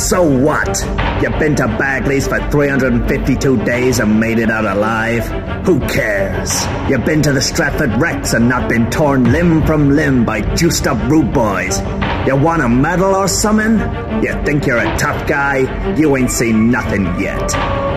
So 0.00 0.22
what? 0.22 0.80
You've 1.22 1.38
been 1.38 1.54
to 1.56 1.66
Bagley's 1.66 2.26
for 2.26 2.40
352 2.50 3.64
days 3.64 4.00
and 4.00 4.18
made 4.18 4.38
it 4.38 4.50
out 4.50 4.64
alive? 4.64 5.26
Who 5.66 5.78
cares? 5.80 6.64
You've 6.88 7.04
been 7.04 7.20
to 7.20 7.32
the 7.32 7.40
Stratford 7.42 8.00
Rex 8.00 8.32
and 8.32 8.48
not 8.48 8.70
been 8.70 8.90
torn 8.90 9.30
limb 9.30 9.64
from 9.66 9.90
limb 9.90 10.24
by 10.24 10.40
juiced 10.54 10.86
up 10.86 10.96
rude 11.10 11.34
boys. 11.34 11.80
You 12.26 12.34
want 12.34 12.62
a 12.62 12.68
medal 12.68 13.14
or 13.14 13.28
something? 13.28 13.78
You 14.24 14.32
think 14.42 14.66
you're 14.66 14.78
a 14.78 14.96
tough 14.96 15.28
guy? 15.28 15.94
You 15.94 16.16
ain't 16.16 16.30
seen 16.30 16.70
nothing 16.70 17.04
yet. 17.20 17.52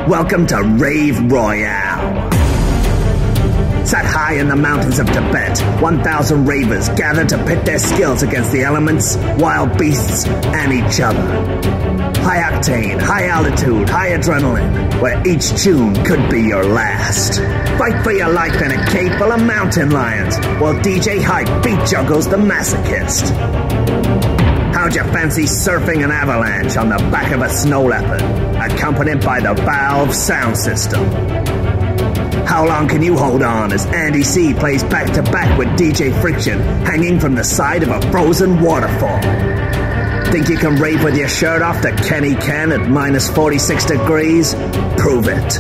Welcome 0.06 0.46
to 0.48 0.62
Rave 0.62 1.32
Royale. 1.32 2.13
Sat 3.86 4.06
high 4.06 4.36
in 4.36 4.48
the 4.48 4.56
mountains 4.56 4.98
of 4.98 5.08
Tibet, 5.08 5.60
1,000 5.82 6.46
ravers 6.46 6.88
gathered 6.90 7.28
to 7.30 7.38
pit 7.46 7.66
their 7.66 7.80
skills 7.80 8.24
against 8.24 8.52
the 8.52 8.64
elements, 8.64 9.18
wild 9.38 9.78
beasts, 9.78 10.26
and 10.26 10.72
each 10.72 11.02
other. 11.02 11.22
High 12.22 12.42
octane, 12.50 13.02
high 13.02 13.28
altitude, 13.28 13.90
high 13.90 14.12
adrenaline, 14.12 15.02
where 15.02 15.22
each 15.28 15.62
tune 15.62 15.94
could 16.06 16.30
be 16.30 16.42
your 16.42 16.64
last. 16.64 17.40
Fight 17.78 18.02
for 18.04 18.14
your 18.14 18.30
life 18.30 18.62
in 18.62 18.72
a 18.72 18.86
cave 18.88 19.14
full 19.18 19.34
of 19.34 19.44
mountain 19.44 19.92
lions, 19.92 20.38
while 20.62 20.76
DJ 20.76 21.22
Hype 21.22 21.64
beat 21.64 21.86
juggles 21.86 22.30
the 22.30 22.38
masochist. 22.38 23.30
How'd 24.74 24.96
you 24.96 25.04
fancy 25.12 25.44
surfing 25.44 26.04
an 26.04 26.12
avalanche 26.12 26.78
on 26.78 26.90
the 26.90 26.98
back 27.12 27.34
of 27.34 27.42
a 27.42 27.50
snow 27.50 27.84
leopard, 27.84 28.22
accompanied 28.56 29.24
by 29.24 29.42
the 29.42 29.54
Valve 29.54 30.16
sound 30.16 30.58
system? 30.58 31.63
How 32.46 32.66
long 32.66 32.88
can 32.88 33.02
you 33.02 33.18
hold 33.18 33.42
on 33.42 33.72
as 33.72 33.86
Andy 33.86 34.24
C 34.24 34.54
plays 34.54 34.84
back 34.84 35.14
to 35.14 35.24
back 35.24 35.58
with 35.58 35.68
DJ 35.70 36.20
Friction 36.22 36.60
hanging 36.60 37.20
from 37.20 37.36
the 37.36 37.44
side 37.44 37.84
of 37.84 37.90
a 37.90 38.12
frozen 38.12 38.62
waterfall? 38.62 39.22
Think 40.32 40.50
you 40.50 40.58
can 40.58 40.76
rave 40.78 41.04
with 41.04 41.16
your 41.16 41.28
shirt 41.28 41.62
off 41.62 41.82
to 41.82 41.92
Kenny 41.96 42.36
Ken 42.36 42.72
at 42.72 42.90
minus 42.90 43.30
46 43.30 43.86
degrees? 43.86 44.56
Prove 44.98 45.28
it. 45.28 45.54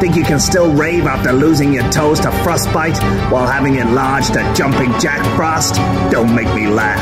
Think 0.00 0.14
you 0.14 0.24
can 0.24 0.38
still 0.38 0.72
rave 0.72 1.06
after 1.06 1.32
losing 1.32 1.72
your 1.72 1.90
toes 1.90 2.20
to 2.20 2.30
frostbite 2.42 2.96
while 3.32 3.46
having 3.46 3.76
enlarged 3.76 4.36
a 4.36 4.54
jumping 4.54 4.92
Jack 5.00 5.24
Frost? 5.36 5.74
Don't 6.12 6.34
make 6.34 6.54
me 6.54 6.68
laugh. 6.68 7.00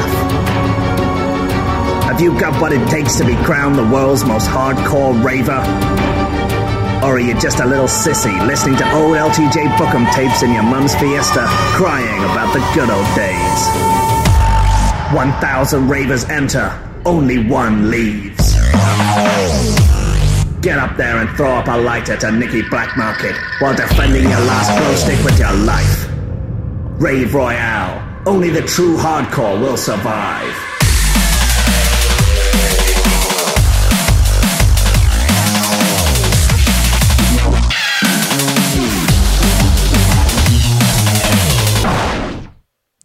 Have 2.05 2.21
you 2.21 2.39
got 2.41 2.59
what 2.63 2.73
it 2.73 2.89
takes 2.89 3.17
to 3.17 3.25
be 3.27 3.35
crowned 3.45 3.77
the 3.77 3.87
world's 3.87 4.25
most 4.25 4.49
hardcore 4.49 5.23
raver? 5.23 5.61
Or 7.07 7.15
are 7.15 7.21
you 7.21 7.39
just 7.39 7.61
a 7.61 7.65
little 7.65 7.87
sissy 7.87 8.35
listening 8.49 8.77
to 8.79 8.93
old 8.93 9.15
LTJ 9.17 9.77
Bukem 9.77 10.13
tapes 10.13 10.43
in 10.43 10.53
your 10.53 10.65
mum's 10.65 10.93
fiesta, 10.97 11.47
crying 11.79 12.25
about 12.25 12.53
the 12.53 12.59
good 12.75 12.91
old 12.91 13.07
days? 13.15 13.61
1,000 15.15 15.89
ravers 15.89 16.25
enter, 16.25 16.69
only 17.05 17.47
one 17.47 17.93
leaves. 17.93 18.55
Get 20.61 20.81
up 20.81 20.97
there 20.97 21.19
and 21.19 21.31
throw 21.37 21.53
up 21.53 21.69
a 21.69 21.79
lighter 21.79 22.17
to 22.17 22.33
Nicky 22.33 22.63
Black 22.63 22.97
Market 22.97 23.37
while 23.61 23.77
defending 23.77 24.25
your 24.25 24.41
last 24.41 24.77
glow 24.77 24.95
stick 24.97 25.25
with 25.25 25.39
your 25.39 25.53
life. 25.53 26.09
Rave 27.01 27.33
Royale, 27.33 28.03
only 28.27 28.51
the 28.51 28.63
true 28.63 28.97
hardcore 28.97 29.61
will 29.61 29.77
survive. 29.77 30.76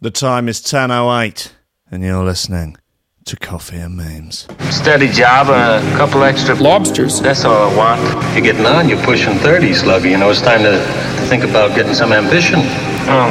The 0.02 0.10
time 0.10 0.48
is 0.48 0.60
10.08 0.60 1.52
and 1.88 2.02
you're 2.02 2.24
listening 2.24 2.76
to 3.24 3.36
Coffee 3.36 3.76
and 3.76 3.96
Memes. 3.96 4.48
Steady 4.68 5.06
job, 5.06 5.46
a 5.46 5.80
couple 5.96 6.24
extra 6.24 6.56
lobsters. 6.56 7.20
That's 7.20 7.44
all 7.44 7.70
I 7.70 7.76
want. 7.76 8.34
You're 8.34 8.42
getting 8.42 8.66
on. 8.66 8.88
You're 8.88 9.04
pushing 9.04 9.34
30, 9.38 9.70
Sluggy. 9.70 10.10
You 10.10 10.16
know, 10.16 10.28
it's 10.28 10.42
time 10.42 10.64
to 10.64 10.80
think 11.28 11.44
about 11.44 11.76
getting 11.76 11.94
some 11.94 12.12
ambition. 12.12 12.58
Oh, 13.06 13.30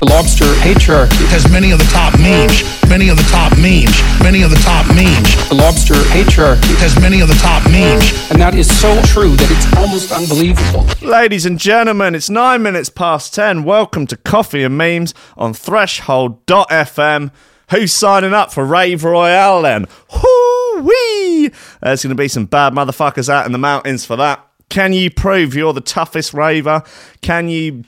The 0.00 0.10
lobster 0.10 0.44
patriarchy 0.60 1.26
has 1.28 1.50
many 1.50 1.70
of 1.70 1.78
the 1.78 1.84
top 1.84 2.18
memes, 2.18 2.62
many 2.88 3.08
of 3.08 3.16
the 3.16 3.22
top 3.30 3.56
memes, 3.56 3.94
many 4.22 4.42
of 4.42 4.50
the 4.50 4.56
top 4.56 4.86
memes. 4.88 5.48
The 5.48 5.54
lobster 5.54 5.94
patriarchy 5.94 6.74
has 6.76 6.98
many 7.00 7.20
of 7.20 7.28
the 7.28 7.34
top 7.34 7.64
memes. 7.70 8.30
And 8.30 8.40
that 8.40 8.54
is 8.54 8.66
so 8.80 9.00
true 9.02 9.36
that 9.36 9.50
it's 9.50 9.76
almost 9.76 10.12
unbelievable. 10.12 10.84
Ladies 11.06 11.46
and 11.46 11.58
gentlemen, 11.58 12.14
it's 12.14 12.28
nine 12.28 12.62
minutes 12.62 12.90
past 12.90 13.34
ten. 13.34 13.64
Welcome 13.64 14.06
to 14.08 14.16
Coffee 14.16 14.62
and 14.64 14.76
Memes 14.76 15.14
on 15.36 15.54
Threshold.fm. 15.54 17.30
Who's 17.70 17.92
signing 17.92 18.34
up 18.34 18.52
for 18.52 18.64
Rave 18.64 19.04
Royale 19.04 19.62
then? 19.62 19.86
Whoo-wee! 20.12 21.50
There's 21.80 22.02
going 22.02 22.14
to 22.14 22.14
be 22.14 22.28
some 22.28 22.46
bad 22.46 22.72
motherfuckers 22.72 23.28
out 23.28 23.46
in 23.46 23.52
the 23.52 23.58
mountains 23.58 24.04
for 24.04 24.16
that. 24.16 24.46
Can 24.68 24.92
you 24.92 25.10
prove 25.10 25.54
you're 25.54 25.72
the 25.72 25.80
toughest 25.80 26.34
raver? 26.34 26.82
Can 27.22 27.48
you 27.48 27.84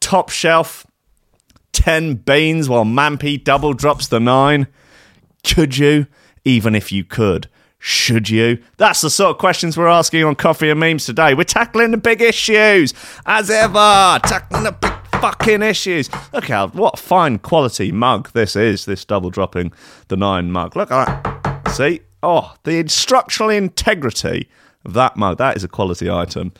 top 0.00 0.30
shelf 0.30 0.86
10 1.80 2.16
beans 2.16 2.68
while 2.68 2.84
Mampi 2.84 3.42
double 3.42 3.72
drops 3.72 4.06
the 4.06 4.20
9? 4.20 4.66
Could 5.42 5.78
you? 5.78 6.08
Even 6.44 6.74
if 6.74 6.92
you 6.92 7.04
could. 7.04 7.48
Should 7.78 8.28
you? 8.28 8.62
That's 8.76 9.00
the 9.00 9.08
sort 9.08 9.30
of 9.30 9.38
questions 9.38 9.78
we're 9.78 9.86
asking 9.86 10.24
on 10.24 10.34
Coffee 10.34 10.68
and 10.68 10.78
Memes 10.78 11.06
today. 11.06 11.32
We're 11.32 11.44
tackling 11.44 11.90
the 11.90 11.96
big 11.96 12.20
issues, 12.20 12.92
as 13.24 13.48
ever. 13.48 14.20
Tackling 14.22 14.64
the 14.64 14.72
big 14.72 14.92
fucking 15.22 15.62
issues. 15.62 16.10
Look 16.34 16.48
how, 16.48 16.68
what 16.68 16.98
fine 16.98 17.38
quality 17.38 17.90
mug 17.92 18.30
this 18.34 18.56
is, 18.56 18.84
this 18.84 19.06
double 19.06 19.30
dropping 19.30 19.72
the 20.08 20.18
9 20.18 20.52
mug. 20.52 20.76
Look 20.76 20.90
at 20.90 21.22
that. 21.24 21.68
See? 21.70 22.00
Oh, 22.22 22.56
the 22.64 22.86
structural 22.88 23.48
integrity 23.48 24.50
of 24.84 24.92
that 24.92 25.16
mug. 25.16 25.38
That 25.38 25.56
is 25.56 25.64
a 25.64 25.68
quality 25.68 26.10
item. 26.10 26.52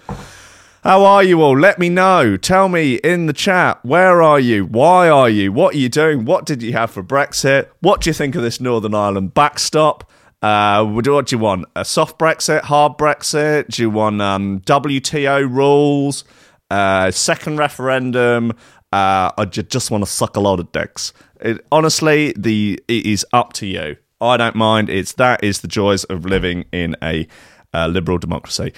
How 0.82 1.04
are 1.04 1.22
you 1.22 1.42
all? 1.42 1.58
Let 1.58 1.78
me 1.78 1.91
know. 1.91 2.38
Tell 2.38 2.70
me 2.70 2.94
in 2.94 3.26
the 3.26 3.34
chat. 3.34 3.84
Where 3.84 4.22
are 4.22 4.41
you? 4.41 4.64
Why 4.64 5.10
are 5.10 5.28
you? 5.28 5.52
What 5.52 5.74
are 5.74 5.78
you 5.78 5.91
doing? 5.91 6.24
What 6.24 6.46
did 6.46 6.62
you 6.62 6.72
have 6.72 6.91
for 6.91 7.02
Brexit? 7.02 7.68
What 7.80 8.00
do 8.00 8.08
you 8.08 8.14
think 8.14 8.34
of 8.34 8.41
this 8.41 8.62
Northern 8.62 8.94
Ireland 8.94 9.34
backstop? 9.34 10.10
Uh, 10.41 10.82
what 10.86 11.04
do 11.04 11.22
you 11.28 11.38
want? 11.38 11.66
A 11.76 11.84
soft 11.84 12.18
Brexit, 12.18 12.62
hard 12.62 12.96
Brexit? 12.96 13.68
Do 13.68 13.82
you 13.82 13.91
want 13.91 14.22
um, 14.22 14.60
WTO 14.60 15.54
rules? 15.54 16.24
Uh, 16.70 17.10
second 17.10 17.58
referendum? 17.58 18.54
Uh, 18.91 19.44
do 19.44 19.60
you 19.60 19.62
just 19.62 19.91
want 19.91 20.02
to 20.02 20.10
suck 20.10 20.36
a 20.36 20.41
lot 20.41 20.60
of 20.60 20.72
dicks? 20.72 21.12
It, 21.42 21.62
honestly, 21.70 22.32
the 22.38 22.82
it 22.88 23.04
is 23.04 23.26
up 23.34 23.52
to 23.54 23.66
you. 23.66 23.98
I 24.18 24.38
don't 24.38 24.56
mind. 24.56 24.88
It's 24.88 25.12
that 25.14 25.44
is 25.44 25.60
the 25.60 25.68
joys 25.68 26.04
of 26.04 26.24
living 26.24 26.64
in 26.72 26.97
a 27.02 27.28
uh, 27.74 27.86
liberal 27.88 28.16
democracy. 28.16 28.72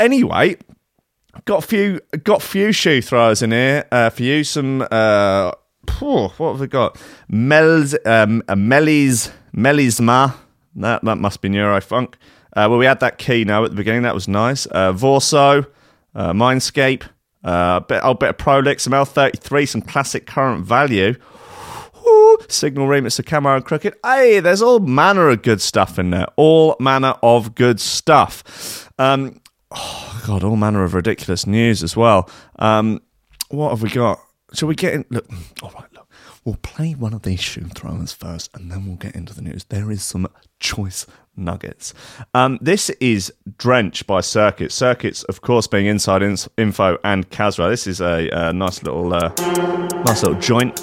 Anyway, 0.00 0.56
got 1.44 1.64
a 1.64 1.66
few 1.66 2.00
got 2.24 2.42
few 2.42 2.72
shoe 2.72 3.02
throwers 3.02 3.42
in 3.42 3.52
here 3.52 3.86
uh, 3.90 4.10
for 4.10 4.22
you. 4.22 4.44
Some 4.44 4.86
uh, 4.90 5.52
what 6.00 6.38
have 6.38 6.60
we 6.60 6.66
got? 6.66 7.00
Mel's 7.28 7.96
um, 8.04 8.42
Melis 8.48 9.30
Melysma. 9.56 10.34
That 10.76 11.04
that 11.04 11.16
must 11.16 11.40
be 11.40 11.48
Neurofunk. 11.48 12.14
Uh, 12.56 12.66
well, 12.68 12.78
we 12.78 12.86
had 12.86 13.00
that 13.00 13.18
keynote 13.18 13.66
at 13.66 13.70
the 13.70 13.76
beginning. 13.76 14.02
That 14.02 14.14
was 14.14 14.26
nice. 14.26 14.66
Uh, 14.66 14.92
Vorso, 14.92 15.66
uh, 16.14 16.32
Mindscape, 16.32 17.04
uh, 17.44 17.80
bit, 17.80 18.02
bit 18.18 18.30
of 18.30 18.38
Prolix, 18.38 18.82
some 18.82 18.92
L33, 18.92 19.68
some 19.68 19.82
classic 19.82 20.26
current 20.26 20.64
value. 20.64 21.14
Ooh, 22.06 22.38
Signal 22.48 22.88
remix 22.88 23.18
of 23.18 23.26
Camo 23.26 23.54
and 23.54 23.64
Krooked. 23.64 23.92
Hey, 24.04 24.40
there's 24.40 24.62
all 24.62 24.80
manner 24.80 25.28
of 25.28 25.42
good 25.42 25.60
stuff 25.60 25.98
in 25.98 26.10
there. 26.10 26.26
All 26.36 26.74
manner 26.80 27.14
of 27.22 27.54
good 27.54 27.80
stuff. 27.80 28.90
Um, 28.98 29.40
oh 29.70 30.22
god, 30.26 30.44
all 30.44 30.56
manner 30.56 30.84
of 30.84 30.94
ridiculous 30.94 31.46
news 31.46 31.82
as 31.82 31.96
well. 31.96 32.28
Um, 32.58 33.00
what 33.48 33.70
have 33.70 33.82
we 33.82 33.90
got? 33.90 34.20
Shall 34.52 34.68
we 34.68 34.74
get 34.74 34.94
in? 34.94 35.04
Look, 35.10 35.26
all 35.62 35.70
right, 35.70 35.92
look, 35.94 36.08
we'll 36.44 36.56
play 36.56 36.92
one 36.92 37.12
of 37.12 37.22
these 37.22 37.40
shoe 37.40 37.68
throwers 37.74 38.12
first, 38.12 38.50
and 38.54 38.70
then 38.70 38.86
we'll 38.86 38.96
get 38.96 39.14
into 39.14 39.34
the 39.34 39.42
news. 39.42 39.64
There 39.64 39.90
is 39.90 40.02
some 40.02 40.28
choice 40.58 41.06
nuggets. 41.36 41.94
Um, 42.34 42.58
this 42.60 42.90
is 43.00 43.32
Drench 43.58 44.06
by 44.06 44.20
Circuits. 44.20 44.74
Circuits, 44.74 45.22
of 45.24 45.40
course, 45.40 45.66
being 45.66 45.86
Inside 45.86 46.22
Info 46.56 46.98
and 47.04 47.28
Kasra. 47.30 47.70
This 47.70 47.86
is 47.86 48.00
a, 48.00 48.28
a 48.30 48.52
nice 48.52 48.82
little, 48.82 49.12
uh, 49.14 49.32
nice 50.04 50.22
little 50.22 50.40
joint. 50.40 50.76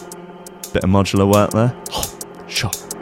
Bit 0.73 0.83
of 0.83 0.89
modular 0.89 1.31
work 1.31 1.51
there. 1.51 1.75
Shot. 2.47 2.94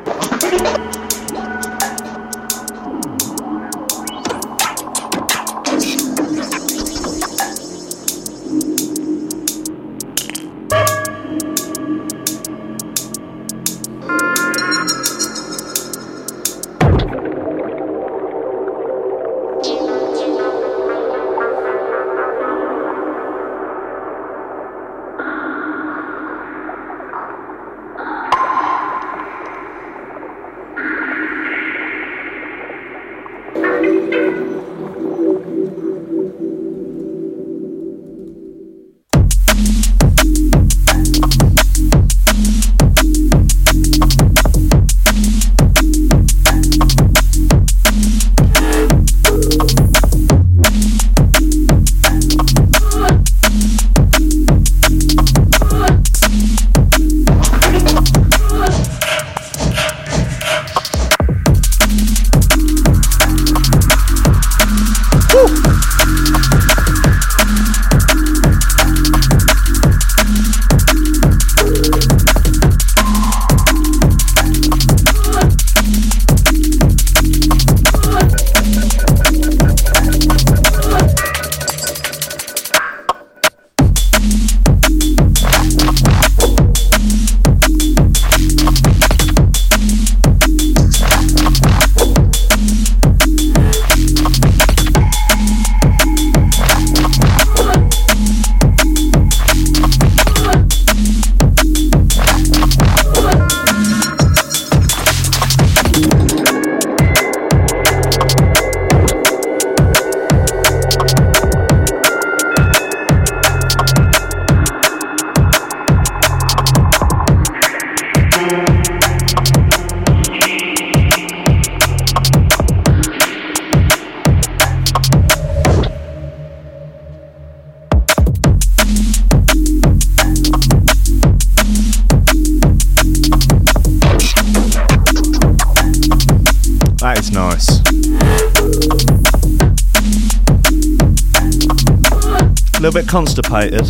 Constipated. 143.13 143.85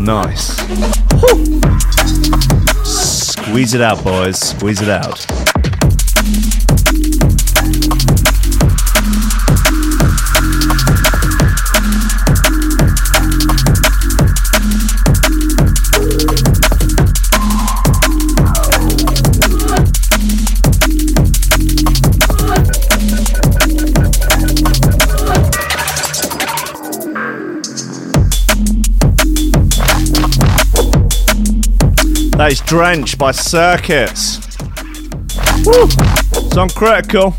Nice. 0.00 0.58
Whew. 1.20 1.60
Squeeze 2.84 3.74
it 3.74 3.80
out, 3.80 4.02
boys. 4.02 4.36
Squeeze 4.40 4.82
it 4.82 4.88
out. 4.88 5.37
That 32.38 32.52
is 32.52 32.60
Drench 32.60 33.18
by 33.18 33.32
Circuits. 33.32 34.38
Woo! 35.66 35.90
Song 36.52 36.68
critical. 36.68 37.32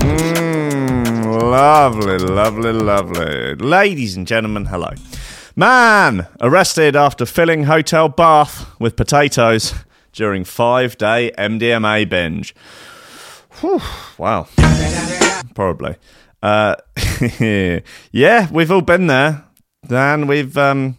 Mm, 0.00 1.42
lovely, 1.42 2.16
lovely, 2.16 2.72
lovely. 2.72 3.54
Ladies 3.56 4.16
and 4.16 4.26
gentlemen, 4.26 4.64
hello. 4.64 4.92
Man 5.54 6.26
arrested 6.40 6.96
after 6.96 7.26
filling 7.26 7.64
hotel 7.64 8.08
bath 8.08 8.80
with 8.80 8.96
potatoes 8.96 9.74
during 10.12 10.44
five 10.44 10.96
day 10.98 11.32
MDMA 11.38 12.08
binge. 12.08 12.54
Whew, 13.60 13.80
wow. 14.18 14.48
Probably. 15.54 15.96
Uh, 16.42 16.76
yeah, 18.12 18.48
we've 18.50 18.70
all 18.70 18.80
been 18.80 19.06
there. 19.06 19.44
Dan, 19.86 20.26
we've 20.26 20.56
um, 20.56 20.96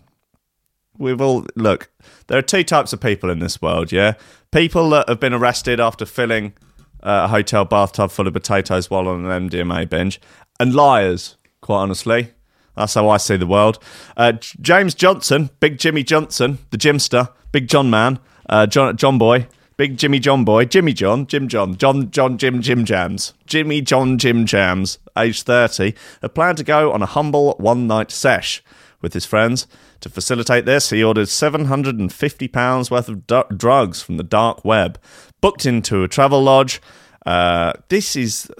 we've 0.98 1.21
all 1.21 1.45
look. 1.56 1.89
There 2.27 2.38
are 2.38 2.44
two 2.44 2.63
types 2.63 2.94
of 2.94 3.01
people 3.01 3.30
in 3.30 3.39
this 3.39 3.62
world. 3.62 3.92
Yeah, 3.92 4.13
people 4.51 4.89
that 4.92 5.10
have 5.10 5.19
been 5.19 5.33
arrested 5.33 5.79
after 5.79 6.05
filling 6.05 6.53
uh, 7.01 7.24
a 7.25 7.27
hotel 7.27 7.65
bathtub 7.65 8.12
full 8.12 8.27
of 8.27 8.34
potatoes 8.34 8.89
while 8.89 9.08
on 9.08 9.25
an 9.25 9.50
MDMA 9.50 9.89
binge, 9.89 10.20
and 10.60 10.74
liars. 10.74 11.38
Quite 11.62 11.77
honestly, 11.77 12.34
that's 12.75 12.93
how 12.93 13.08
I 13.10 13.17
see 13.17 13.38
the 13.38 13.48
world. 13.48 13.79
Uh, 14.17 14.34
James 14.34 14.93
Johnson, 14.93 15.50
Big 15.60 15.77
Jimmy 15.77 16.03
Johnson, 16.03 16.60
the 16.72 16.77
Jimster, 16.77 17.29
Big 17.53 17.67
John 17.67 17.89
Man, 17.89 18.20
uh, 18.50 18.65
John 18.67 18.97
John 18.97 19.17
Boy, 19.17 19.47
Big 19.77 19.97
Jimmy 19.97 20.19
John 20.19 20.43
Boy, 20.45 20.65
Jimmy 20.65 20.93
John, 20.93 21.25
Jim 21.25 21.47
John, 21.47 21.75
John 21.77 22.12
John 22.12 22.38
Jim 22.38 22.62
Jim 22.62 22.85
Jams, 22.85 23.33
Jimmy 23.45 23.81
John 23.81 24.17
Jim 24.17 24.45
Jams, 24.45 25.00
aged 25.17 25.45
30, 25.45 25.93
had 26.21 26.35
planned 26.35 26.57
to 26.57 26.63
go 26.63 26.91
on 26.91 27.01
a 27.01 27.07
humble 27.07 27.55
one 27.57 27.88
night 27.88 28.12
sesh 28.12 28.63
with 29.01 29.13
his 29.13 29.25
friends. 29.25 29.67
To 30.01 30.09
facilitate 30.09 30.65
this, 30.65 30.89
he 30.89 31.03
ordered 31.03 31.27
£750 31.27 32.91
worth 32.91 33.09
of 33.09 33.57
drugs 33.57 34.01
from 34.01 34.17
the 34.17 34.23
dark 34.23 34.65
web, 34.65 35.00
booked 35.41 35.65
into 35.65 36.03
a 36.03 36.09
Travelodge. 36.09 36.79
Uh, 37.25 37.73
this 37.89 38.15
is. 38.15 38.51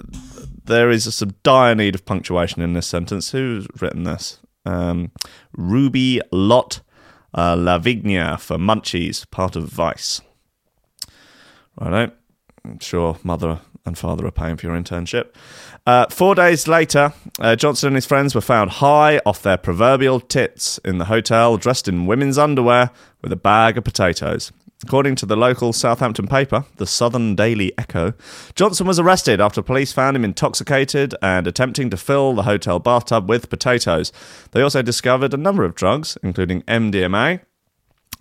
There 0.66 0.90
is 0.90 1.06
a, 1.06 1.12
some 1.12 1.34
dire 1.42 1.74
need 1.74 1.94
of 1.94 2.06
punctuation 2.06 2.62
in 2.62 2.72
this 2.72 2.86
sentence. 2.86 3.32
Who's 3.32 3.66
written 3.78 4.04
this? 4.04 4.38
Um, 4.64 5.12
Ruby 5.52 6.22
Lott 6.32 6.80
uh, 7.34 7.56
Lavigna 7.56 8.38
for 8.38 8.56
Munchies, 8.56 9.28
part 9.30 9.56
of 9.56 9.64
Vice. 9.64 10.20
Righto. 11.78 12.12
I'm 12.64 12.78
sure 12.78 13.18
mother 13.22 13.60
and 13.84 13.98
father 13.98 14.26
are 14.26 14.30
paying 14.30 14.56
for 14.56 14.66
your 14.66 14.76
internship. 14.76 15.34
Uh, 15.86 16.06
four 16.08 16.34
days 16.34 16.66
later, 16.66 17.12
uh, 17.38 17.54
Johnson 17.56 17.88
and 17.88 17.96
his 17.96 18.06
friends 18.06 18.34
were 18.34 18.40
found 18.40 18.70
high 18.70 19.20
off 19.26 19.42
their 19.42 19.58
proverbial 19.58 20.20
tits 20.20 20.78
in 20.78 20.96
the 20.96 21.04
hotel, 21.06 21.58
dressed 21.58 21.88
in 21.88 22.06
women's 22.06 22.38
underwear 22.38 22.90
with 23.20 23.32
a 23.32 23.36
bag 23.36 23.76
of 23.76 23.84
potatoes. 23.84 24.50
According 24.86 25.16
to 25.16 25.24
the 25.26 25.34
local 25.34 25.72
Southampton 25.72 26.26
paper, 26.26 26.66
the 26.76 26.86
Southern 26.86 27.34
Daily 27.34 27.72
Echo, 27.78 28.12
Johnson 28.54 28.86
was 28.86 28.98
arrested 28.98 29.40
after 29.40 29.62
police 29.62 29.94
found 29.94 30.14
him 30.14 30.26
intoxicated 30.26 31.14
and 31.22 31.46
attempting 31.46 31.88
to 31.88 31.96
fill 31.96 32.34
the 32.34 32.42
hotel 32.42 32.78
bathtub 32.78 33.26
with 33.26 33.48
potatoes. 33.48 34.12
They 34.50 34.60
also 34.60 34.82
discovered 34.82 35.32
a 35.32 35.38
number 35.38 35.64
of 35.64 35.74
drugs, 35.74 36.18
including 36.22 36.60
MDMA, 36.64 37.40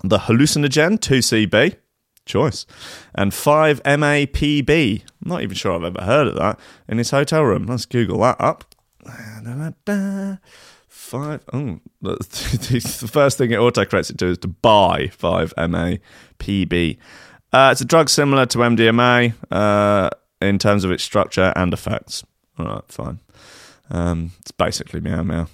the 0.05 0.19
hallucinogen 0.19 0.99
2CB, 0.99 1.75
choice, 2.25 2.65
and 3.13 3.33
5-MAPB. 3.33 5.01
I'm 5.01 5.29
not 5.29 5.43
even 5.43 5.55
sure 5.55 5.73
I've 5.73 5.83
ever 5.83 6.05
heard 6.05 6.27
of 6.27 6.35
that 6.35 6.57
in 6.87 6.97
his 6.97 7.11
hotel 7.11 7.43
room. 7.43 7.65
Let's 7.65 7.85
Google 7.85 8.19
that 8.19 8.39
up. 8.39 8.63
Five. 10.93 11.43
Oh, 11.51 11.79
the, 12.01 13.09
first 13.11 13.39
thing 13.39 13.49
it 13.49 13.57
autocorrects 13.57 14.11
it 14.11 14.19
to 14.19 14.27
is 14.27 14.37
to 14.37 14.47
buy 14.47 15.07
5-MAPB. 15.07 16.97
Uh, 17.51 17.69
it's 17.71 17.81
a 17.81 17.85
drug 17.85 18.09
similar 18.09 18.45
to 18.45 18.59
MDMA 18.59 19.33
uh, 19.49 20.11
in 20.39 20.59
terms 20.59 20.83
of 20.83 20.91
its 20.91 21.03
structure 21.03 21.51
and 21.55 21.73
effects. 21.73 22.23
All 22.59 22.67
right, 22.67 22.83
fine. 22.87 23.19
Um, 23.89 24.33
it's 24.41 24.51
basically 24.51 25.01
meow 25.01 25.23
meow. 25.23 25.47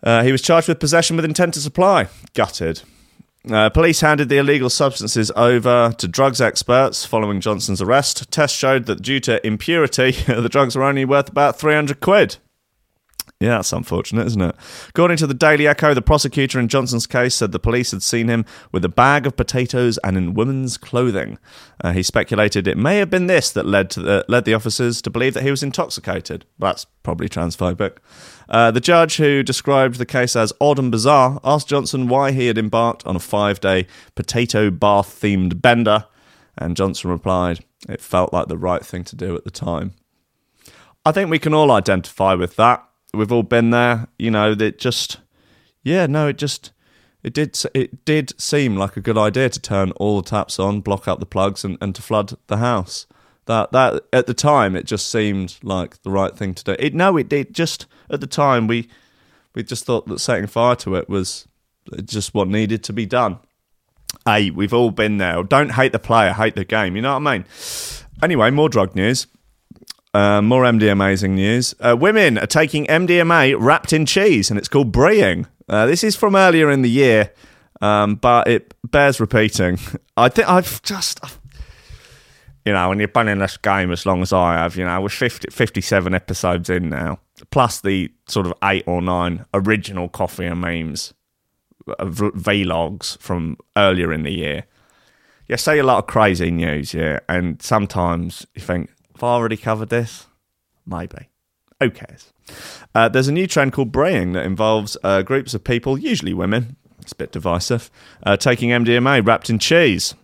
Uh, 0.00 0.22
he 0.22 0.30
was 0.30 0.42
charged 0.42 0.68
with 0.68 0.78
possession 0.78 1.16
with 1.16 1.24
intent 1.24 1.54
to 1.54 1.60
supply. 1.60 2.06
Gutted. 2.32 2.82
Uh, 3.50 3.68
police 3.68 4.00
handed 4.00 4.28
the 4.28 4.38
illegal 4.38 4.70
substances 4.70 5.32
over 5.34 5.92
to 5.98 6.06
drugs 6.06 6.40
experts 6.40 7.04
following 7.04 7.40
Johnson's 7.40 7.82
arrest. 7.82 8.30
Tests 8.30 8.56
showed 8.56 8.86
that 8.86 9.02
due 9.02 9.18
to 9.20 9.44
impurity, 9.44 10.12
the 10.26 10.48
drugs 10.48 10.76
were 10.76 10.84
only 10.84 11.04
worth 11.04 11.28
about 11.28 11.58
300 11.58 12.00
quid. 12.00 12.36
Yeah, 13.40 13.56
that's 13.56 13.72
unfortunate, 13.72 14.26
isn't 14.26 14.42
it? 14.42 14.54
According 14.90 15.16
to 15.16 15.26
the 15.26 15.32
Daily 15.32 15.66
Echo, 15.66 15.94
the 15.94 16.02
prosecutor 16.02 16.60
in 16.60 16.68
Johnson's 16.68 17.06
case 17.06 17.34
said 17.34 17.52
the 17.52 17.58
police 17.58 17.90
had 17.90 18.02
seen 18.02 18.28
him 18.28 18.44
with 18.70 18.84
a 18.84 18.88
bag 18.90 19.26
of 19.26 19.34
potatoes 19.34 19.98
and 20.04 20.18
in 20.18 20.34
women's 20.34 20.76
clothing. 20.76 21.38
Uh, 21.82 21.92
he 21.92 22.02
speculated 22.02 22.68
it 22.68 22.76
may 22.76 22.98
have 22.98 23.08
been 23.08 23.28
this 23.28 23.50
that 23.52 23.64
led 23.64 23.88
to 23.90 24.00
the, 24.00 24.26
led 24.28 24.44
the 24.44 24.52
officers 24.52 25.00
to 25.00 25.08
believe 25.08 25.32
that 25.32 25.42
he 25.42 25.50
was 25.50 25.62
intoxicated. 25.62 26.44
That's 26.58 26.84
probably 27.02 27.30
transphobic. 27.30 27.96
Uh, 28.50 28.72
the 28.72 28.80
judge, 28.80 29.16
who 29.16 29.42
described 29.42 29.96
the 29.96 30.04
case 30.04 30.36
as 30.36 30.52
odd 30.60 30.78
and 30.78 30.90
bizarre, 30.90 31.40
asked 31.42 31.68
Johnson 31.68 32.08
why 32.08 32.32
he 32.32 32.46
had 32.48 32.58
embarked 32.58 33.06
on 33.06 33.16
a 33.16 33.20
five-day 33.20 33.86
potato 34.14 34.70
bath-themed 34.70 35.62
bender, 35.62 36.04
and 36.58 36.76
Johnson 36.76 37.08
replied, 37.08 37.64
"It 37.88 38.02
felt 38.02 38.34
like 38.34 38.48
the 38.48 38.58
right 38.58 38.84
thing 38.84 39.04
to 39.04 39.16
do 39.16 39.34
at 39.34 39.44
the 39.44 39.50
time." 39.50 39.92
I 41.06 41.12
think 41.12 41.30
we 41.30 41.38
can 41.38 41.54
all 41.54 41.70
identify 41.70 42.34
with 42.34 42.56
that 42.56 42.84
we've 43.12 43.32
all 43.32 43.42
been 43.42 43.70
there. 43.70 44.08
You 44.18 44.30
know, 44.30 44.54
that 44.54 44.78
just 44.78 45.18
yeah, 45.82 46.06
no, 46.06 46.28
it 46.28 46.38
just 46.38 46.72
it 47.22 47.34
did 47.34 47.58
it 47.74 48.04
did 48.04 48.40
seem 48.40 48.76
like 48.76 48.96
a 48.96 49.00
good 49.00 49.18
idea 49.18 49.48
to 49.48 49.60
turn 49.60 49.92
all 49.92 50.20
the 50.20 50.28
taps 50.28 50.58
on, 50.58 50.80
block 50.80 51.06
out 51.06 51.20
the 51.20 51.26
plugs, 51.26 51.64
and, 51.64 51.78
and 51.80 51.94
to 51.94 52.02
flood 52.02 52.36
the 52.46 52.58
house. 52.58 53.06
That 53.46 53.72
that 53.72 54.04
at 54.12 54.26
the 54.26 54.34
time 54.34 54.76
it 54.76 54.86
just 54.86 55.10
seemed 55.10 55.58
like 55.62 56.02
the 56.02 56.10
right 56.10 56.36
thing 56.36 56.54
to 56.54 56.64
do. 56.64 56.76
It 56.78 56.94
no, 56.94 57.16
it 57.16 57.28
did 57.28 57.54
just 57.54 57.86
at 58.10 58.20
the 58.20 58.26
time 58.26 58.66
we 58.66 58.88
we 59.54 59.62
just 59.62 59.84
thought 59.84 60.06
that 60.06 60.20
setting 60.20 60.46
fire 60.46 60.76
to 60.76 60.94
it 60.94 61.08
was 61.08 61.48
just 62.04 62.34
what 62.34 62.48
needed 62.48 62.84
to 62.84 62.92
be 62.92 63.06
done. 63.06 63.38
Hey, 64.24 64.50
we've 64.50 64.74
all 64.74 64.90
been 64.90 65.18
there. 65.18 65.42
Don't 65.42 65.72
hate 65.72 65.92
the 65.92 65.98
player, 65.98 66.32
hate 66.32 66.54
the 66.54 66.64
game. 66.64 66.96
You 66.96 67.02
know 67.02 67.18
what 67.18 67.26
I 67.26 67.38
mean? 67.38 67.44
Anyway, 68.22 68.50
more 68.50 68.68
drug 68.68 68.94
news. 68.94 69.26
Uh, 70.12 70.42
more 70.42 70.64
MDMAzing 70.64 71.30
news. 71.30 71.72
Uh, 71.78 71.96
women 71.98 72.36
are 72.38 72.46
taking 72.46 72.84
MDMA 72.86 73.54
wrapped 73.56 73.92
in 73.92 74.06
cheese, 74.06 74.50
and 74.50 74.58
it's 74.58 74.66
called 74.68 74.90
brie-ing. 74.90 75.46
Uh, 75.68 75.86
this 75.86 76.02
is 76.02 76.16
from 76.16 76.34
earlier 76.34 76.68
in 76.68 76.82
the 76.82 76.90
year, 76.90 77.32
um, 77.80 78.16
but 78.16 78.48
it 78.48 78.74
bears 78.90 79.20
repeating. 79.20 79.78
I 80.16 80.28
think 80.28 80.48
I've 80.48 80.82
just, 80.82 81.20
you 82.64 82.72
know, 82.72 82.88
when 82.88 82.98
you've 82.98 83.12
been 83.12 83.28
in 83.28 83.38
this 83.38 83.56
game 83.56 83.92
as 83.92 84.04
long 84.04 84.20
as 84.20 84.32
I 84.32 84.54
have, 84.54 84.76
you 84.76 84.84
know, 84.84 85.00
we're 85.00 85.10
50, 85.10 85.48
57 85.52 86.12
episodes 86.12 86.68
in 86.68 86.88
now, 86.88 87.20
plus 87.52 87.80
the 87.80 88.12
sort 88.26 88.46
of 88.46 88.54
eight 88.64 88.82
or 88.88 89.00
nine 89.00 89.44
original 89.54 90.08
coffee 90.08 90.46
and 90.46 90.60
memes 90.60 91.14
uh, 91.86 92.04
v- 92.04 92.30
vlogs 92.30 93.16
from 93.18 93.58
earlier 93.76 94.12
in 94.12 94.24
the 94.24 94.32
year. 94.32 94.64
You 95.46 95.56
see 95.56 95.78
a 95.78 95.84
lot 95.84 95.98
of 95.98 96.08
crazy 96.08 96.50
news, 96.50 96.94
yeah, 96.94 97.20
and 97.28 97.62
sometimes 97.62 98.44
you 98.54 98.60
think, 98.60 98.90
have 99.28 99.40
already 99.40 99.56
covered 99.56 99.88
this? 99.88 100.26
Maybe. 100.86 101.28
Who 101.80 101.90
cares? 101.90 102.32
Uh, 102.94 103.08
there's 103.08 103.28
a 103.28 103.32
new 103.32 103.46
trend 103.46 103.72
called 103.72 103.92
brie-ing 103.92 104.32
that 104.32 104.44
involves 104.44 104.96
uh, 105.02 105.22
groups 105.22 105.54
of 105.54 105.64
people, 105.64 105.98
usually 105.98 106.34
women, 106.34 106.76
it's 107.00 107.12
a 107.12 107.16
bit 107.16 107.32
divisive, 107.32 107.90
uh, 108.24 108.36
taking 108.36 108.70
MDMA 108.70 109.26
wrapped 109.26 109.50
in 109.50 109.58
cheese. 109.58 110.14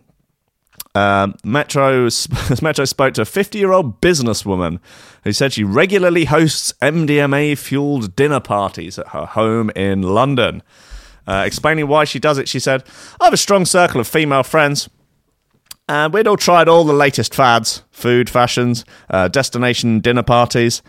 Um, 0.95 1.35
Metro, 1.43 2.09
Metro 2.61 2.85
spoke 2.85 3.13
to 3.15 3.21
a 3.21 3.25
50 3.25 3.59
year 3.59 3.71
old 3.71 4.01
businesswoman 4.01 4.79
who 5.23 5.31
said 5.31 5.53
she 5.53 5.63
regularly 5.63 6.25
hosts 6.25 6.73
MDMA 6.81 7.57
fueled 7.57 8.15
dinner 8.15 8.39
parties 8.39 8.97
at 8.97 9.09
her 9.09 9.25
home 9.25 9.69
in 9.75 10.01
London. 10.01 10.63
Uh, 11.27 11.43
explaining 11.45 11.87
why 11.87 12.05
she 12.05 12.19
does 12.19 12.37
it, 12.37 12.47
she 12.47 12.59
said, 12.59 12.83
I 13.19 13.25
have 13.25 13.33
a 13.33 13.37
strong 13.37 13.65
circle 13.65 13.99
of 13.99 14.07
female 14.07 14.43
friends. 14.43 14.89
And 15.89 16.13
we'd 16.13 16.27
all 16.27 16.37
tried 16.37 16.67
all 16.67 16.83
the 16.83 16.93
latest 16.93 17.33
fads 17.33 17.83
food, 17.91 18.29
fashions, 18.29 18.85
uh, 19.09 19.27
destination 19.27 19.99
dinner 19.99 20.23
parties, 20.23 20.81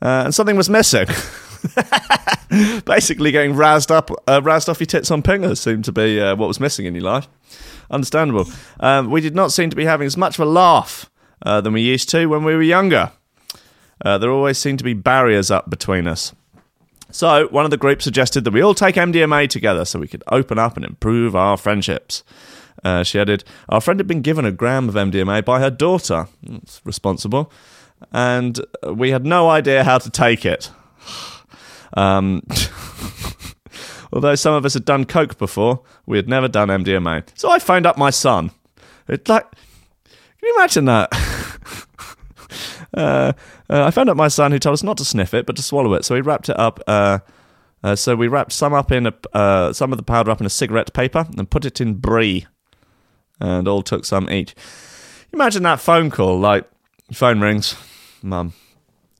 uh, 0.00 0.22
and 0.24 0.34
something 0.34 0.56
was 0.56 0.70
missing. 0.70 1.06
Basically, 2.84 3.32
getting 3.32 3.54
razzed 3.54 3.90
up, 3.90 4.10
uh, 4.28 4.40
razzed 4.40 4.68
off 4.68 4.80
your 4.80 4.86
tits 4.86 5.10
on 5.10 5.22
pingers 5.22 5.58
seemed 5.58 5.84
to 5.86 5.92
be 5.92 6.20
uh, 6.20 6.36
what 6.36 6.46
was 6.46 6.60
missing 6.60 6.86
in 6.86 6.94
your 6.94 7.04
life. 7.04 7.28
Understandable. 7.90 8.46
Um, 8.80 9.10
we 9.10 9.20
did 9.20 9.34
not 9.34 9.52
seem 9.52 9.70
to 9.70 9.76
be 9.76 9.84
having 9.84 10.06
as 10.06 10.16
much 10.16 10.38
of 10.38 10.46
a 10.46 10.50
laugh 10.50 11.10
uh, 11.42 11.60
than 11.60 11.72
we 11.72 11.82
used 11.82 12.08
to 12.10 12.26
when 12.26 12.44
we 12.44 12.54
were 12.54 12.62
younger. 12.62 13.12
Uh, 14.04 14.18
there 14.18 14.30
always 14.30 14.58
seemed 14.58 14.78
to 14.78 14.84
be 14.84 14.94
barriers 14.94 15.50
up 15.50 15.68
between 15.70 16.06
us. 16.06 16.32
So, 17.10 17.46
one 17.48 17.64
of 17.64 17.70
the 17.70 17.76
group 17.76 18.02
suggested 18.02 18.44
that 18.44 18.52
we 18.52 18.60
all 18.60 18.74
take 18.74 18.96
MDMA 18.96 19.48
together 19.48 19.84
so 19.84 19.98
we 19.98 20.08
could 20.08 20.24
open 20.28 20.58
up 20.58 20.76
and 20.76 20.84
improve 20.84 21.36
our 21.36 21.56
friendships. 21.56 22.24
Uh, 22.84 23.02
she 23.02 23.18
added, 23.18 23.44
Our 23.68 23.80
friend 23.80 23.98
had 23.98 24.06
been 24.06 24.22
given 24.22 24.44
a 24.44 24.52
gram 24.52 24.88
of 24.88 24.94
MDMA 24.94 25.44
by 25.44 25.60
her 25.60 25.70
daughter. 25.70 26.28
That's 26.42 26.80
responsible. 26.84 27.50
And 28.12 28.60
we 28.86 29.10
had 29.10 29.24
no 29.24 29.48
idea 29.48 29.84
how 29.84 29.98
to 29.98 30.10
take 30.10 30.44
it. 30.44 30.70
Um, 31.96 32.42
although 34.12 34.34
some 34.34 34.52
of 34.52 34.64
us 34.64 34.74
had 34.74 34.84
done 34.84 35.04
coke 35.04 35.38
before, 35.38 35.80
we 36.06 36.16
had 36.16 36.28
never 36.28 36.48
done 36.48 36.66
MDMA. 36.66 37.22
So 37.36 37.48
I 37.52 37.60
phoned 37.60 37.86
up 37.86 37.96
my 37.96 38.10
son. 38.10 38.50
It's 39.06 39.28
like, 39.28 39.48
can 39.52 40.42
you 40.42 40.54
imagine 40.56 40.86
that? 40.86 41.08
uh, 42.94 43.32
uh, 43.70 43.84
I 43.84 43.90
found 43.92 44.10
out 44.10 44.16
my 44.16 44.26
son 44.26 44.52
who 44.52 44.58
told 44.58 44.74
us 44.74 44.82
not 44.82 44.96
to 44.98 45.04
sniff 45.04 45.34
it, 45.34 45.46
but 45.46 45.56
to 45.56 45.62
swallow 45.62 45.94
it. 45.94 46.04
So 46.04 46.16
we 46.16 46.20
wrapped 46.20 46.48
it 46.48 46.58
up. 46.58 46.80
Uh, 46.86 47.20
uh, 47.82 47.94
so 47.94 48.16
we 48.16 48.28
wrapped 48.28 48.52
some 48.52 48.72
up 48.72 48.90
in 48.90 49.06
a, 49.06 49.14
uh, 49.34 49.72
some 49.72 49.92
of 49.92 49.98
the 49.98 50.02
powder 50.02 50.30
up 50.30 50.40
in 50.40 50.46
a 50.46 50.50
cigarette 50.50 50.92
paper 50.94 51.26
and 51.36 51.48
put 51.50 51.64
it 51.64 51.80
in 51.80 51.94
brie, 51.94 52.46
and 53.44 53.68
all 53.68 53.82
took 53.82 54.04
some 54.04 54.30
each. 54.30 54.54
Imagine 55.32 55.62
that 55.64 55.80
phone 55.80 56.10
call. 56.10 56.38
Like, 56.38 56.64
phone 57.12 57.40
rings, 57.40 57.76
mum. 58.22 58.52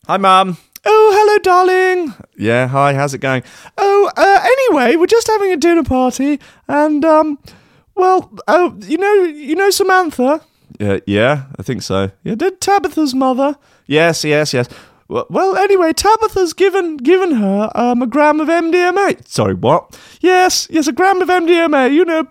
Hi, 0.07 0.17
mum. 0.17 0.57
Oh, 0.87 1.13
hello, 1.17 1.39
darling. 1.39 2.15
Yeah, 2.37 2.69
hi. 2.69 2.95
How's 2.95 3.15
it 3.15 3.19
going? 3.19 3.43
Oh, 3.79 4.11
uh, 4.17 4.41
anyway, 4.45 4.97
we're 4.97 5.07
just 5.07 5.27
having 5.27 5.51
a 5.53 5.57
dinner 5.57 5.83
party, 5.83 6.39
and 6.69 7.05
um, 7.05 7.39
well, 7.95 8.31
oh, 8.49 8.77
you 8.81 8.99
know, 8.99 9.13
you 9.23 9.55
know 9.57 9.71
Samantha. 9.71 10.43
Yeah, 10.79 10.99
yeah, 11.07 11.45
I 11.59 11.63
think 11.63 11.83
so. 11.83 12.11
Yeah, 12.23 12.35
did 12.35 12.61
Tabitha's 12.61 13.15
mother? 13.15 13.57
Yes, 13.87 14.25
yes, 14.25 14.53
yes. 14.53 14.69
Well, 15.09 15.57
anyway, 15.57 15.93
Tabitha's 15.93 16.53
given 16.55 16.97
given 16.97 17.33
her 17.33 17.71
um 17.75 18.03
a 18.03 18.07
gram 18.07 18.41
of 18.41 18.49
MDMA. 18.49 19.27
Sorry, 19.29 19.55
what? 19.55 19.99
Yes, 20.21 20.67
yes, 20.71 20.87
a 20.87 20.93
gram 20.93 21.23
of 21.23 21.29
MDMA. 21.29 21.93
You 21.93 22.05
know, 22.05 22.25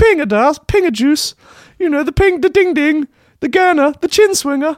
pinger 0.00 0.28
dust, 0.28 0.66
pinger 0.66 0.92
juice. 0.92 1.34
You 1.78 1.88
know, 1.88 2.02
the 2.02 2.12
ping, 2.12 2.40
the 2.40 2.48
ding 2.48 2.74
ding, 2.74 3.08
the 3.40 3.48
gurner, 3.48 3.98
the 4.00 4.08
chin 4.08 4.34
swinger. 4.34 4.76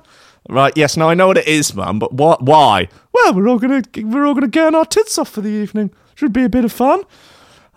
Right. 0.49 0.73
Yes. 0.77 0.97
Now 0.97 1.09
I 1.09 1.15
know 1.15 1.29
what 1.29 1.39
it 1.39 1.47
is, 1.47 1.75
mum. 1.75 1.99
But 1.99 2.13
what? 2.13 2.43
Why? 2.43 2.89
Well, 3.13 3.35
we're 3.35 3.49
all 3.49 3.59
gonna 3.59 3.83
we're 3.97 4.27
all 4.27 4.35
gonna 4.35 4.49
gurn 4.49 4.75
our 4.75 4.85
tits 4.85 5.19
off 5.19 5.29
for 5.29 5.41
the 5.41 5.51
evening. 5.51 5.91
Should 6.15 6.33
be 6.33 6.45
a 6.45 6.49
bit 6.49 6.65
of 6.65 6.73
fun. 6.73 7.05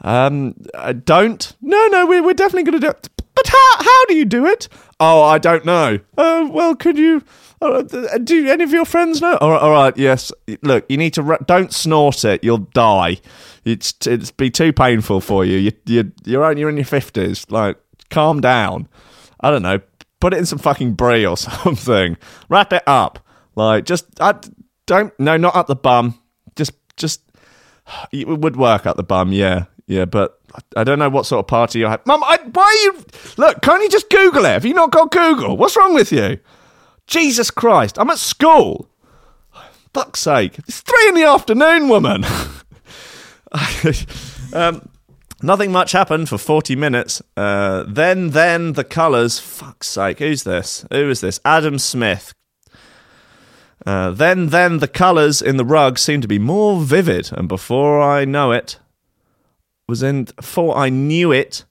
Um, 0.02 0.56
I 0.78 0.94
don't. 0.94 1.54
No, 1.62 1.88
no, 1.88 2.06
we're, 2.06 2.24
we're 2.24 2.34
definitely 2.34 2.64
going 2.64 2.80
to 2.80 2.88
do 2.88 2.92
it. 2.92 3.10
But 3.34 3.48
how, 3.48 3.84
how 3.84 4.06
do 4.06 4.16
you 4.16 4.26
do 4.26 4.46
it? 4.46 4.68
Oh, 5.00 5.24
I 5.24 5.38
don't 5.38 5.66
know. 5.66 6.00
Oh, 6.18 6.50
well, 6.50 6.76
could 6.76 6.98
you. 6.98 7.24
Uh, 7.74 8.18
do 8.18 8.48
any 8.50 8.64
of 8.64 8.72
your 8.72 8.86
friends 8.86 9.22
know? 9.22 9.38
All 9.38 9.52
right, 9.52 9.62
all 9.62 9.72
right, 9.72 9.98
yes. 9.98 10.32
Look, 10.62 10.86
you 10.90 10.98
need 10.98 11.14
to. 11.16 11.24
Re- 11.24 11.38
don't 11.46 11.74
snort 11.74 12.24
it. 12.24 12.44
You'll 12.44 12.70
die. 12.74 13.20
It's 13.64 13.94
it's 14.06 14.32
be 14.32 14.50
too 14.50 14.72
painful 14.74 15.22
for 15.22 15.46
you. 15.46 15.58
You 15.58 15.72
you 15.86 16.12
you're 16.26 16.52
you're 16.58 16.70
in 16.70 16.78
your 16.78 16.86
fifties. 16.86 17.46
Like, 17.50 17.78
calm 18.10 18.42
down. 18.42 18.88
I 19.42 19.52
don't 19.52 19.64
know. 19.64 19.80
Put 20.20 20.34
it 20.34 20.38
in 20.38 20.46
some 20.46 20.60
fucking 20.60 20.94
brie 20.94 21.26
or 21.26 21.38
something. 21.38 22.18
Wrap 22.50 22.74
it 22.74 22.84
up. 22.88 23.20
Like, 23.56 23.86
just 23.86 24.06
I 24.22 24.36
don't. 24.86 25.14
No, 25.20 25.38
not 25.38 25.56
up 25.56 25.68
the 25.68 25.76
bum. 25.76 26.20
Just 26.56 26.74
just 26.98 27.22
it 28.12 28.28
would 28.28 28.56
work 28.56 28.86
at 28.86 28.98
the 28.98 29.04
bum, 29.04 29.32
yeah, 29.32 29.66
yeah, 29.88 30.06
but 30.06 30.40
I 30.76 30.84
don't 30.84 31.00
know 31.00 31.10
what 31.10 31.26
sort 31.26 31.40
of 31.44 31.48
party 31.48 31.80
you 31.80 31.88
have. 31.88 32.06
Mum, 32.06 32.22
why 32.22 32.38
are 32.56 32.74
you? 32.84 33.06
Look, 33.38 33.62
can't 33.62 33.84
you 33.84 33.90
just 33.90 34.10
Google 34.10 34.46
it? 34.46 34.50
Have 34.50 34.66
you 34.66 34.74
not 34.74 34.92
got 34.92 35.12
Google? 35.12 35.58
What's 35.58 35.76
wrong 35.76 35.94
with 35.94 36.12
you? 36.12 36.40
Jesus 37.08 37.52
Christ, 37.52 37.98
I'm 37.98 38.10
at 38.10 38.18
school. 38.18 38.90
Fuck's 39.94 40.20
sake, 40.20 40.60
it's 40.60 40.82
three 40.82 41.08
in 41.08 41.16
the 41.16 41.24
afternoon, 41.24 41.88
woman. 41.88 42.26
um, 44.54 44.90
nothing 45.42 45.72
much 45.72 45.94
happened 45.94 46.28
for 46.28 46.38
40 46.38 46.76
minutes. 46.76 47.22
Uh, 47.38 47.86
then, 47.88 48.32
then 48.32 48.74
the 48.74 48.84
colours. 48.84 49.40
Fuck's 49.40 49.88
sake, 49.88 50.20
who's 50.20 50.44
this? 50.44 50.86
Who 50.92 51.10
is 51.10 51.22
this? 51.22 51.40
Adam 51.46 51.80
Smith. 51.80 52.34
Uh, 53.86 54.12
then, 54.12 54.48
then 54.48 54.80
the 54.80 54.88
colours 54.88 55.42
in 55.42 55.58
the 55.58 55.66
rug 55.66 56.00
seemed 56.00 56.24
to 56.24 56.28
be 56.28 56.40
more 56.40 56.82
vivid, 56.82 57.30
and 57.32 57.48
before 57.48 58.02
I 58.02 58.26
know 58.26 58.52
it, 58.52 58.80
was 59.88 60.02
in. 60.02 60.24
Before 60.24 60.76
I 60.76 60.90
knew 60.90 61.32
it, 61.32 61.66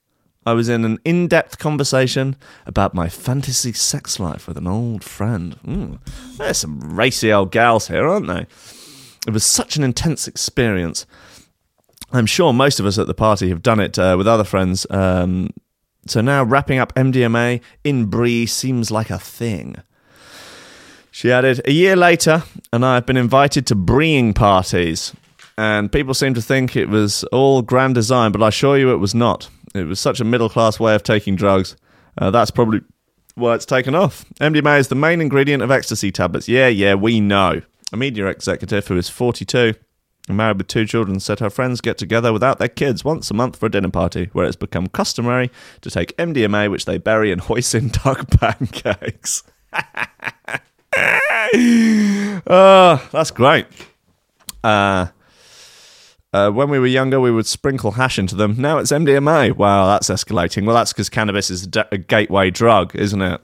I 0.46 0.52
was 0.52 0.68
in 0.68 0.84
an 0.84 0.98
in-depth 1.04 1.58
conversation 1.58 2.36
about 2.66 2.94
my 2.94 3.08
fantasy 3.08 3.72
sex 3.72 4.20
life 4.20 4.46
with 4.46 4.58
an 4.58 4.66
old 4.66 5.02
friend. 5.02 5.56
Mm, 5.66 5.98
there's 6.36 6.58
some 6.58 6.96
racy 6.96 7.32
old 7.32 7.50
gals 7.50 7.88
here, 7.88 8.06
aren't 8.06 8.26
they? 8.26 8.46
It 9.26 9.32
was 9.32 9.44
such 9.44 9.76
an 9.76 9.84
intense 9.84 10.28
experience. 10.28 11.06
I'm 12.12 12.26
sure 12.26 12.52
most 12.52 12.78
of 12.78 12.86
us 12.86 12.98
at 12.98 13.06
the 13.06 13.14
party 13.14 13.48
have 13.48 13.62
done 13.62 13.80
it 13.80 13.98
uh, 13.98 14.14
with 14.18 14.28
other 14.28 14.44
friends. 14.44 14.86
Um, 14.90 15.50
so 16.06 16.20
now 16.20 16.44
wrapping 16.44 16.78
up 16.78 16.94
MDMA 16.94 17.60
in 17.82 18.06
Brie 18.06 18.46
seems 18.46 18.90
like 18.90 19.10
a 19.10 19.18
thing. 19.18 19.76
She 21.10 21.32
added, 21.32 21.62
A 21.64 21.72
year 21.72 21.96
later, 21.96 22.42
and 22.72 22.84
I 22.84 22.96
have 22.96 23.06
been 23.06 23.16
invited 23.16 23.66
to 23.68 23.74
brie-ing 23.74 24.34
parties. 24.34 25.14
And 25.56 25.90
people 25.90 26.12
seem 26.12 26.34
to 26.34 26.42
think 26.42 26.76
it 26.76 26.88
was 26.88 27.22
all 27.24 27.62
grand 27.62 27.94
design, 27.94 28.32
but 28.32 28.42
I 28.42 28.48
assure 28.48 28.76
you 28.76 28.92
it 28.92 28.96
was 28.96 29.14
not. 29.14 29.48
It 29.74 29.84
was 29.84 30.00
such 30.00 30.20
a 30.20 30.24
middle 30.24 30.48
class 30.48 30.78
way 30.78 30.94
of 30.94 31.02
taking 31.02 31.36
drugs. 31.36 31.76
Uh, 32.16 32.30
that's 32.30 32.50
probably 32.50 32.80
why 33.34 33.54
it's 33.54 33.66
taken 33.66 33.94
off. 33.94 34.24
MDMA 34.40 34.78
is 34.78 34.88
the 34.88 34.94
main 34.94 35.20
ingredient 35.20 35.62
of 35.62 35.70
ecstasy 35.70 36.12
tablets. 36.12 36.48
Yeah, 36.48 36.68
yeah, 36.68 36.94
we 36.94 37.20
know. 37.20 37.62
A 37.92 37.96
media 37.96 38.26
executive 38.26 38.86
who 38.86 38.96
is 38.96 39.08
42 39.08 39.74
and 40.28 40.36
married 40.36 40.58
with 40.58 40.68
two 40.68 40.86
children 40.86 41.20
said 41.20 41.40
her 41.40 41.50
friends 41.50 41.80
get 41.80 41.98
together 41.98 42.32
without 42.32 42.58
their 42.58 42.68
kids 42.68 43.04
once 43.04 43.30
a 43.30 43.34
month 43.34 43.56
for 43.56 43.66
a 43.66 43.70
dinner 43.70 43.90
party, 43.90 44.30
where 44.32 44.46
it's 44.46 44.56
become 44.56 44.86
customary 44.86 45.50
to 45.82 45.90
take 45.90 46.16
MDMA, 46.16 46.70
which 46.70 46.86
they 46.86 46.96
bury 46.98 47.30
in 47.30 47.38
hoisin 47.40 47.90
duck 47.90 48.30
pancakes. 48.30 49.42
oh, 52.46 53.08
that's 53.12 53.30
great. 53.32 53.66
Uh, 54.62 55.08
uh, 56.34 56.50
when 56.50 56.68
we 56.68 56.80
were 56.80 56.86
younger, 56.88 57.20
we 57.20 57.30
would 57.30 57.46
sprinkle 57.46 57.92
hash 57.92 58.18
into 58.18 58.34
them. 58.34 58.56
Now 58.58 58.78
it's 58.78 58.90
MDMA. 58.90 59.56
Wow, 59.56 59.86
that's 59.86 60.10
escalating. 60.10 60.66
Well, 60.66 60.74
that's 60.74 60.92
because 60.92 61.08
cannabis 61.08 61.48
is 61.48 61.68
a, 61.92 61.96
gateway 61.96 62.50
drug, 62.50 62.96
isn't 62.96 63.22
it? 63.22 63.40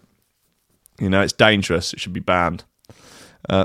You 0.99 1.09
know, 1.09 1.21
it's 1.21 1.33
dangerous. 1.33 1.93
It 1.93 2.01
should 2.01 2.13
be 2.13 2.19
banned. 2.19 2.65
Uh, 3.49 3.65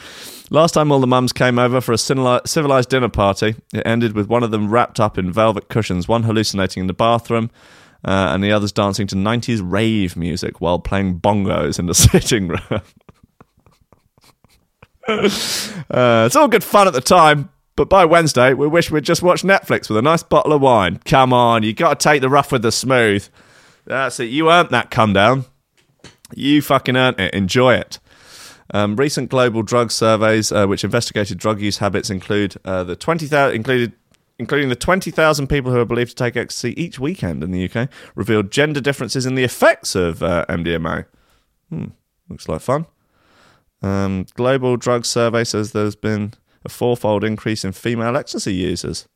last 0.50 0.74
time 0.74 0.92
all 0.92 1.00
the 1.00 1.08
mums 1.08 1.32
came 1.32 1.58
over 1.58 1.80
for 1.80 1.92
a 1.92 1.98
civilized 1.98 2.88
dinner 2.88 3.08
party, 3.08 3.56
it 3.74 3.84
ended 3.84 4.12
with 4.12 4.28
one 4.28 4.44
of 4.44 4.52
them 4.52 4.70
wrapped 4.70 5.00
up 5.00 5.18
in 5.18 5.32
velvet 5.32 5.68
cushions, 5.68 6.06
one 6.06 6.22
hallucinating 6.22 6.82
in 6.82 6.86
the 6.86 6.92
bathroom, 6.92 7.50
uh, 8.04 8.30
and 8.32 8.44
the 8.44 8.52
others 8.52 8.70
dancing 8.70 9.08
to 9.08 9.16
90s 9.16 9.60
rave 9.64 10.16
music 10.16 10.60
while 10.60 10.78
playing 10.78 11.18
bongos 11.18 11.80
in 11.80 11.86
the 11.86 11.94
sitting 11.96 12.46
room. 12.46 12.60
uh, 15.08 16.24
it's 16.24 16.36
all 16.36 16.46
good 16.46 16.62
fun 16.62 16.86
at 16.86 16.92
the 16.92 17.00
time, 17.00 17.50
but 17.76 17.88
by 17.88 18.04
Wednesday, 18.04 18.52
we 18.54 18.66
wish 18.66 18.90
we'd 18.90 19.04
just 19.04 19.22
watched 19.22 19.44
Netflix 19.44 19.88
with 19.88 19.98
a 19.98 20.02
nice 20.02 20.22
bottle 20.22 20.52
of 20.52 20.60
wine. 20.60 21.00
Come 21.04 21.32
on, 21.32 21.62
you 21.62 21.72
got 21.72 21.98
to 21.98 22.08
take 22.08 22.20
the 22.20 22.28
rough 22.28 22.52
with 22.52 22.62
the 22.62 22.72
smooth. 22.72 23.26
That's 23.86 24.20
it. 24.20 24.24
You 24.30 24.50
earned 24.50 24.70
that 24.70 24.90
come 24.90 25.12
down. 25.12 25.46
You 26.34 26.62
fucking 26.62 26.96
earned 26.96 27.18
it. 27.18 27.34
Enjoy 27.34 27.74
it. 27.74 27.98
Um, 28.72 28.94
recent 28.96 29.30
global 29.30 29.62
drug 29.62 29.90
surveys, 29.90 30.52
uh, 30.52 30.66
which 30.66 30.84
investigated 30.84 31.38
drug 31.38 31.60
use 31.60 31.78
habits, 31.78 32.08
include 32.08 32.56
uh, 32.64 32.84
the 32.84 32.94
twenty 32.96 33.26
thousand 33.26 33.56
included 33.56 33.92
including 34.40 34.70
the 34.70 34.76
20,000 34.76 35.48
people 35.48 35.70
who 35.70 35.78
are 35.78 35.84
believed 35.84 36.12
to 36.12 36.16
take 36.16 36.34
ecstasy 36.34 36.72
each 36.82 36.98
weekend 36.98 37.44
in 37.44 37.50
the 37.50 37.68
UK, 37.68 37.90
revealed 38.14 38.50
gender 38.50 38.80
differences 38.80 39.26
in 39.26 39.34
the 39.34 39.44
effects 39.44 39.94
of 39.94 40.22
uh, 40.22 40.46
MDMA. 40.48 41.04
Hmm, 41.68 41.88
looks 42.30 42.48
like 42.48 42.62
fun. 42.62 42.86
Um, 43.82 44.24
Global 44.34 44.78
Drug 44.78 45.04
Survey 45.04 45.44
says 45.44 45.72
there's 45.72 45.94
been 45.94 46.32
a 46.64 46.68
fourfold 46.68 47.24
increase 47.24 47.64
in 47.64 47.72
female 47.72 48.16
ecstasy 48.16 48.54
users. 48.54 49.08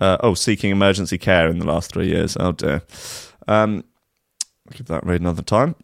Uh, 0.00 0.16
oh, 0.20 0.34
seeking 0.34 0.70
emergency 0.70 1.18
care 1.18 1.48
in 1.48 1.58
the 1.58 1.66
last 1.66 1.92
three 1.92 2.08
years. 2.08 2.36
Oh 2.38 2.52
dear. 2.52 2.82
Um, 3.46 3.84
I'll 4.68 4.76
give 4.76 4.86
that 4.86 5.06
read 5.06 5.20
another 5.20 5.42
time. 5.42 5.74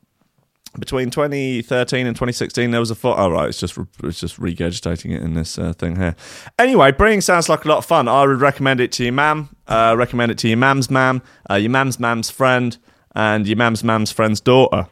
between 0.79 1.09
2013 1.11 2.07
and 2.07 2.17
2016 2.17 2.71
there 2.71 2.81
was 2.81 2.91
a 2.91 2.95
foot. 2.95 3.17
Oh 3.19 3.31
right, 3.31 3.49
it's 3.49 3.59
just 3.61 3.79
it's 4.03 4.21
just 4.21 4.39
regurgitating 4.41 5.15
it 5.15 5.23
in 5.23 5.35
this 5.35 5.59
uh, 5.59 5.73
thing 5.73 5.97
here. 5.97 6.17
Anyway, 6.59 6.93
breeding 6.93 7.21
sounds 7.21 7.49
like 7.49 7.65
a 7.65 7.69
lot 7.69 7.79
of 7.79 7.85
fun. 7.87 8.09
I 8.09 8.27
would 8.27 8.41
recommend 8.41 8.81
it 8.81 8.93
to 8.93 9.05
your 9.05 9.13
mam. 9.13 9.55
Uh, 9.67 9.95
recommend 9.97 10.31
it 10.33 10.39
to 10.39 10.49
your 10.49 10.59
mam's 10.59 10.91
mam, 10.91 11.23
uh, 11.51 11.55
your 11.55 11.71
mam's 11.71 11.99
mam's 11.99 12.29
friend, 12.29 12.77
and 13.15 13.47
your 13.47 13.57
mam's 13.57 13.83
mam's 13.83 14.11
friend's 14.13 14.41
daughter. 14.41 14.89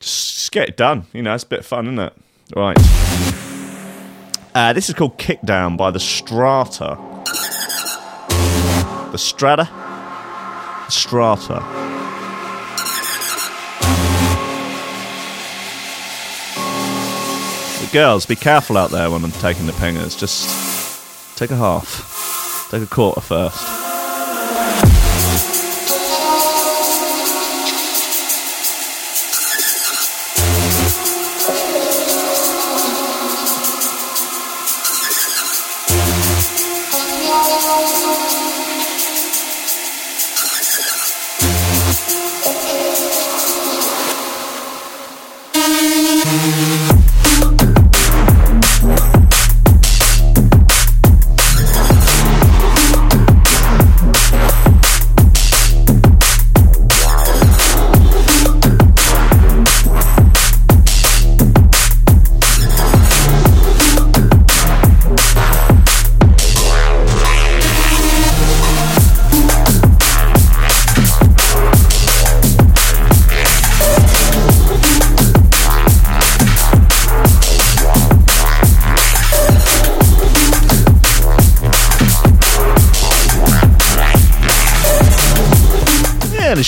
Just, 0.00 0.34
just 0.34 0.52
get 0.52 0.68
it 0.68 0.76
done. 0.76 1.06
You 1.12 1.22
know, 1.22 1.34
it's 1.34 1.44
a 1.44 1.48
bit 1.48 1.60
of 1.60 1.66
fun, 1.66 1.86
isn't 1.86 1.98
it? 1.98 2.12
Right. 2.54 3.46
Uh, 4.52 4.72
this 4.72 4.88
is 4.88 4.94
called 4.96 5.16
Kickdown 5.16 5.76
by 5.76 5.92
the 5.92 6.00
Strata. 6.00 6.98
The 9.12 9.18
Strata. 9.18 9.68
Strata. 10.88 11.60
Girls, 17.92 18.24
be 18.24 18.36
careful 18.36 18.78
out 18.78 18.90
there 18.90 19.10
when 19.10 19.24
I'm 19.24 19.32
taking 19.32 19.66
the 19.66 19.72
pingers. 19.72 20.16
Just 20.16 21.36
take 21.36 21.50
a 21.50 21.56
half. 21.56 22.68
Take 22.70 22.82
a 22.82 22.86
quarter 22.86 23.20
first. 23.20 23.79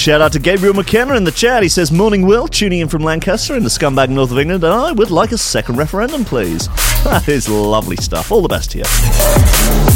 Shout 0.02 0.20
out 0.20 0.32
to 0.32 0.40
Gabriel 0.40 0.74
McKenna 0.74 1.14
in 1.14 1.22
the 1.22 1.30
chat. 1.30 1.62
He 1.62 1.68
says, 1.68 1.92
Morning, 1.92 2.26
Will, 2.26 2.48
tuning 2.48 2.80
in 2.80 2.88
from 2.88 3.04
Lancaster 3.04 3.56
in 3.56 3.62
the 3.62 3.68
scumbag 3.68 4.08
north 4.08 4.32
of 4.32 4.38
England, 4.38 4.64
and 4.64 4.72
I 4.72 4.90
would 4.90 5.12
like 5.12 5.30
a 5.30 5.38
second 5.38 5.76
referendum, 5.76 6.24
please. 6.24 6.68
That 7.02 7.28
is 7.28 7.48
lovely 7.48 7.96
stuff. 7.96 8.30
All 8.30 8.42
the 8.42 8.48
best 8.48 8.70
to 8.72 8.78
you. 8.78 9.91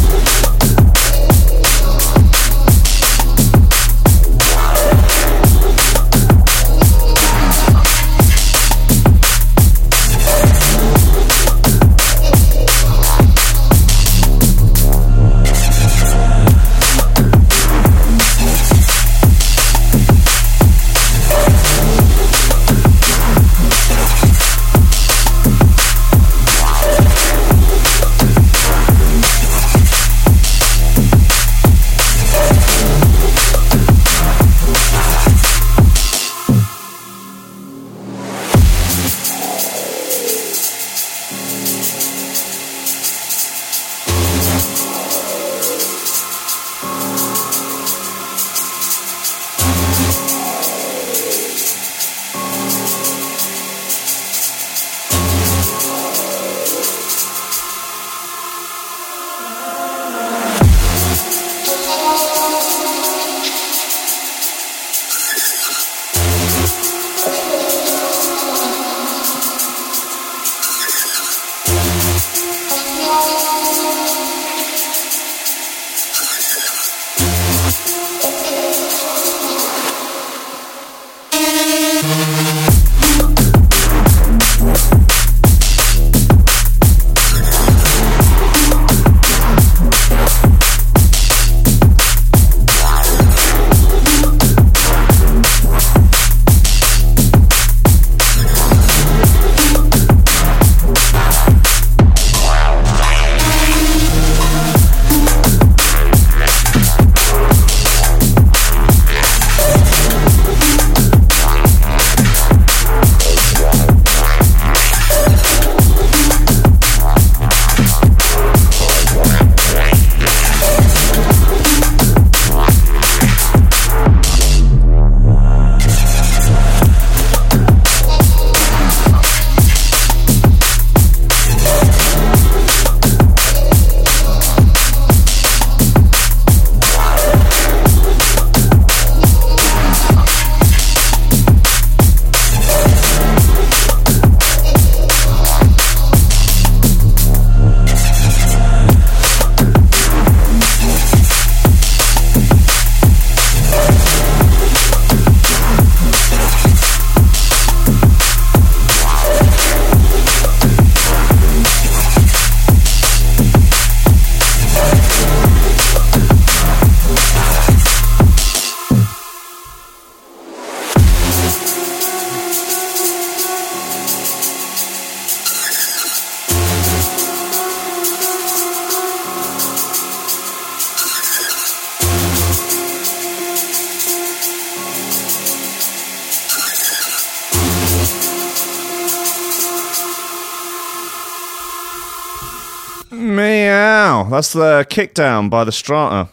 That's 194.31 194.53
the 194.53 194.87
kickdown 194.89 195.51
by 195.51 195.65
the 195.65 195.73
Strata. 195.73 196.31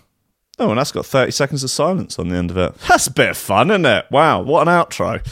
Oh, 0.60 0.69
and 0.69 0.77
that's 0.77 0.91
got 0.91 1.06
30 1.06 1.32
seconds 1.32 1.63
of 1.63 1.71
silence 1.71 2.19
on 2.19 2.29
the 2.29 2.36
end 2.36 2.51
of 2.51 2.58
it. 2.58 2.75
That's 2.88 3.08
a 3.08 3.12
bit 3.12 3.32
of 3.32 3.38
fun, 3.38 3.71
isn't 3.71 3.86
it? 3.86 4.06
Wow, 4.12 4.41
what 4.41 4.67
an 4.67 4.73
outro. 4.73 5.23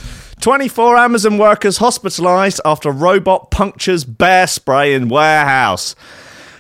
24 0.41 0.97
Amazon 0.97 1.38
workers 1.38 1.78
hospitalized 1.78 2.60
after 2.65 2.89
robot 2.91 3.52
punctures 3.52 4.04
bear 4.04 4.47
spray 4.47 4.95
in 4.95 5.08
warehouse. 5.08 5.95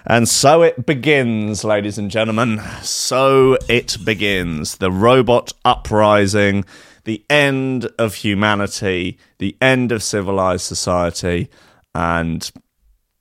And 0.05 0.29
so 0.29 0.61
it 0.61 0.85
begins, 0.85 1.63
ladies 1.63 1.97
and 1.97 2.11
gentlemen. 2.11 2.61
So 2.83 3.57
it 3.67 3.97
begins. 4.03 4.77
The 4.77 4.91
robot 4.91 5.53
uprising, 5.65 6.65
the 7.05 7.25
end 7.29 7.85
of 7.97 8.15
humanity, 8.15 9.17
the 9.39 9.57
end 9.59 9.91
of 9.91 10.03
civilized 10.03 10.65
society. 10.65 11.49
And 11.95 12.51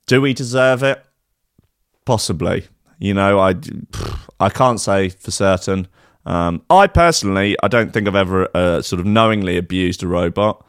do 0.05 0.21
we 0.21 0.33
deserve 0.33 0.83
it? 0.83 1.03
Possibly. 2.05 2.67
You 2.99 3.13
know, 3.13 3.39
I, 3.39 3.55
I 4.39 4.49
can't 4.49 4.79
say 4.79 5.09
for 5.09 5.31
certain. 5.31 5.87
Um, 6.25 6.63
I 6.69 6.87
personally, 6.87 7.55
I 7.63 7.67
don't 7.67 7.91
think 7.91 8.07
I've 8.07 8.15
ever 8.15 8.47
uh, 8.55 8.81
sort 8.81 8.99
of 8.99 9.05
knowingly 9.05 9.57
abused 9.57 10.03
a 10.03 10.07
robot. 10.07 10.65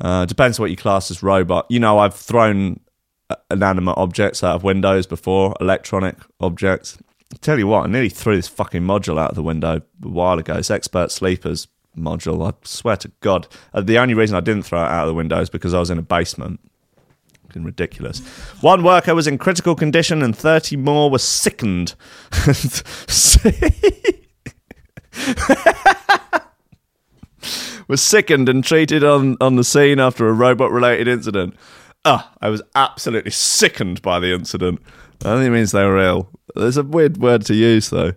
Uh, 0.00 0.26
depends 0.26 0.60
what 0.60 0.70
you 0.70 0.76
class 0.76 1.10
as 1.10 1.22
robot. 1.22 1.66
You 1.70 1.80
know, 1.80 1.98
I've 1.98 2.14
thrown 2.14 2.80
inanimate 3.50 3.96
objects 3.96 4.44
out 4.44 4.54
of 4.54 4.62
windows 4.62 5.06
before, 5.06 5.54
electronic 5.60 6.16
objects. 6.40 6.98
tell 7.40 7.58
you 7.58 7.66
what, 7.66 7.84
I 7.84 7.88
nearly 7.88 8.08
threw 8.08 8.36
this 8.36 8.48
fucking 8.48 8.82
module 8.82 9.18
out 9.18 9.30
of 9.30 9.36
the 9.36 9.42
window 9.42 9.80
a 10.04 10.08
while 10.08 10.38
ago. 10.38 10.54
It's 10.54 10.70
expert 10.70 11.10
sleepers 11.10 11.68
module. 11.96 12.46
I 12.46 12.54
swear 12.64 12.96
to 12.98 13.10
God, 13.20 13.48
uh, 13.72 13.80
the 13.80 13.98
only 13.98 14.14
reason 14.14 14.36
I 14.36 14.40
didn't 14.40 14.64
throw 14.64 14.82
it 14.82 14.88
out 14.88 15.04
of 15.04 15.08
the 15.08 15.14
window 15.14 15.40
is 15.40 15.50
because 15.50 15.74
I 15.74 15.80
was 15.80 15.90
in 15.90 15.98
a 15.98 16.02
basement. 16.02 16.60
Fucking 17.56 17.64
ridiculous. 17.64 18.18
One 18.60 18.84
worker 18.84 19.14
was 19.14 19.26
in 19.26 19.38
critical 19.38 19.74
condition, 19.74 20.22
and 20.22 20.36
thirty 20.36 20.76
more 20.76 21.10
were 21.10 21.18
sickened. 21.18 21.94
was 27.88 28.02
sickened 28.02 28.50
and 28.50 28.62
treated 28.62 29.02
on, 29.02 29.38
on 29.40 29.56
the 29.56 29.64
scene 29.64 29.98
after 29.98 30.28
a 30.28 30.34
robot 30.34 30.70
related 30.70 31.08
incident. 31.08 31.56
Ah, 32.04 32.30
I 32.42 32.50
was 32.50 32.60
absolutely 32.74 33.30
sickened 33.30 34.02
by 34.02 34.20
the 34.20 34.34
incident. 34.34 34.80
I 35.24 35.36
think 35.36 35.46
it 35.46 35.50
means 35.50 35.72
they 35.72 35.84
were 35.84 35.98
ill. 35.98 36.28
There's 36.54 36.76
a 36.76 36.82
weird 36.82 37.16
word 37.16 37.46
to 37.46 37.54
use, 37.54 37.88
though. 37.88 38.12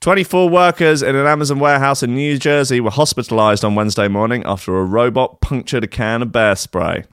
24 0.00 0.48
workers 0.48 1.00
in 1.00 1.14
an 1.14 1.26
Amazon 1.26 1.60
warehouse 1.60 2.02
in 2.02 2.16
New 2.16 2.38
Jersey 2.38 2.80
were 2.80 2.90
hospitalized 2.90 3.64
on 3.64 3.76
Wednesday 3.76 4.08
morning 4.08 4.42
after 4.44 4.76
a 4.76 4.84
robot 4.84 5.40
punctured 5.40 5.84
a 5.84 5.86
can 5.86 6.22
of 6.22 6.32
bear 6.32 6.56
spray. 6.56 7.04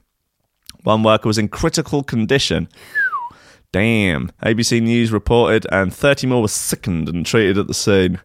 One 0.82 1.02
worker 1.02 1.28
was 1.28 1.38
in 1.38 1.48
critical 1.48 2.02
condition. 2.02 2.68
Damn. 3.72 4.30
ABC 4.42 4.82
News 4.82 5.12
reported, 5.12 5.66
and 5.72 5.94
30 5.94 6.26
more 6.26 6.42
were 6.42 6.48
sickened 6.48 7.08
and 7.08 7.24
treated 7.24 7.56
at 7.56 7.68
the 7.68 7.74
scene. 7.74 8.20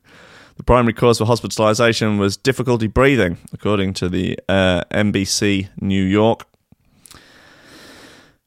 The 0.58 0.64
primary 0.64 0.94
cause 0.94 1.20
for 1.20 1.26
hospitalization 1.26 2.18
was 2.18 2.36
difficulty 2.36 2.88
breathing, 2.88 3.38
according 3.54 3.94
to 3.94 4.10
the 4.10 4.38
uh, 4.50 4.84
NBC 4.92 5.70
New 5.80 6.04
York. 6.04 6.48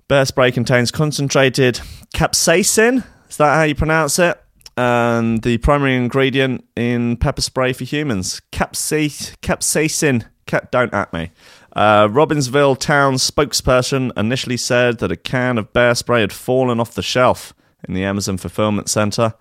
Bear 0.09 0.25
spray 0.25 0.51
contains 0.51 0.91
concentrated 0.91 1.81
capsaicin. 2.13 3.05
Is 3.29 3.37
that 3.37 3.55
how 3.55 3.63
you 3.63 3.77
pronounce 3.77 4.19
it? 4.19 4.43
And 4.77 5.41
the 5.43 5.59
primary 5.59 5.95
ingredient 5.95 6.65
in 6.75 7.17
pepper 7.17 7.43
spray 7.43 7.73
for 7.73 7.85
humans, 7.85 8.43
capsaicin. 8.51 9.37
Capsaicin. 9.41 10.25
Cap, 10.47 10.73
don't 10.73 10.93
at 10.93 11.13
me. 11.13 11.31
Uh, 11.73 12.09
Robbinsville 12.09 12.79
town 12.79 13.15
spokesperson 13.15 14.11
initially 14.17 14.57
said 14.57 14.99
that 14.99 15.13
a 15.13 15.17
can 15.17 15.59
of 15.59 15.73
bear 15.73 15.95
spray 15.95 16.21
had 16.21 16.33
fallen 16.33 16.81
off 16.81 16.95
the 16.95 17.03
shelf 17.03 17.55
in 17.87 17.95
the 17.95 18.05
Amazon 18.05 18.37
fulfillment 18.37 18.89
center. 18.89 19.35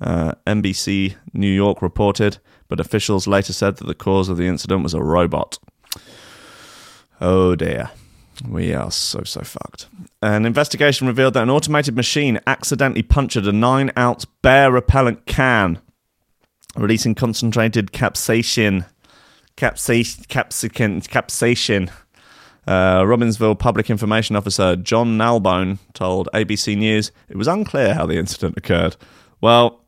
Uh, 0.00 0.32
NBC 0.46 1.16
New 1.32 1.52
York 1.52 1.82
reported, 1.82 2.38
but 2.68 2.80
officials 2.80 3.26
later 3.26 3.52
said 3.52 3.76
that 3.76 3.86
the 3.86 3.94
cause 3.94 4.28
of 4.28 4.36
the 4.36 4.46
incident 4.46 4.82
was 4.82 4.94
a 4.94 5.02
robot. 5.02 5.58
Oh 7.20 7.54
dear. 7.54 7.90
We 8.48 8.72
are 8.72 8.90
so, 8.90 9.22
so 9.24 9.42
fucked. 9.42 9.86
An 10.22 10.46
investigation 10.46 11.06
revealed 11.06 11.34
that 11.34 11.42
an 11.42 11.50
automated 11.50 11.94
machine 11.94 12.40
accidentally 12.46 13.02
punctured 13.02 13.46
a 13.46 13.52
9 13.52 13.92
ounce 13.98 14.24
bear 14.24 14.72
repellent 14.72 15.26
can, 15.26 15.78
releasing 16.74 17.14
concentrated 17.14 17.92
capsaicin. 17.92 18.86
Capsicin. 19.60 21.06
Capsaicin. 21.06 21.90
Uh, 22.66 23.00
Robbinsville 23.02 23.58
Public 23.58 23.90
Information 23.90 24.36
Officer 24.36 24.76
John 24.76 25.18
Nalbone 25.18 25.78
told 25.92 26.28
ABC 26.32 26.76
News 26.76 27.10
it 27.28 27.36
was 27.36 27.48
unclear 27.48 27.94
how 27.94 28.06
the 28.06 28.18
incident 28.18 28.56
occurred. 28.56 28.96
Well, 29.40 29.84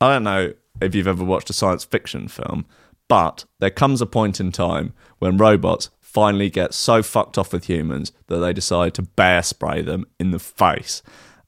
I 0.00 0.12
don't 0.12 0.24
know 0.24 0.52
if 0.80 0.94
you've 0.94 1.08
ever 1.08 1.24
watched 1.24 1.50
a 1.50 1.52
science 1.52 1.84
fiction 1.84 2.28
film, 2.28 2.66
but 3.08 3.44
there 3.60 3.70
comes 3.70 4.00
a 4.00 4.06
point 4.06 4.40
in 4.40 4.52
time 4.52 4.92
when 5.18 5.36
robots 5.36 5.90
finally 6.00 6.50
get 6.50 6.74
so 6.74 7.02
fucked 7.02 7.38
off 7.38 7.52
with 7.52 7.64
humans 7.64 8.12
that 8.26 8.38
they 8.38 8.52
decide 8.52 8.94
to 8.94 9.02
bear 9.02 9.42
spray 9.42 9.82
them 9.82 10.04
in 10.18 10.30
the 10.30 10.38
face. 10.38 11.02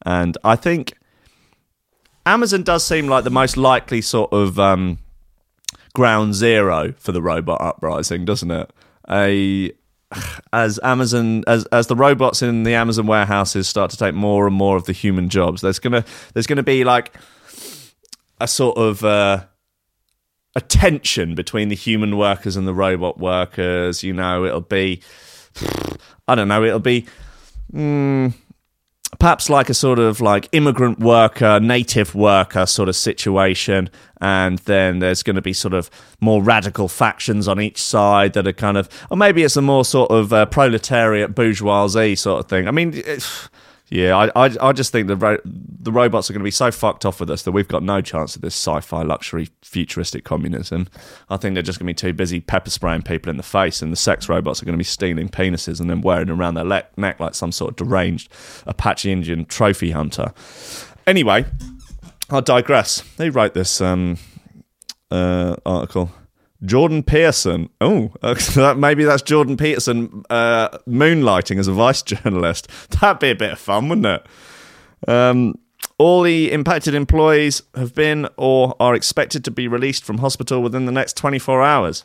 And 0.05 0.39
I 0.45 0.57
think 0.57 0.95
Amazon 2.25 2.63
does 2.63 2.85
seem 2.85 3.09
like 3.09 3.25
the 3.25 3.31
most 3.31 3.57
likely 3.57 4.01
sort 4.01 4.33
of 4.33 4.59
um, 4.59 4.99
ground 5.97 6.35
zero 6.35 6.93
for 6.99 7.11
the 7.11 7.23
robot 7.23 7.59
uprising, 7.59 8.27
doesn't 8.27 8.51
it? 8.51 8.71
A 9.09 9.73
as 10.53 10.79
Amazon 10.83 11.43
as 11.47 11.65
as 11.67 11.87
the 11.87 11.97
robots 11.97 12.43
in 12.43 12.65
the 12.65 12.75
Amazon 12.75 13.07
warehouses 13.07 13.67
start 13.67 13.91
to 13.93 13.97
take 13.97 14.15
more 14.15 14.47
and 14.47 14.55
more 14.55 14.77
of 14.77 14.85
the 14.85 14.93
human 14.93 15.31
jobs, 15.31 15.63
there's 15.63 15.79
gonna 15.79 16.05
there's 16.35 16.47
gonna 16.47 16.63
be 16.63 16.85
like 16.85 17.15
a 18.39 18.47
sort 18.47 18.77
of 18.77 19.03
uh, 19.05 19.47
a 20.55 20.61
tension 20.61 21.35
between 21.35 21.71
the 21.71 21.75
human 21.75 22.19
workers 22.19 22.57
and 22.57 22.69
the 22.69 22.75
robot 22.75 23.19
workers. 23.19 24.03
You 24.03 24.13
know, 24.13 24.45
it'll 24.45 24.61
be 24.61 25.01
I 26.29 26.35
don't 26.35 26.49
know, 26.49 26.63
it'll 26.63 26.79
be. 26.79 27.07
Mm, 27.73 28.35
perhaps 29.19 29.49
like 29.51 29.69
a 29.69 29.75
sort 29.75 29.99
of 29.99 30.21
like 30.21 30.49
immigrant 30.53 30.99
worker, 30.99 31.61
native 31.61 32.15
worker 32.15 32.67
sort 32.67 32.89
of 32.89 32.97
situation. 32.97 33.91
And 34.21 34.59
then 34.61 35.01
there's 35.01 35.23
going 35.23 35.37
to 35.37 35.43
be 35.43 35.53
sort 35.53 35.75
of 35.75 35.91
more 36.21 36.43
radical 36.43 36.89
factions 36.89 37.49
on 37.49 37.61
each 37.61 37.83
side 37.83 38.33
that 38.33 38.47
are 38.47 38.53
kind 38.53 38.77
of, 38.77 38.89
or 39.11 39.17
maybe 39.17 39.43
it's 39.43 39.57
a 39.57 39.63
more 39.63 39.85
sort 39.85 40.11
of 40.11 40.33
uh, 40.33 40.47
proletariat 40.47 41.35
bourgeoisie 41.35 42.17
sort 42.17 42.41
of 42.41 42.49
thing. 42.49 42.67
I 42.69 42.71
mean, 42.71 42.93
it's, 42.95 43.49
yeah, 43.89 44.17
I, 44.17 44.47
I, 44.47 44.57
I 44.61 44.73
just 44.73 44.91
think 44.91 45.07
the 45.07 45.17
ro- 45.17 45.39
the 45.45 45.93
robots 45.93 46.29
are 46.29 46.33
going 46.33 46.41
to 46.41 46.45
be 46.45 46.51
so 46.51 46.73
fucked 46.73 47.07
off 47.07 47.21
with 47.21 47.31
us 47.31 47.43
that 47.43 47.53
we've 47.53 47.69
got 47.69 47.85
no 47.85 48.01
chance 48.01 48.35
of 48.35 48.43
this 48.43 48.55
sci-fi 48.55 49.03
luxury 49.03 49.49
futuristic 49.63 50.25
communism. 50.25 50.89
I 51.29 51.37
think 51.37 51.55
they're 51.55 51.63
just 51.63 51.79
going 51.79 51.87
to 51.87 51.91
be 51.91 52.09
too 52.09 52.13
busy 52.13 52.41
pepper 52.41 52.71
spraying 52.71 53.03
people 53.03 53.31
in 53.31 53.37
the 53.37 53.45
face, 53.45 53.83
and 53.83 53.93
the 53.93 53.97
sex 53.97 54.29
robots 54.29 54.61
are 54.61 54.65
going 54.65 54.75
to 54.75 54.79
be 54.79 54.85
stealing 54.85 55.29
penises 55.29 55.81
and 55.81 55.89
then 55.89 56.01
wearing 56.01 56.31
around 56.31 56.55
their 56.55 56.65
le- 56.65 56.87
neck 56.97 57.21
like 57.21 57.37
some 57.37 57.53
sort 57.53 57.71
of 57.71 57.77
deranged 57.77 58.33
Apache 58.67 59.11
Indian 59.11 59.45
trophy 59.45 59.93
hunter. 59.93 60.33
Anyway, 61.07 61.45
I 62.29 62.41
digress. 62.41 63.05
Who 63.19 63.31
wrote 63.31 63.55
this 63.55 63.81
um, 63.81 64.19
uh, 65.13 65.55
article? 65.65 66.11
Jordan 66.67 67.03
Peterson. 67.03 67.71
Oh, 67.81 68.13
that, 68.23 68.77
maybe 68.79 69.05
that's 69.05 69.23
Jordan 69.23 69.57
Peterson 69.57 70.25
uh, 70.31 70.79
moonlighting 70.89 71.59
as 71.59 71.69
a 71.69 71.73
vice 71.73 72.03
journalist. 72.03 72.69
That'd 72.91 73.21
be 73.21 73.31
a 73.31 73.35
bit 73.35 73.53
of 73.53 73.59
fun, 73.59 73.89
wouldn't 73.89 74.07
it? 74.07 75.09
Um, 75.09 75.59
all 75.99 76.23
the 76.23 76.53
impacted 76.53 76.95
employees 76.95 77.63
have 77.75 77.95
been 77.95 78.29
or 78.37 78.75
are 78.79 78.95
expected 78.95 79.45
to 79.45 79.51
be 79.51 79.67
released 79.69 80.05
from 80.05 80.19
hospital 80.19 80.63
within 80.63 80.85
the 80.85 80.93
next 80.93 81.17
24 81.17 81.63
hours. 81.63 82.05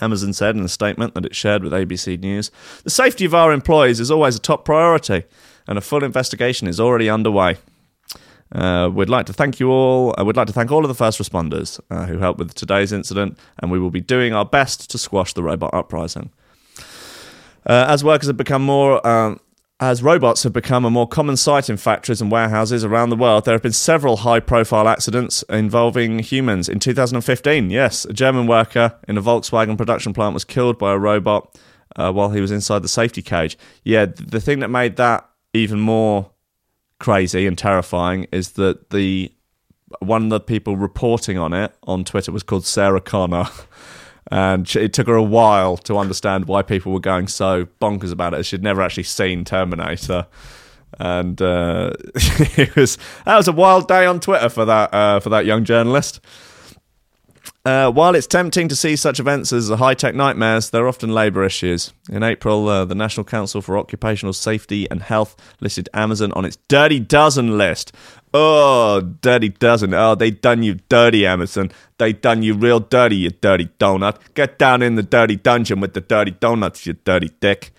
Amazon 0.00 0.32
said 0.32 0.56
in 0.56 0.64
a 0.64 0.68
statement 0.68 1.14
that 1.14 1.24
it 1.24 1.34
shared 1.34 1.62
with 1.62 1.72
ABC 1.72 2.18
News 2.18 2.50
The 2.84 2.90
safety 2.90 3.24
of 3.24 3.34
our 3.34 3.52
employees 3.52 4.00
is 4.00 4.10
always 4.10 4.36
a 4.36 4.40
top 4.40 4.64
priority, 4.64 5.24
and 5.66 5.78
a 5.78 5.80
full 5.80 6.04
investigation 6.04 6.66
is 6.66 6.80
already 6.80 7.08
underway. 7.08 7.56
Uh, 8.52 8.88
we'd 8.92 9.08
like 9.08 9.26
to 9.26 9.32
thank 9.32 9.58
you 9.58 9.70
all. 9.70 10.14
I 10.16 10.22
would 10.22 10.36
like 10.36 10.46
to 10.46 10.52
thank 10.52 10.70
all 10.70 10.84
of 10.84 10.88
the 10.88 10.94
first 10.94 11.18
responders 11.18 11.80
uh, 11.90 12.06
who 12.06 12.18
helped 12.18 12.38
with 12.38 12.54
today's 12.54 12.92
incident, 12.92 13.38
and 13.58 13.70
we 13.70 13.78
will 13.78 13.90
be 13.90 14.00
doing 14.00 14.32
our 14.32 14.44
best 14.44 14.90
to 14.90 14.98
squash 14.98 15.34
the 15.34 15.42
robot 15.42 15.74
uprising. 15.74 16.30
Uh, 17.66 17.86
as 17.88 18.04
workers 18.04 18.28
have 18.28 18.36
become 18.36 18.62
more, 18.62 19.04
um, 19.06 19.40
as 19.80 20.02
robots 20.02 20.44
have 20.44 20.52
become 20.52 20.84
a 20.84 20.90
more 20.90 21.08
common 21.08 21.36
sight 21.36 21.68
in 21.68 21.76
factories 21.76 22.20
and 22.20 22.30
warehouses 22.30 22.84
around 22.84 23.10
the 23.10 23.16
world, 23.16 23.44
there 23.44 23.54
have 23.54 23.62
been 23.62 23.72
several 23.72 24.18
high-profile 24.18 24.88
accidents 24.88 25.42
involving 25.50 26.20
humans. 26.20 26.68
In 26.68 26.78
2015, 26.78 27.70
yes, 27.70 28.04
a 28.04 28.12
German 28.12 28.46
worker 28.46 28.94
in 29.08 29.18
a 29.18 29.22
Volkswagen 29.22 29.76
production 29.76 30.12
plant 30.14 30.34
was 30.34 30.44
killed 30.44 30.78
by 30.78 30.92
a 30.92 30.98
robot 30.98 31.58
uh, 31.96 32.12
while 32.12 32.30
he 32.30 32.40
was 32.40 32.52
inside 32.52 32.82
the 32.82 32.88
safety 32.88 33.22
cage. 33.22 33.58
Yeah, 33.84 34.06
the 34.06 34.40
thing 34.40 34.60
that 34.60 34.68
made 34.68 34.96
that 34.96 35.28
even 35.52 35.80
more 35.80 36.30
crazy 36.98 37.46
and 37.46 37.56
terrifying 37.56 38.26
is 38.32 38.52
that 38.52 38.90
the 38.90 39.32
one 40.00 40.24
of 40.24 40.30
the 40.30 40.40
people 40.40 40.76
reporting 40.76 41.38
on 41.38 41.52
it 41.52 41.74
on 41.84 42.04
Twitter 42.04 42.32
was 42.32 42.42
called 42.42 42.66
Sarah 42.66 43.00
Connor. 43.00 43.46
And 44.28 44.68
it 44.74 44.92
took 44.92 45.06
her 45.06 45.14
a 45.14 45.22
while 45.22 45.76
to 45.76 45.98
understand 45.98 46.46
why 46.46 46.62
people 46.62 46.90
were 46.92 46.98
going 46.98 47.28
so 47.28 47.66
bonkers 47.80 48.10
about 48.10 48.34
it. 48.34 48.44
She'd 48.44 48.60
never 48.60 48.82
actually 48.82 49.04
seen 49.04 49.44
Terminator. 49.44 50.26
and 50.98 51.40
uh, 51.40 51.92
it 52.56 52.74
was 52.74 52.98
that 53.24 53.36
was 53.36 53.46
a 53.46 53.52
wild 53.52 53.86
day 53.86 54.04
on 54.04 54.18
Twitter 54.18 54.48
for 54.48 54.64
that 54.64 54.92
uh, 54.92 55.20
for 55.20 55.28
that 55.30 55.46
young 55.46 55.64
journalist. 55.64 56.20
Uh, 57.66 57.90
while 57.90 58.14
it's 58.14 58.28
tempting 58.28 58.68
to 58.68 58.76
see 58.76 58.94
such 58.94 59.18
events 59.18 59.52
as 59.52 59.70
high 59.70 59.92
tech 59.92 60.14
nightmares, 60.14 60.70
they're 60.70 60.86
often 60.86 61.12
labour 61.12 61.42
issues. 61.42 61.92
In 62.08 62.22
April, 62.22 62.68
uh, 62.68 62.84
the 62.84 62.94
National 62.94 63.24
Council 63.24 63.60
for 63.60 63.76
Occupational 63.76 64.34
Safety 64.34 64.88
and 64.88 65.02
Health 65.02 65.34
listed 65.58 65.88
Amazon 65.92 66.30
on 66.34 66.44
its 66.44 66.58
Dirty 66.68 67.00
Dozen 67.00 67.58
list. 67.58 67.92
Oh, 68.32 69.00
Dirty 69.00 69.48
Dozen. 69.48 69.94
Oh, 69.94 70.14
they 70.14 70.30
done 70.30 70.62
you 70.62 70.74
dirty, 70.88 71.26
Amazon. 71.26 71.72
They 71.98 72.12
done 72.12 72.44
you 72.44 72.54
real 72.54 72.78
dirty, 72.78 73.16
you 73.16 73.30
dirty 73.30 73.68
donut. 73.80 74.18
Get 74.34 74.60
down 74.60 74.80
in 74.80 74.94
the 74.94 75.02
dirty 75.02 75.34
dungeon 75.34 75.80
with 75.80 75.94
the 75.94 76.00
dirty 76.00 76.30
donuts, 76.30 76.86
you 76.86 76.92
dirty 76.92 77.30
dick. 77.40 77.72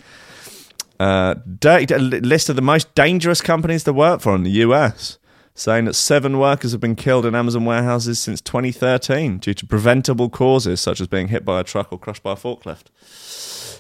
Uh, 1.00 1.36
dirty, 1.60 1.96
list 1.98 2.50
of 2.50 2.58
the 2.58 2.62
most 2.62 2.94
dangerous 2.94 3.40
companies 3.40 3.86
to 3.86 3.94
work 3.94 4.20
for 4.20 4.36
in 4.36 4.44
the 4.44 4.52
US 4.66 5.18
saying 5.58 5.86
that 5.86 5.96
seven 5.96 6.38
workers 6.38 6.72
have 6.72 6.80
been 6.80 6.96
killed 6.96 7.26
in 7.26 7.34
Amazon 7.34 7.66
warehouses 7.66 8.20
since 8.20 8.40
2013 8.42 9.40
due 9.40 9.56
to 9.56 9.66
preventable 9.66 10.30
causes 10.30 10.80
such 10.80 11.02
as 11.02 11.08
being 11.08 11.30
hit 11.30 11.44
by 11.44 11.60
a 11.60 11.64
truck 11.64 11.92
or 11.92 11.98
crushed 11.98 12.22
by 12.22 12.34
a 12.34 12.36
forklift. 12.36 12.86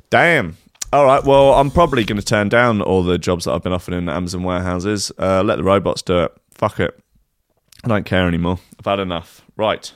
Damn. 0.10 0.58
All 0.92 1.06
right, 1.06 1.24
well, 1.24 1.54
I'm 1.54 1.70
probably 1.70 2.04
going 2.04 2.20
to 2.20 2.26
turn 2.26 2.50
down 2.50 2.82
all 2.82 3.04
the 3.04 3.20
jobs 3.20 3.46
that 3.46 3.52
I've 3.52 3.62
been 3.62 3.74
offered 3.74 3.94
in 3.94 4.10
Amazon 4.10 4.42
warehouses. 4.42 5.12
Uh, 5.20 5.44
let 5.44 5.58
the 5.58 5.64
robots 5.64 6.02
do 6.02 6.24
it. 6.24 6.32
Fuck 6.56 6.80
it. 6.80 7.00
I 7.84 7.90
don't 7.90 8.06
care 8.06 8.28
anymore. 8.28 8.58
I've 8.80 8.86
had 8.86 9.00
enough. 9.00 9.44
Right. 9.56 9.94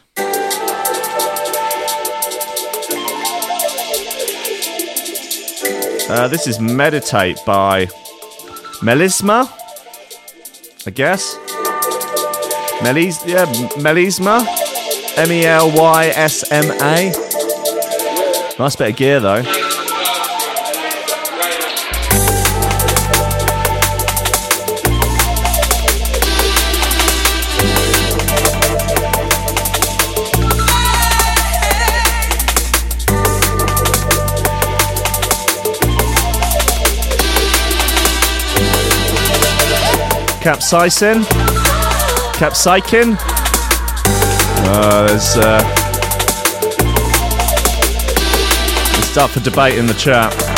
Uh, 6.10 6.28
this 6.28 6.46
is 6.46 6.60
Meditate 6.60 7.40
by 7.46 7.86
Melysma, 8.84 9.50
I 10.86 10.92
guess. 10.92 11.38
Melis, 12.84 13.24
yeah, 13.26 13.46
Melysma, 13.78 14.46
M 15.18 15.32
E 15.32 15.46
L 15.46 15.72
Y 15.72 16.08
S 16.16 16.52
M 16.52 16.72
A. 16.82 17.12
Nice 18.58 18.76
bit 18.76 18.90
of 18.90 18.96
gear 18.96 19.20
though. 19.20 19.44
Capsaicin. 40.42 41.51
Capsicin. 42.42 43.16
Uh, 44.66 45.06
there's 45.06 45.38
uh, 45.38 45.62
it's 48.98 49.16
up 49.16 49.30
for 49.30 49.42
debate 49.42 49.78
in 49.78 49.86
the 49.86 49.94
chat. 49.94 50.51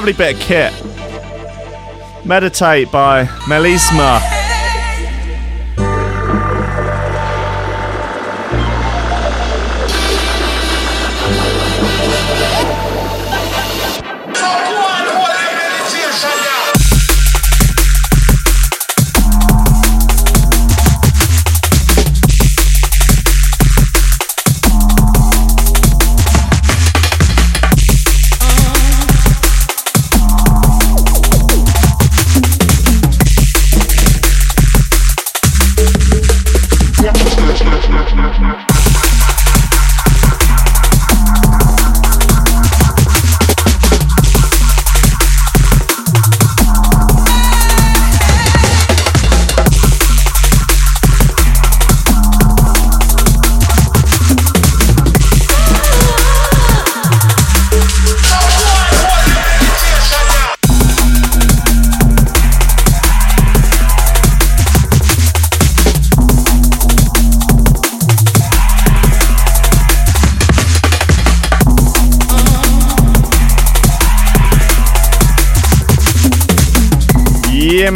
Lovely 0.00 0.14
bit 0.14 0.34
of 0.34 0.40
kit. 0.40 0.72
Meditate 2.24 2.90
by 2.90 3.26
Melysma. 3.44 4.39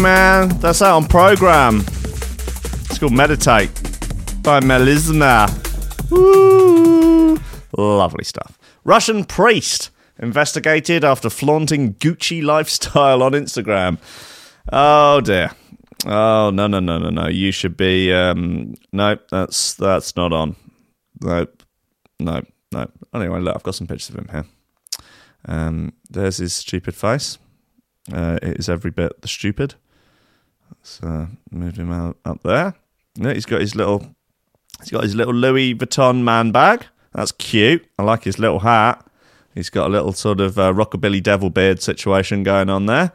Man. 0.05 0.51
That's 0.59 0.83
out 0.83 0.97
on 0.97 1.07
program. 1.07 1.81
It's 1.81 2.99
called 2.99 3.15
Meditate 3.15 3.73
by 4.43 4.61
Melysma. 4.61 5.49
Lovely 7.75 8.25
stuff. 8.25 8.59
Russian 8.85 9.25
priest 9.25 9.89
investigated 10.19 11.05
after 11.05 11.31
flaunting 11.31 11.95
Gucci 11.95 12.43
lifestyle 12.43 13.23
on 13.23 13.33
Instagram. 13.33 13.97
Oh 14.71 15.23
dear. 15.23 15.53
Oh 16.05 16.51
no 16.51 16.67
no 16.67 16.81
no 16.81 16.99
no 16.99 17.09
no! 17.09 17.29
You 17.29 17.51
should 17.51 17.79
be 17.79 18.13
um, 18.13 18.75
no. 18.93 19.17
That's 19.31 19.73
that's 19.73 20.17
not 20.17 20.35
on. 20.35 20.55
No, 21.23 21.47
no, 22.21 22.43
no. 22.73 22.91
Anyway, 23.15 23.41
look, 23.41 23.57
I've 23.57 23.63
got 23.63 23.75
some 23.75 23.87
pictures 23.87 24.11
of 24.11 24.17
him 24.17 24.29
here. 24.31 24.45
Um, 25.47 25.95
there's 26.11 26.37
his 26.37 26.53
stupid 26.53 26.95
face. 26.95 27.39
Uh, 28.13 28.39
it 28.43 28.59
is 28.59 28.69
every 28.69 28.91
bit 28.91 29.23
the 29.23 29.29
stupid. 29.29 29.77
Let's 30.71 31.03
uh, 31.03 31.27
move 31.51 31.77
him 31.77 31.93
out 31.93 32.17
up 32.25 32.43
there. 32.43 32.75
Yeah, 33.17 33.33
he's 33.33 33.47
got 33.47 33.61
his 33.61 33.75
little. 33.75 34.15
He's 34.81 34.91
got 34.91 35.05
his 35.05 35.15
little 35.15 35.35
Louis 35.35 35.75
Vuitton 35.75 36.23
man 36.23 36.51
bag. 36.51 36.87
That's 37.13 37.33
cute. 37.33 37.87
I 37.99 38.03
like 38.03 38.25
his 38.25 38.39
little 38.39 38.61
hat. 38.61 39.07
He's 39.55 39.71
got 39.71 39.87
a 39.87 39.91
little 39.91 40.13
sort 40.13 40.41
of 40.41 40.59
uh, 40.59 40.73
rockabilly 40.73 41.23
devil 41.23 41.49
beard 41.49 41.81
situation 41.81 42.43
going 42.43 42.69
on 42.69 42.87
there. 42.87 43.13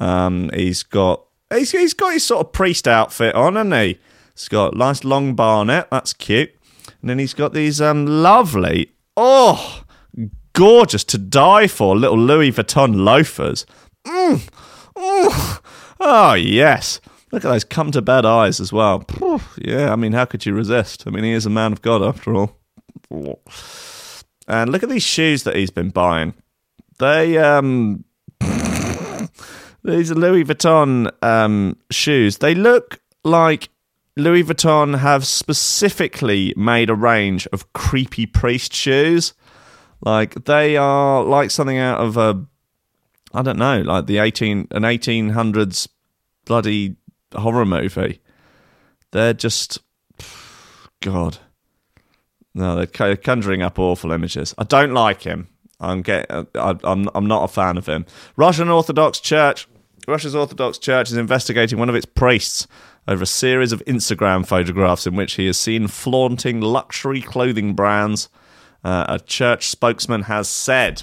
Um, 0.00 0.50
he's 0.52 0.82
got 0.82 1.22
he's, 1.52 1.70
he's 1.70 1.94
got 1.94 2.12
his 2.12 2.24
sort 2.24 2.46
of 2.46 2.52
priest 2.52 2.88
outfit 2.88 3.34
on, 3.34 3.54
hasn't 3.54 3.74
he? 3.74 3.98
He's 4.34 4.48
got 4.48 4.76
nice 4.76 5.04
long 5.04 5.34
barnet. 5.34 5.86
That's 5.90 6.12
cute. 6.12 6.50
And 7.00 7.08
then 7.08 7.18
he's 7.18 7.34
got 7.34 7.52
these 7.52 7.80
um, 7.80 8.06
lovely, 8.06 8.92
oh, 9.16 9.84
gorgeous 10.52 11.04
to 11.04 11.18
die 11.18 11.68
for 11.68 11.96
little 11.96 12.18
Louis 12.18 12.52
Vuitton 12.52 12.96
loafers. 12.96 13.64
Mm, 14.04 14.48
mm. 14.96 15.60
Oh, 16.00 16.34
yes. 16.34 17.00
Look 17.32 17.44
at 17.44 17.48
those 17.48 17.64
come 17.64 17.90
to 17.92 18.02
bed 18.02 18.24
eyes 18.24 18.60
as 18.60 18.72
well. 18.72 19.04
Yeah, 19.58 19.92
I 19.92 19.96
mean, 19.96 20.12
how 20.12 20.24
could 20.24 20.46
you 20.46 20.54
resist? 20.54 21.04
I 21.06 21.10
mean, 21.10 21.24
he 21.24 21.32
is 21.32 21.46
a 21.46 21.50
man 21.50 21.72
of 21.72 21.82
God 21.82 22.02
after 22.02 22.34
all. 22.34 22.56
And 24.48 24.70
look 24.70 24.82
at 24.82 24.88
these 24.88 25.02
shoes 25.02 25.42
that 25.42 25.56
he's 25.56 25.70
been 25.70 25.90
buying. 25.90 26.34
They, 26.98 27.36
um, 27.38 28.04
these 28.40 30.10
are 30.10 30.14
Louis 30.14 30.44
Vuitton 30.44 31.10
um, 31.22 31.76
shoes. 31.90 32.38
They 32.38 32.54
look 32.54 33.00
like 33.24 33.70
Louis 34.16 34.44
Vuitton 34.44 34.98
have 34.98 35.26
specifically 35.26 36.54
made 36.56 36.88
a 36.88 36.94
range 36.94 37.46
of 37.52 37.72
creepy 37.72 38.24
priest 38.24 38.72
shoes. 38.72 39.34
Like 40.00 40.44
they 40.44 40.76
are 40.76 41.22
like 41.22 41.50
something 41.50 41.78
out 41.78 42.00
of 42.00 42.16
a, 42.16 42.44
I 43.36 43.42
don't 43.42 43.58
know, 43.58 43.82
like 43.82 44.06
the 44.06 44.18
eighteen 44.18 44.66
an 44.70 44.84
eighteen 44.84 45.30
hundreds 45.30 45.88
bloody 46.46 46.96
horror 47.34 47.66
movie. 47.66 48.20
They're 49.12 49.34
just, 49.34 49.78
God, 51.00 51.38
no, 52.54 52.74
they're 52.74 53.16
conjuring 53.16 53.62
up 53.62 53.78
awful 53.78 54.10
images. 54.10 54.54
I 54.56 54.64
don't 54.64 54.94
like 54.94 55.22
him. 55.22 55.48
I'm 55.78 56.00
get, 56.02 56.30
I, 56.30 56.76
I'm 56.82 57.10
I'm 57.14 57.26
not 57.26 57.44
a 57.44 57.52
fan 57.52 57.76
of 57.76 57.86
him. 57.86 58.06
Russian 58.36 58.70
Orthodox 58.70 59.20
Church. 59.20 59.68
Russia's 60.08 60.34
Orthodox 60.36 60.78
Church 60.78 61.10
is 61.10 61.16
investigating 61.16 61.78
one 61.78 61.88
of 61.88 61.94
its 61.94 62.06
priests 62.06 62.66
over 63.08 63.24
a 63.24 63.26
series 63.26 63.72
of 63.72 63.84
Instagram 63.86 64.46
photographs 64.46 65.06
in 65.06 65.16
which 65.16 65.34
he 65.34 65.46
is 65.46 65.58
seen 65.58 65.88
flaunting 65.88 66.60
luxury 66.60 67.20
clothing 67.20 67.74
brands. 67.74 68.28
Uh, 68.84 69.04
a 69.08 69.18
church 69.18 69.66
spokesman 69.68 70.22
has 70.22 70.48
said. 70.48 71.02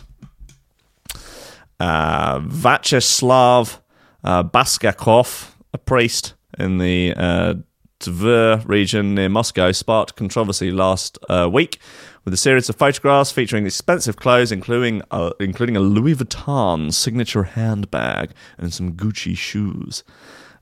Uh, 1.79 2.39
Vyacheslav 2.39 3.79
uh, 4.23 4.43
Baskakov, 4.43 5.51
a 5.73 5.77
priest 5.77 6.33
in 6.57 6.77
the 6.77 7.13
uh, 7.15 7.55
Tver 7.99 8.63
region 8.67 9.15
near 9.15 9.29
Moscow, 9.29 9.71
sparked 9.71 10.15
controversy 10.15 10.71
last 10.71 11.17
uh, 11.29 11.49
week 11.51 11.79
with 12.25 12.33
a 12.33 12.37
series 12.37 12.69
of 12.69 12.75
photographs 12.75 13.31
featuring 13.31 13.65
expensive 13.65 14.17
clothes, 14.17 14.51
including 14.51 15.01
uh, 15.11 15.31
including 15.39 15.75
a 15.77 15.79
Louis 15.79 16.15
Vuitton 16.15 16.93
signature 16.93 17.43
handbag 17.43 18.31
and 18.57 18.73
some 18.73 18.93
Gucci 18.93 19.37
shoes. 19.37 20.03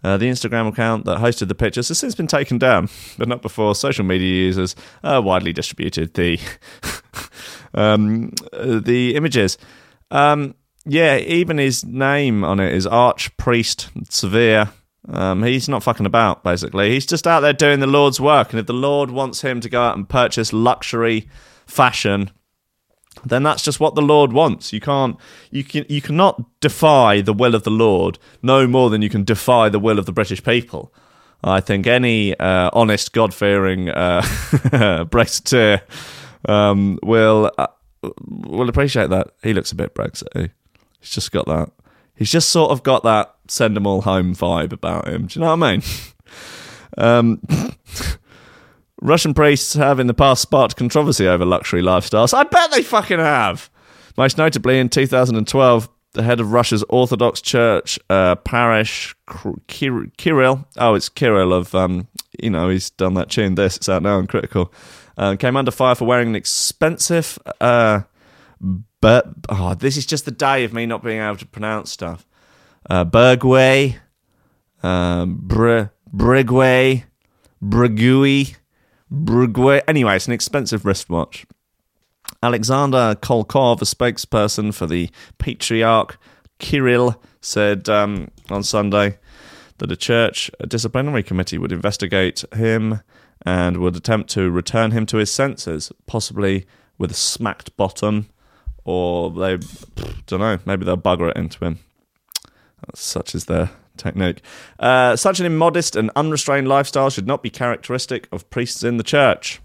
Uh, 0.03 0.17
the 0.17 0.25
Instagram 0.25 0.67
account 0.67 1.05
that 1.05 1.19
hosted 1.19 1.47
the 1.47 1.55
pictures 1.55 1.87
has 1.89 1.99
since 1.99 2.15
been 2.15 2.27
taken 2.27 2.57
down, 2.57 2.89
but 3.19 3.27
not 3.27 3.41
before 3.41 3.75
social 3.75 4.03
media 4.03 4.45
users 4.45 4.75
uh, 5.03 5.21
widely 5.23 5.53
distributed 5.53 6.15
the 6.15 6.39
um, 7.73 8.33
uh, 8.53 8.79
the 8.79 9.15
images. 9.15 9.57
Um, 10.09 10.55
yeah, 10.85 11.17
even 11.17 11.57
his 11.57 11.85
name 11.85 12.43
on 12.43 12.59
it 12.59 12.73
is 12.73 12.87
Archpriest 12.87 14.11
Severe. 14.11 14.71
Um, 15.07 15.43
he's 15.43 15.69
not 15.69 15.83
fucking 15.83 16.05
about, 16.05 16.43
basically. 16.43 16.91
He's 16.91 17.05
just 17.05 17.27
out 17.27 17.41
there 17.41 17.53
doing 17.53 17.79
the 17.79 17.87
Lord's 17.87 18.19
work. 18.19 18.51
And 18.51 18.59
if 18.59 18.67
the 18.67 18.73
Lord 18.73 19.11
wants 19.11 19.41
him 19.41 19.59
to 19.61 19.69
go 19.69 19.81
out 19.81 19.97
and 19.97 20.07
purchase 20.07 20.53
luxury 20.53 21.27
fashion, 21.65 22.31
then 23.25 23.43
that's 23.43 23.63
just 23.63 23.79
what 23.79 23.95
the 23.95 24.01
Lord 24.01 24.33
wants. 24.33 24.71
You 24.73 24.79
can't, 24.79 25.17
you 25.49 25.63
can, 25.63 25.85
you 25.89 26.01
cannot 26.01 26.59
defy 26.59 27.21
the 27.21 27.33
will 27.33 27.55
of 27.55 27.63
the 27.63 27.71
Lord 27.71 28.19
no 28.41 28.67
more 28.67 28.89
than 28.89 29.01
you 29.01 29.09
can 29.09 29.23
defy 29.23 29.69
the 29.69 29.79
will 29.79 29.99
of 29.99 30.05
the 30.05 30.11
British 30.11 30.43
people. 30.43 30.93
I 31.43 31.59
think 31.59 31.87
any 31.87 32.37
uh, 32.37 32.69
honest, 32.73 33.13
God-fearing 33.13 33.89
uh, 33.89 34.21
Brexiteer 35.09 35.81
um, 36.47 36.99
will 37.01 37.51
uh, 37.57 37.67
will 38.27 38.69
appreciate 38.69 39.09
that. 39.09 39.31
He 39.43 39.53
looks 39.53 39.71
a 39.71 39.75
bit 39.75 39.95
Brexit. 39.95 40.51
He's 41.01 41.09
just 41.09 41.31
got 41.31 41.45
that. 41.47 41.71
He's 42.15 42.31
just 42.31 42.49
sort 42.49 42.71
of 42.71 42.83
got 42.83 43.03
that 43.03 43.35
send 43.51 43.75
them 43.75 43.85
all 43.85 44.01
home 44.01 44.33
vibe 44.33 44.71
about 44.71 45.07
him. 45.07 45.27
Do 45.27 45.39
you 45.39 45.45
know 45.45 45.55
what 45.55 45.67
I 45.67 45.71
mean? 45.71 45.83
um, 46.97 47.41
Russian 49.01 49.33
priests 49.33 49.73
have 49.73 49.99
in 49.99 50.07
the 50.07 50.13
past 50.13 50.41
sparked 50.41 50.75
controversy 50.77 51.27
over 51.27 51.43
luxury 51.43 51.81
lifestyles. 51.81 52.33
I 52.33 52.43
bet 52.43 52.71
they 52.71 52.83
fucking 52.83 53.19
have. 53.19 53.69
Most 54.17 54.37
notably 54.37 54.79
in 54.79 54.89
2012, 54.89 55.89
the 56.13 56.23
head 56.23 56.39
of 56.39 56.51
Russia's 56.51 56.83
Orthodox 56.89 57.41
Church 57.41 57.97
uh, 58.09 58.35
parish, 58.35 59.15
Kir- 59.67 60.11
Kirill. 60.17 60.67
Oh, 60.77 60.93
it's 60.93 61.09
Kirill 61.09 61.53
of, 61.53 61.73
um, 61.73 62.07
you 62.41 62.49
know, 62.49 62.69
he's 62.69 62.89
done 62.91 63.15
that 63.15 63.29
tune. 63.29 63.55
This 63.55 63.77
it's 63.77 63.89
out 63.89 64.03
now 64.03 64.19
and 64.19 64.29
critical. 64.29 64.73
Uh, 65.17 65.35
came 65.35 65.57
under 65.57 65.71
fire 65.71 65.95
for 65.95 66.05
wearing 66.05 66.29
an 66.29 66.35
expensive. 66.35 67.39
Uh, 67.59 68.01
but 69.01 69.27
oh, 69.49 69.73
this 69.73 69.97
is 69.97 70.05
just 70.05 70.25
the 70.25 70.31
day 70.31 70.63
of 70.63 70.73
me 70.73 70.85
not 70.85 71.03
being 71.03 71.19
able 71.19 71.37
to 71.37 71.45
pronounce 71.45 71.91
stuff. 71.91 72.25
Uh, 72.89 73.03
Bergway, 73.03 73.97
um, 74.83 75.39
Br- 75.41 75.89
Brigway, 76.13 77.03
Brigui, 77.61 78.55
Brigway. 79.11 79.81
Anyway, 79.87 80.15
it's 80.15 80.27
an 80.27 80.33
expensive 80.33 80.85
wristwatch. 80.85 81.45
Alexander 82.43 83.15
Kolkov, 83.21 83.81
a 83.81 83.85
spokesperson 83.85 84.73
for 84.73 84.87
the 84.87 85.09
Patriarch 85.37 86.17
Kirill, 86.59 87.21
said 87.41 87.89
um, 87.89 88.29
on 88.49 88.63
Sunday 88.63 89.17
that 89.77 89.91
a 89.91 89.95
church 89.95 90.49
disciplinary 90.67 91.23
committee 91.23 91.57
would 91.57 91.71
investigate 91.71 92.43
him 92.55 93.01
and 93.43 93.77
would 93.77 93.95
attempt 93.95 94.29
to 94.31 94.49
return 94.49 94.91
him 94.91 95.05
to 95.07 95.17
his 95.17 95.31
senses, 95.31 95.91
possibly 96.05 96.65
with 96.97 97.11
a 97.11 97.15
smacked 97.15 97.75
bottom, 97.77 98.27
or 98.83 99.31
they 99.31 99.57
don't 100.27 100.39
know, 100.39 100.59
maybe 100.65 100.85
they'll 100.85 100.97
bugger 100.97 101.29
it 101.29 101.37
into 101.37 101.63
him. 101.63 101.79
Such 102.95 103.35
is 103.35 103.45
their 103.45 103.69
technique. 103.97 104.41
Uh, 104.79 105.15
such 105.15 105.39
an 105.39 105.45
immodest 105.45 105.95
and 105.95 106.09
unrestrained 106.15 106.67
lifestyle 106.67 107.09
should 107.09 107.27
not 107.27 107.43
be 107.43 107.49
characteristic 107.49 108.27
of 108.31 108.49
priests 108.49 108.83
in 108.83 108.97
the 108.97 109.03
church. 109.03 109.61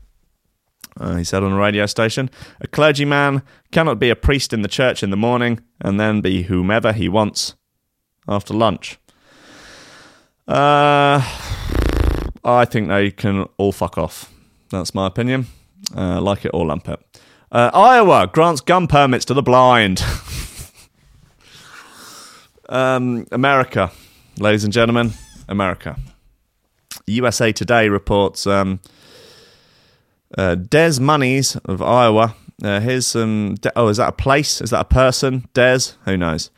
Uh, 0.98 1.16
he 1.16 1.24
said 1.24 1.42
on 1.42 1.52
a 1.52 1.58
radio 1.58 1.86
station, 1.86 2.30
a 2.60 2.66
clergyman 2.66 3.42
cannot 3.70 3.98
be 3.98 4.10
a 4.10 4.16
priest 4.16 4.52
in 4.52 4.62
the 4.62 4.68
church 4.68 5.02
in 5.02 5.10
the 5.10 5.16
morning 5.16 5.60
and 5.80 6.00
then 6.00 6.20
be 6.20 6.44
whomever 6.44 6.92
he 6.92 7.08
wants 7.08 7.54
after 8.26 8.54
lunch. 8.54 8.98
Uh, 10.48 11.20
I 12.44 12.64
think 12.64 12.88
they 12.88 13.10
can 13.10 13.46
all 13.58 13.72
fuck 13.72 13.98
off. 13.98 14.32
That's 14.70 14.94
my 14.94 15.06
opinion. 15.06 15.46
Uh, 15.94 16.20
like 16.20 16.44
it 16.44 16.50
or 16.54 16.66
lump 16.66 16.88
it. 16.88 17.00
Uh, 17.56 17.70
Iowa 17.72 18.28
grants 18.30 18.60
gun 18.60 18.86
permits 18.86 19.24
to 19.24 19.32
the 19.32 19.42
blind. 19.42 20.04
um, 22.68 23.26
America, 23.32 23.90
ladies 24.38 24.62
and 24.64 24.74
gentlemen, 24.74 25.12
America. 25.48 25.96
USA 27.06 27.52
Today 27.52 27.88
reports 27.88 28.46
um, 28.46 28.78
uh, 30.36 30.56
Des 30.56 31.00
Monies 31.00 31.56
of 31.64 31.80
Iowa. 31.80 32.34
Uh, 32.62 32.78
here's 32.80 33.06
some. 33.06 33.54
De- 33.54 33.72
oh, 33.74 33.88
is 33.88 33.96
that 33.96 34.10
a 34.10 34.12
place? 34.12 34.60
Is 34.60 34.68
that 34.68 34.80
a 34.80 34.84
person? 34.84 35.48
Des? 35.54 35.78
Who 36.04 36.18
knows? 36.18 36.50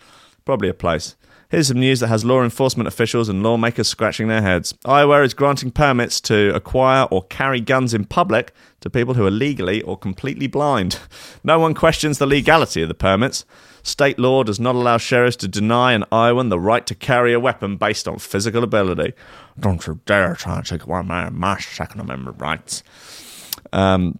Probably 0.44 0.68
a 0.68 0.74
place. 0.74 1.14
Here's 1.50 1.68
some 1.68 1.80
news 1.80 2.00
that 2.00 2.08
has 2.08 2.26
law 2.26 2.42
enforcement 2.42 2.88
officials 2.88 3.30
and 3.30 3.42
lawmakers 3.42 3.88
scratching 3.88 4.28
their 4.28 4.42
heads. 4.42 4.74
Iowa 4.84 5.22
is 5.22 5.32
granting 5.32 5.70
permits 5.70 6.20
to 6.22 6.54
acquire 6.54 7.04
or 7.04 7.22
carry 7.22 7.58
guns 7.62 7.94
in 7.94 8.04
public 8.04 8.52
to 8.80 8.90
people 8.90 9.14
who 9.14 9.26
are 9.26 9.30
legally 9.30 9.80
or 9.80 9.96
completely 9.96 10.46
blind. 10.46 10.98
No 11.42 11.58
one 11.58 11.72
questions 11.72 12.18
the 12.18 12.26
legality 12.26 12.82
of 12.82 12.88
the 12.88 12.94
permits. 12.94 13.46
State 13.82 14.18
law 14.18 14.42
does 14.42 14.60
not 14.60 14.74
allow 14.74 14.98
sheriffs 14.98 15.36
to 15.36 15.48
deny 15.48 15.94
an 15.94 16.04
Iowan 16.12 16.50
the 16.50 16.60
right 16.60 16.86
to 16.86 16.94
carry 16.94 17.32
a 17.32 17.40
weapon 17.40 17.78
based 17.78 18.06
on 18.06 18.18
physical 18.18 18.62
ability. 18.62 19.14
Don't 19.58 19.86
you 19.86 20.00
dare 20.04 20.34
try 20.34 20.58
and 20.58 20.66
take 20.66 20.84
away 20.84 21.00
my, 21.00 21.30
my 21.30 21.58
Second 21.58 22.00
Amendment 22.00 22.36
rights. 22.38 22.82
Um, 23.72 24.18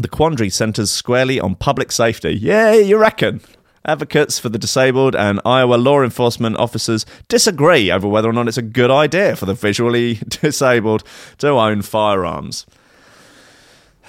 the 0.00 0.06
quandary 0.06 0.50
centres 0.50 0.92
squarely 0.92 1.40
on 1.40 1.56
public 1.56 1.90
safety. 1.90 2.30
Yeah, 2.30 2.74
you 2.74 2.96
reckon? 2.96 3.40
Advocates 3.84 4.38
for 4.38 4.50
the 4.50 4.58
disabled 4.58 5.16
and 5.16 5.40
Iowa 5.44 5.76
law 5.76 6.02
enforcement 6.02 6.56
officers 6.58 7.06
disagree 7.28 7.90
over 7.90 8.06
whether 8.06 8.28
or 8.28 8.32
not 8.32 8.48
it's 8.48 8.58
a 8.58 8.62
good 8.62 8.90
idea 8.90 9.36
for 9.36 9.46
the 9.46 9.54
visually 9.54 10.14
disabled 10.28 11.02
to 11.38 11.48
own 11.48 11.82
firearms. 11.82 12.66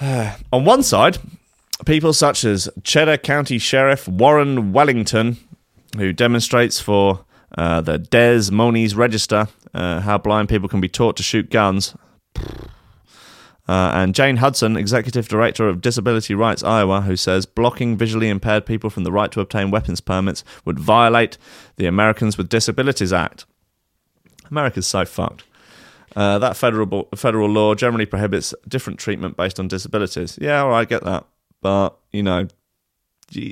On 0.00 0.64
one 0.64 0.82
side, 0.82 1.18
people 1.86 2.12
such 2.12 2.44
as 2.44 2.68
Cheddar 2.82 3.18
County 3.18 3.58
Sheriff 3.58 4.06
Warren 4.06 4.72
Wethington, 4.72 5.36
who 5.96 6.12
demonstrates 6.12 6.80
for 6.80 7.24
uh, 7.56 7.80
the 7.80 7.98
Des 7.98 8.50
Moines 8.50 8.94
Register 8.94 9.48
uh, 9.74 10.00
how 10.00 10.18
blind 10.18 10.48
people 10.48 10.68
can 10.68 10.80
be 10.80 10.88
taught 10.88 11.16
to 11.16 11.22
shoot 11.22 11.50
guns. 11.50 11.94
Uh, 13.68 13.92
and 13.94 14.14
Jane 14.14 14.38
Hudson, 14.38 14.76
Executive 14.76 15.28
Director 15.28 15.68
of 15.68 15.80
Disability 15.80 16.34
Rights 16.34 16.64
Iowa, 16.64 17.02
who 17.02 17.16
says 17.16 17.46
blocking 17.46 17.96
visually 17.96 18.28
impaired 18.28 18.66
people 18.66 18.90
from 18.90 19.04
the 19.04 19.12
right 19.12 19.30
to 19.32 19.40
obtain 19.40 19.70
weapons 19.70 20.00
permits 20.00 20.42
would 20.64 20.80
violate 20.80 21.38
the 21.76 21.86
Americans 21.86 22.36
with 22.36 22.48
Disabilities 22.48 23.12
Act. 23.12 23.46
America's 24.50 24.86
so 24.86 25.04
fucked. 25.04 25.44
Uh, 26.14 26.38
that 26.38 26.56
federal 26.56 27.08
federal 27.14 27.48
law 27.48 27.74
generally 27.74 28.04
prohibits 28.04 28.54
different 28.68 28.98
treatment 28.98 29.36
based 29.36 29.58
on 29.58 29.68
disabilities. 29.68 30.38
Yeah, 30.40 30.62
all 30.62 30.70
right, 30.70 30.80
I 30.80 30.84
get 30.84 31.04
that, 31.04 31.24
but 31.62 31.96
you 32.10 32.22
know, 32.22 32.48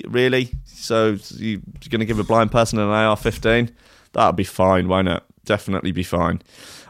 really, 0.09 0.51
so 0.67 1.17
you, 1.37 1.63
you're 1.81 1.89
going 1.89 2.01
to 2.01 2.07
give 2.07 2.19
a 2.19 2.25
blind 2.25 2.53
person 2.53 2.79
an 2.79 2.89
AR-15? 2.89 3.73
That'll 4.13 4.33
be 4.33 4.45
fine, 4.45 4.89
won't 4.89 5.09
it? 5.09 5.23
Definitely 5.45 5.93
be 5.93 6.03
fine. 6.03 6.43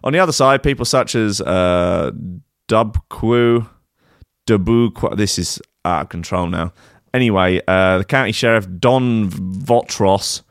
On 0.02 0.12
the 0.12 0.18
other 0.18 0.32
side, 0.32 0.62
people 0.62 0.84
such 0.84 1.14
as 1.14 1.40
uh, 1.40 2.10
Dubquo, 2.70 3.68
Dubu, 4.46 5.16
this 5.16 5.40
is 5.40 5.60
out 5.84 6.02
of 6.02 6.08
control 6.08 6.46
now. 6.46 6.72
Anyway, 7.12 7.60
uh, 7.66 7.98
the 7.98 8.04
county 8.04 8.30
sheriff 8.30 8.68
Don 8.78 9.28
Vrotsos. 9.28 10.42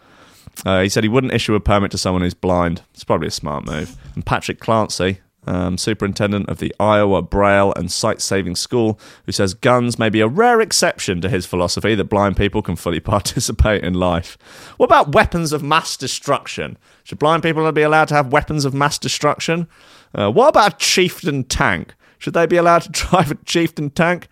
Uh, 0.65 0.81
he 0.81 0.89
said 0.89 1.05
he 1.05 1.09
wouldn't 1.09 1.31
issue 1.31 1.55
a 1.55 1.61
permit 1.61 1.91
to 1.91 1.97
someone 1.97 2.21
who's 2.21 2.33
blind. 2.33 2.81
It's 2.93 3.05
probably 3.05 3.29
a 3.29 3.31
smart 3.31 3.65
move. 3.65 3.95
And 4.15 4.25
Patrick 4.25 4.59
Clancy, 4.59 5.21
um, 5.47 5.77
superintendent 5.77 6.49
of 6.49 6.57
the 6.57 6.75
Iowa 6.77 7.21
Braille 7.21 7.71
and 7.77 7.89
Sight 7.89 8.19
Saving 8.19 8.57
School, 8.57 8.99
who 9.25 9.31
says 9.31 9.53
guns 9.53 9.97
may 9.97 10.09
be 10.09 10.19
a 10.19 10.27
rare 10.27 10.59
exception 10.59 11.21
to 11.21 11.29
his 11.29 11.45
philosophy 11.45 11.95
that 11.95 12.09
blind 12.09 12.35
people 12.35 12.61
can 12.61 12.75
fully 12.75 12.99
participate 13.15 13.85
in 13.85 13.93
life. 13.93 14.37
What 14.75 14.87
about 14.87 15.13
weapons 15.13 15.53
of 15.53 15.63
mass 15.63 15.95
destruction? 15.95 16.77
Should 17.05 17.19
blind 17.19 17.43
people 17.43 17.71
be 17.71 17.81
allowed 17.81 18.09
to 18.09 18.15
have 18.15 18.33
weapons 18.33 18.65
of 18.65 18.73
mass 18.73 18.99
destruction? 18.99 19.69
Uh, 20.13 20.29
what 20.29 20.49
about 20.49 20.73
a 20.73 20.77
chieftain 20.77 21.45
tank? 21.45 21.93
Should 22.19 22.33
they 22.33 22.45
be 22.45 22.57
allowed 22.57 22.83
to 22.83 22.89
drive 23.09 23.31
a 23.31 23.35
chieftain 23.45 23.89
tank? 23.89 24.27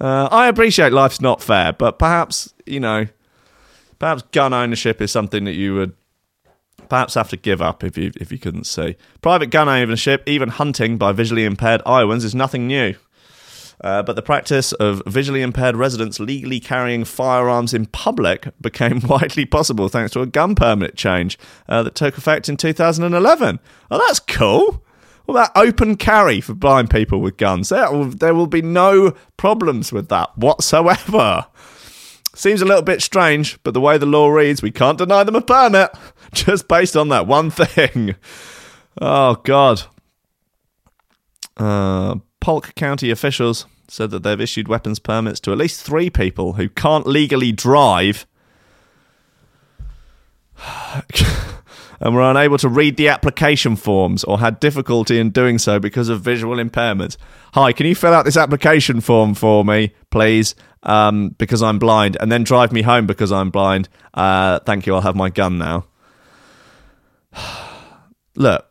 Uh, 0.00 0.28
I 0.30 0.48
appreciate 0.48 0.92
life's 0.92 1.20
not 1.20 1.42
fair, 1.42 1.72
but 1.72 1.98
perhaps, 1.98 2.54
you 2.66 2.78
know, 2.78 3.06
perhaps 3.98 4.22
gun 4.32 4.52
ownership 4.54 5.00
is 5.00 5.10
something 5.10 5.44
that 5.44 5.54
you 5.54 5.74
would 5.74 5.94
perhaps 6.88 7.14
have 7.14 7.28
to 7.30 7.36
give 7.36 7.60
up 7.60 7.84
if 7.84 7.98
you 7.98 8.12
if 8.20 8.30
you 8.30 8.38
couldn't 8.38 8.64
see. 8.64 8.96
Private 9.22 9.50
gun 9.50 9.68
ownership, 9.68 10.22
even 10.26 10.50
hunting 10.50 10.98
by 10.98 11.12
visually 11.12 11.44
impaired 11.44 11.82
Iowans, 11.86 12.24
is 12.24 12.34
nothing 12.34 12.66
new. 12.66 12.94
Uh, 13.80 14.02
but 14.02 14.16
the 14.16 14.22
practice 14.22 14.72
of 14.72 15.02
visually 15.06 15.40
impaired 15.40 15.76
residents 15.76 16.18
legally 16.18 16.58
carrying 16.58 17.04
firearms 17.04 17.72
in 17.72 17.86
public 17.86 18.48
became 18.60 19.00
widely 19.04 19.44
possible 19.44 19.88
thanks 19.88 20.12
to 20.12 20.20
a 20.20 20.26
gun 20.26 20.54
permit 20.54 20.96
change 20.96 21.38
uh, 21.68 21.82
that 21.82 21.94
took 21.94 22.18
effect 22.18 22.48
in 22.48 22.56
2011. 22.56 23.60
Oh, 23.90 23.98
that's 23.98 24.20
cool. 24.20 24.82
What 25.28 25.34
about 25.34 25.62
open 25.62 25.96
carry 25.96 26.40
for 26.40 26.54
blind 26.54 26.88
people 26.88 27.20
with 27.20 27.36
guns? 27.36 27.68
There 27.68 27.92
will, 27.92 28.06
there 28.06 28.34
will 28.34 28.46
be 28.46 28.62
no 28.62 29.14
problems 29.36 29.92
with 29.92 30.08
that 30.08 30.38
whatsoever. 30.38 31.44
Seems 32.34 32.62
a 32.62 32.64
little 32.64 32.80
bit 32.80 33.02
strange, 33.02 33.62
but 33.62 33.74
the 33.74 33.80
way 33.80 33.98
the 33.98 34.06
law 34.06 34.30
reads, 34.30 34.62
we 34.62 34.70
can't 34.70 34.96
deny 34.96 35.24
them 35.24 35.36
a 35.36 35.42
permit 35.42 35.90
just 36.32 36.66
based 36.66 36.96
on 36.96 37.10
that 37.10 37.26
one 37.26 37.50
thing. 37.50 38.14
Oh, 39.02 39.34
God. 39.44 39.82
Uh, 41.58 42.14
Polk 42.40 42.74
County 42.74 43.10
officials 43.10 43.66
said 43.86 44.10
that 44.12 44.22
they've 44.22 44.40
issued 44.40 44.66
weapons 44.66 44.98
permits 44.98 45.40
to 45.40 45.52
at 45.52 45.58
least 45.58 45.82
three 45.82 46.08
people 46.08 46.54
who 46.54 46.70
can't 46.70 47.06
legally 47.06 47.52
drive 47.52 48.26
and 52.00 52.14
were 52.14 52.22
unable 52.22 52.58
to 52.58 52.68
read 52.68 52.96
the 52.96 53.08
application 53.08 53.76
forms 53.76 54.24
or 54.24 54.38
had 54.38 54.60
difficulty 54.60 55.18
in 55.18 55.30
doing 55.30 55.58
so 55.58 55.78
because 55.78 56.08
of 56.08 56.20
visual 56.20 56.56
impairments. 56.56 57.16
Hi, 57.54 57.72
can 57.72 57.86
you 57.86 57.94
fill 57.94 58.14
out 58.14 58.24
this 58.24 58.36
application 58.36 59.00
form 59.00 59.34
for 59.34 59.64
me, 59.64 59.94
please? 60.10 60.54
Um, 60.84 61.30
because 61.38 61.62
I'm 61.62 61.78
blind, 61.78 62.16
and 62.20 62.30
then 62.30 62.44
drive 62.44 62.72
me 62.72 62.82
home 62.82 63.06
because 63.06 63.32
I'm 63.32 63.50
blind. 63.50 63.88
Uh, 64.14 64.60
thank 64.60 64.86
you. 64.86 64.94
I'll 64.94 65.00
have 65.00 65.16
my 65.16 65.28
gun 65.28 65.58
now. 65.58 65.86
Look, 68.36 68.64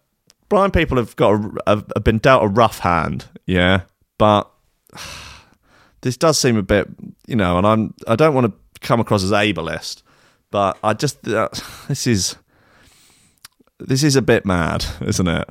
blind 0.47 0.73
people 0.73 0.97
have 0.97 1.15
got 1.17 1.33
a, 1.33 1.61
have, 1.67 2.03
been 2.03 2.19
dealt 2.19 2.43
a 2.43 2.47
rough 2.47 2.79
hand, 2.79 3.25
yeah, 3.45 3.81
but 4.17 4.49
this 6.01 6.15
does 6.15 6.37
seem 6.37 6.55
a 6.55 6.63
bit, 6.63 6.87
you 7.27 7.35
know, 7.35 7.57
and 7.57 7.67
I'm 7.67 7.93
I 8.07 8.15
don't 8.15 8.33
want 8.33 8.47
to 8.47 8.79
come 8.79 9.01
across 9.01 9.23
as 9.23 9.31
ableist, 9.31 10.03
but 10.49 10.77
I 10.83 10.93
just 10.93 11.27
uh, 11.27 11.49
this 11.89 12.07
is 12.07 12.37
this 13.79 14.03
is 14.03 14.15
a 14.15 14.21
bit 14.21 14.45
mad, 14.45 14.85
isn't 15.01 15.27
it? 15.27 15.49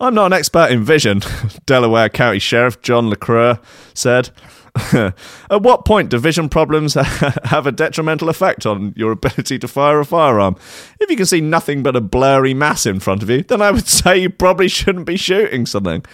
I'm 0.00 0.14
not 0.14 0.26
an 0.26 0.32
expert 0.32 0.70
in 0.70 0.84
vision, 0.84 1.22
Delaware 1.66 2.08
County 2.08 2.38
Sheriff 2.38 2.80
John 2.82 3.10
LaCroix 3.10 3.58
said. 3.94 4.30
At 4.92 5.62
what 5.62 5.84
point 5.84 6.10
do 6.10 6.18
vision 6.18 6.48
problems 6.48 6.94
have 7.44 7.66
a 7.66 7.72
detrimental 7.72 8.28
effect 8.28 8.64
on 8.64 8.94
your 8.96 9.10
ability 9.10 9.58
to 9.58 9.68
fire 9.68 9.98
a 9.98 10.04
firearm? 10.04 10.56
If 11.00 11.10
you 11.10 11.16
can 11.16 11.26
see 11.26 11.40
nothing 11.40 11.82
but 11.82 11.96
a 11.96 12.00
blurry 12.00 12.54
mass 12.54 12.86
in 12.86 13.00
front 13.00 13.22
of 13.22 13.30
you, 13.30 13.42
then 13.42 13.60
I 13.60 13.72
would 13.72 13.88
say 13.88 14.18
you 14.18 14.30
probably 14.30 14.68
shouldn't 14.68 15.06
be 15.06 15.16
shooting 15.16 15.66
something. 15.66 16.04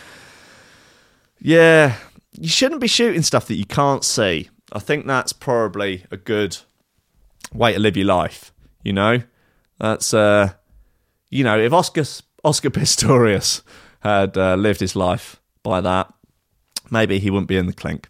Yeah, 1.41 1.97
you 2.33 2.49
shouldn't 2.49 2.81
be 2.81 2.89
shooting 2.89 3.23
stuff 3.23 3.47
that 3.49 3.57
you 3.57 3.67
can't 3.67 4.05
see. 4.05 4.49
I 4.73 4.79
think 4.79 5.07
that's 5.07 5.33
probably 5.33 6.05
a 6.11 6.17
good 6.17 6.57
way 7.53 7.75
to 7.75 7.79
live 7.79 7.97
your 7.97 8.07
life. 8.07 8.53
You 8.83 8.95
know, 8.95 9.23
that's 9.79 10.15
uh, 10.15 10.55
you 11.35 11.43
know, 11.43 11.59
if 11.59 11.72
Oscar 11.72 12.05
Oscar 12.45 12.70
Pistorius 12.70 13.62
had 14.01 14.39
uh, 14.39 14.55
lived 14.55 14.78
his 14.78 14.95
life 14.95 15.41
by 15.64 15.80
that, 15.80 16.12
maybe 16.91 17.18
he 17.18 17.28
wouldn't 17.28 17.49
be 17.49 17.57
in 17.57 17.66
the 17.66 17.72
clink. 17.72 18.09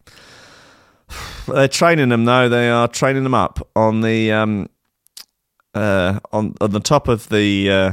They're 1.48 1.66
training 1.66 2.10
them 2.10 2.26
though. 2.26 2.50
They 2.50 2.68
are 2.68 2.86
training 2.86 3.24
them 3.24 3.34
up 3.34 3.66
on 3.74 4.02
the 4.02 4.30
um, 4.30 4.68
uh, 5.72 6.20
on 6.32 6.54
on 6.60 6.70
the 6.70 6.80
top 6.80 7.08
of 7.08 7.30
the 7.30 7.70
uh, 7.70 7.92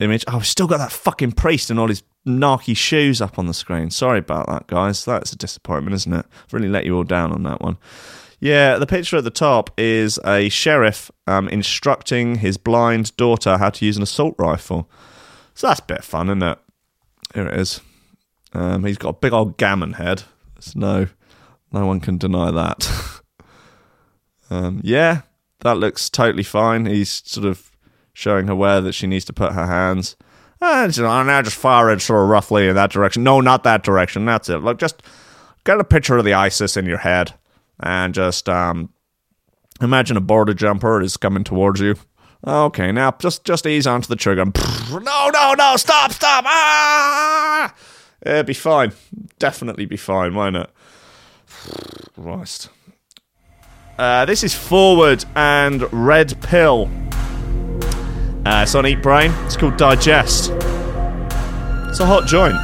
image. 0.00 0.24
Oh, 0.26 0.38
I've 0.38 0.46
still 0.46 0.66
got 0.66 0.78
that 0.78 0.90
fucking 0.90 1.32
priest 1.32 1.70
and 1.70 1.78
all 1.78 1.88
his 1.88 2.02
narky 2.26 2.76
shoes 2.76 3.20
up 3.20 3.38
on 3.38 3.46
the 3.46 3.54
screen. 3.54 3.90
Sorry 3.90 4.18
about 4.18 4.48
that, 4.48 4.66
guys. 4.66 5.04
That's 5.04 5.32
a 5.32 5.36
disappointment, 5.36 5.94
isn't 5.94 6.12
it? 6.12 6.26
I've 6.44 6.52
really 6.52 6.68
let 6.68 6.86
you 6.86 6.96
all 6.96 7.04
down 7.04 7.30
on 7.32 7.44
that 7.44 7.60
one. 7.60 7.78
Yeah, 8.42 8.78
the 8.78 8.88
picture 8.88 9.18
at 9.18 9.22
the 9.22 9.30
top 9.30 9.70
is 9.78 10.18
a 10.24 10.48
sheriff 10.48 11.12
um, 11.28 11.48
instructing 11.48 12.38
his 12.38 12.56
blind 12.56 13.16
daughter 13.16 13.56
how 13.56 13.70
to 13.70 13.86
use 13.86 13.96
an 13.96 14.02
assault 14.02 14.34
rifle. 14.36 14.90
So 15.54 15.68
that's 15.68 15.78
a 15.78 15.84
bit 15.84 15.98
of 15.98 16.04
fun, 16.04 16.28
isn't 16.28 16.42
it? 16.42 16.58
Here 17.34 17.46
it 17.46 17.60
is. 17.60 17.80
Um, 18.52 18.84
he's 18.84 18.98
got 18.98 19.10
a 19.10 19.12
big 19.20 19.32
old 19.32 19.58
gammon 19.58 19.92
head. 19.92 20.24
There's 20.56 20.74
no, 20.74 21.06
no 21.70 21.86
one 21.86 22.00
can 22.00 22.18
deny 22.18 22.50
that. 22.50 23.22
um, 24.50 24.80
yeah, 24.82 25.20
that 25.60 25.76
looks 25.76 26.10
totally 26.10 26.42
fine. 26.42 26.86
He's 26.86 27.22
sort 27.24 27.46
of 27.46 27.70
showing 28.12 28.48
her 28.48 28.56
where 28.56 28.80
that 28.80 28.94
she 28.94 29.06
needs 29.06 29.24
to 29.26 29.32
put 29.32 29.52
her 29.52 29.66
hands. 29.66 30.16
And 30.60 30.96
you 30.96 31.04
know, 31.04 31.22
now 31.22 31.42
just 31.42 31.54
fire 31.54 31.90
it 31.90 32.02
sort 32.02 32.24
of 32.24 32.28
roughly 32.28 32.66
in 32.66 32.74
that 32.74 32.90
direction. 32.90 33.22
No, 33.22 33.40
not 33.40 33.62
that 33.62 33.84
direction. 33.84 34.24
That's 34.24 34.48
it. 34.48 34.58
Look, 34.58 34.80
just 34.80 35.00
get 35.62 35.78
a 35.78 35.84
picture 35.84 36.16
of 36.16 36.24
the 36.24 36.34
ISIS 36.34 36.76
in 36.76 36.86
your 36.86 36.98
head 36.98 37.34
and 37.82 38.14
just 38.14 38.48
um, 38.48 38.90
imagine 39.80 40.16
a 40.16 40.20
border 40.20 40.54
jumper 40.54 41.00
is 41.00 41.16
coming 41.16 41.44
towards 41.44 41.80
you. 41.80 41.96
Okay, 42.46 42.90
now 42.90 43.12
just 43.18 43.44
just 43.44 43.66
ease 43.66 43.86
onto 43.86 44.08
the 44.08 44.16
trigger. 44.16 44.44
No, 44.90 45.30
no, 45.30 45.54
no! 45.54 45.76
Stop, 45.76 46.12
stop! 46.12 46.44
Ah! 46.46 47.74
It'd 48.24 48.44
be 48.46 48.52
fine. 48.54 48.92
Definitely 49.38 49.86
be 49.86 49.96
fine, 49.96 50.34
won't 50.34 50.56
it? 50.56 50.70
Christ. 52.14 52.68
Uh, 53.98 54.24
this 54.26 54.44
is 54.44 54.54
Forward 54.54 55.24
and 55.34 55.90
Red 55.92 56.40
Pill. 56.42 56.90
Uh, 58.44 58.62
it's 58.64 58.74
on 58.74 58.84
Eatbrain. 58.84 59.32
It's 59.46 59.56
called 59.56 59.76
Digest. 59.76 60.50
It's 60.50 62.00
a 62.00 62.06
hot 62.06 62.26
joint. 62.26 62.56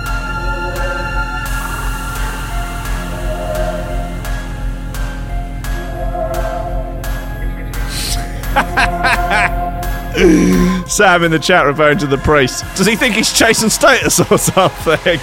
Sam 10.89 11.23
in 11.23 11.31
the 11.31 11.39
chat 11.39 11.65
referring 11.67 11.99
to 11.99 12.07
the 12.07 12.19
priest. 12.19 12.65
Does 12.75 12.87
he 12.87 12.97
think 12.97 13.15
he's 13.15 13.33
chasing 13.33 13.71
status 13.71 14.19
or 14.19 14.39
something? 14.39 15.21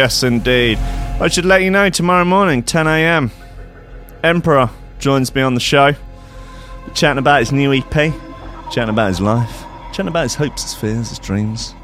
Yes, 0.00 0.22
indeed. 0.22 0.78
I 1.20 1.28
should 1.28 1.44
let 1.44 1.60
you 1.60 1.70
know 1.70 1.90
tomorrow 1.90 2.24
morning, 2.24 2.62
10 2.62 2.86
a.m. 2.86 3.30
Emperor 4.24 4.70
joins 4.98 5.34
me 5.34 5.42
on 5.42 5.52
the 5.52 5.60
show, 5.60 5.92
chatting 6.94 7.18
about 7.18 7.40
his 7.40 7.52
new 7.52 7.70
EP, 7.74 7.92
chatting 8.72 8.88
about 8.88 9.08
his 9.08 9.20
life, 9.20 9.62
chatting 9.92 10.08
about 10.08 10.22
his 10.22 10.36
hopes, 10.36 10.62
his 10.62 10.74
fears, 10.74 11.10
his 11.10 11.18
dreams, 11.18 11.74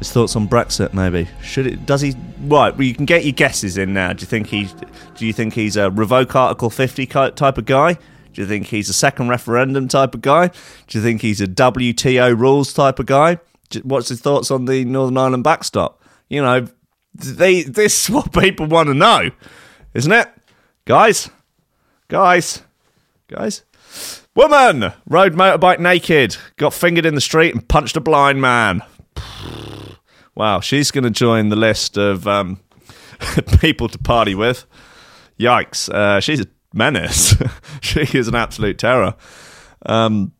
his 0.00 0.10
thoughts 0.10 0.34
on 0.34 0.48
Brexit. 0.48 0.92
Maybe 0.92 1.28
should 1.40 1.68
it? 1.68 1.86
Does 1.86 2.00
he? 2.00 2.16
Right. 2.40 2.74
Well, 2.74 2.82
you 2.82 2.96
can 2.96 3.04
get 3.04 3.24
your 3.24 3.32
guesses 3.32 3.78
in 3.78 3.94
now. 3.94 4.12
Do 4.12 4.22
you 4.22 4.26
think 4.26 4.48
he? 4.48 4.68
Do 5.14 5.24
you 5.24 5.32
think 5.32 5.54
he's 5.54 5.76
a 5.76 5.90
revoke 5.92 6.34
Article 6.34 6.68
50 6.68 7.06
type 7.06 7.58
of 7.58 7.64
guy? 7.64 7.92
Do 8.32 8.42
you 8.42 8.44
think 8.48 8.66
he's 8.66 8.88
a 8.88 8.92
second 8.92 9.28
referendum 9.28 9.86
type 9.86 10.16
of 10.16 10.20
guy? 10.20 10.48
Do 10.88 10.98
you 10.98 11.04
think 11.04 11.22
he's 11.22 11.40
a 11.40 11.46
WTO 11.46 12.36
rules 12.36 12.72
type 12.72 12.98
of 12.98 13.06
guy? 13.06 13.38
What's 13.84 14.08
his 14.08 14.20
thoughts 14.20 14.50
on 14.50 14.64
the 14.64 14.84
Northern 14.84 15.16
Ireland 15.16 15.44
backstop? 15.44 16.02
You 16.28 16.42
know, 16.42 16.66
they 17.14 17.62
this 17.62 18.04
is 18.04 18.10
what 18.10 18.32
people 18.32 18.66
want 18.66 18.88
to 18.88 18.94
know, 18.94 19.30
isn't 19.94 20.12
it, 20.12 20.28
guys? 20.84 21.30
Guys, 22.08 22.62
guys. 23.28 23.64
Woman 24.34 24.92
rode 25.06 25.34
motorbike 25.34 25.80
naked, 25.80 26.36
got 26.56 26.72
fingered 26.72 27.04
in 27.04 27.14
the 27.14 27.20
street, 27.20 27.54
and 27.54 27.66
punched 27.66 27.96
a 27.96 28.00
blind 28.00 28.40
man. 28.40 28.82
Wow, 30.34 30.60
she's 30.60 30.90
going 30.92 31.04
to 31.04 31.10
join 31.10 31.48
the 31.48 31.56
list 31.56 31.96
of 31.96 32.28
um, 32.28 32.60
people 33.60 33.88
to 33.88 33.98
party 33.98 34.34
with. 34.34 34.64
Yikes! 35.38 35.92
Uh, 35.92 36.20
she's 36.20 36.40
a 36.40 36.46
menace. 36.72 37.34
she 37.80 38.02
is 38.16 38.28
an 38.28 38.34
absolute 38.34 38.78
terror. 38.78 39.16
Um, 39.84 40.32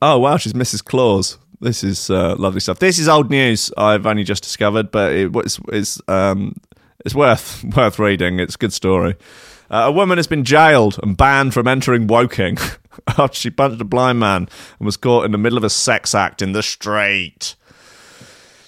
oh 0.00 0.18
wow, 0.18 0.36
she's 0.36 0.52
Mrs. 0.52 0.84
Claus. 0.84 1.38
This 1.62 1.84
is 1.84 2.10
uh, 2.10 2.34
lovely 2.36 2.58
stuff. 2.58 2.80
This 2.80 2.98
is 2.98 3.08
old 3.08 3.30
news. 3.30 3.70
I've 3.76 4.04
only 4.04 4.24
just 4.24 4.42
discovered, 4.42 4.90
but 4.90 5.12
it 5.12 5.32
was 5.32 5.60
it's 5.68 6.00
um, 6.08 6.56
it's 7.04 7.14
worth 7.14 7.62
worth 7.76 8.00
reading. 8.00 8.40
It's 8.40 8.56
a 8.56 8.58
good 8.58 8.72
story. 8.72 9.14
Uh, 9.70 9.84
a 9.86 9.92
woman 9.92 10.18
has 10.18 10.26
been 10.26 10.44
jailed 10.44 10.98
and 11.02 11.16
banned 11.16 11.54
from 11.54 11.68
entering 11.68 12.08
Woking 12.08 12.58
after 13.06 13.36
she 13.36 13.48
punched 13.48 13.80
a 13.80 13.84
blind 13.84 14.18
man 14.18 14.48
and 14.78 14.86
was 14.86 14.96
caught 14.96 15.24
in 15.24 15.30
the 15.30 15.38
middle 15.38 15.56
of 15.56 15.62
a 15.64 15.70
sex 15.70 16.16
act 16.16 16.42
in 16.42 16.50
the 16.50 16.64
street. 16.64 17.54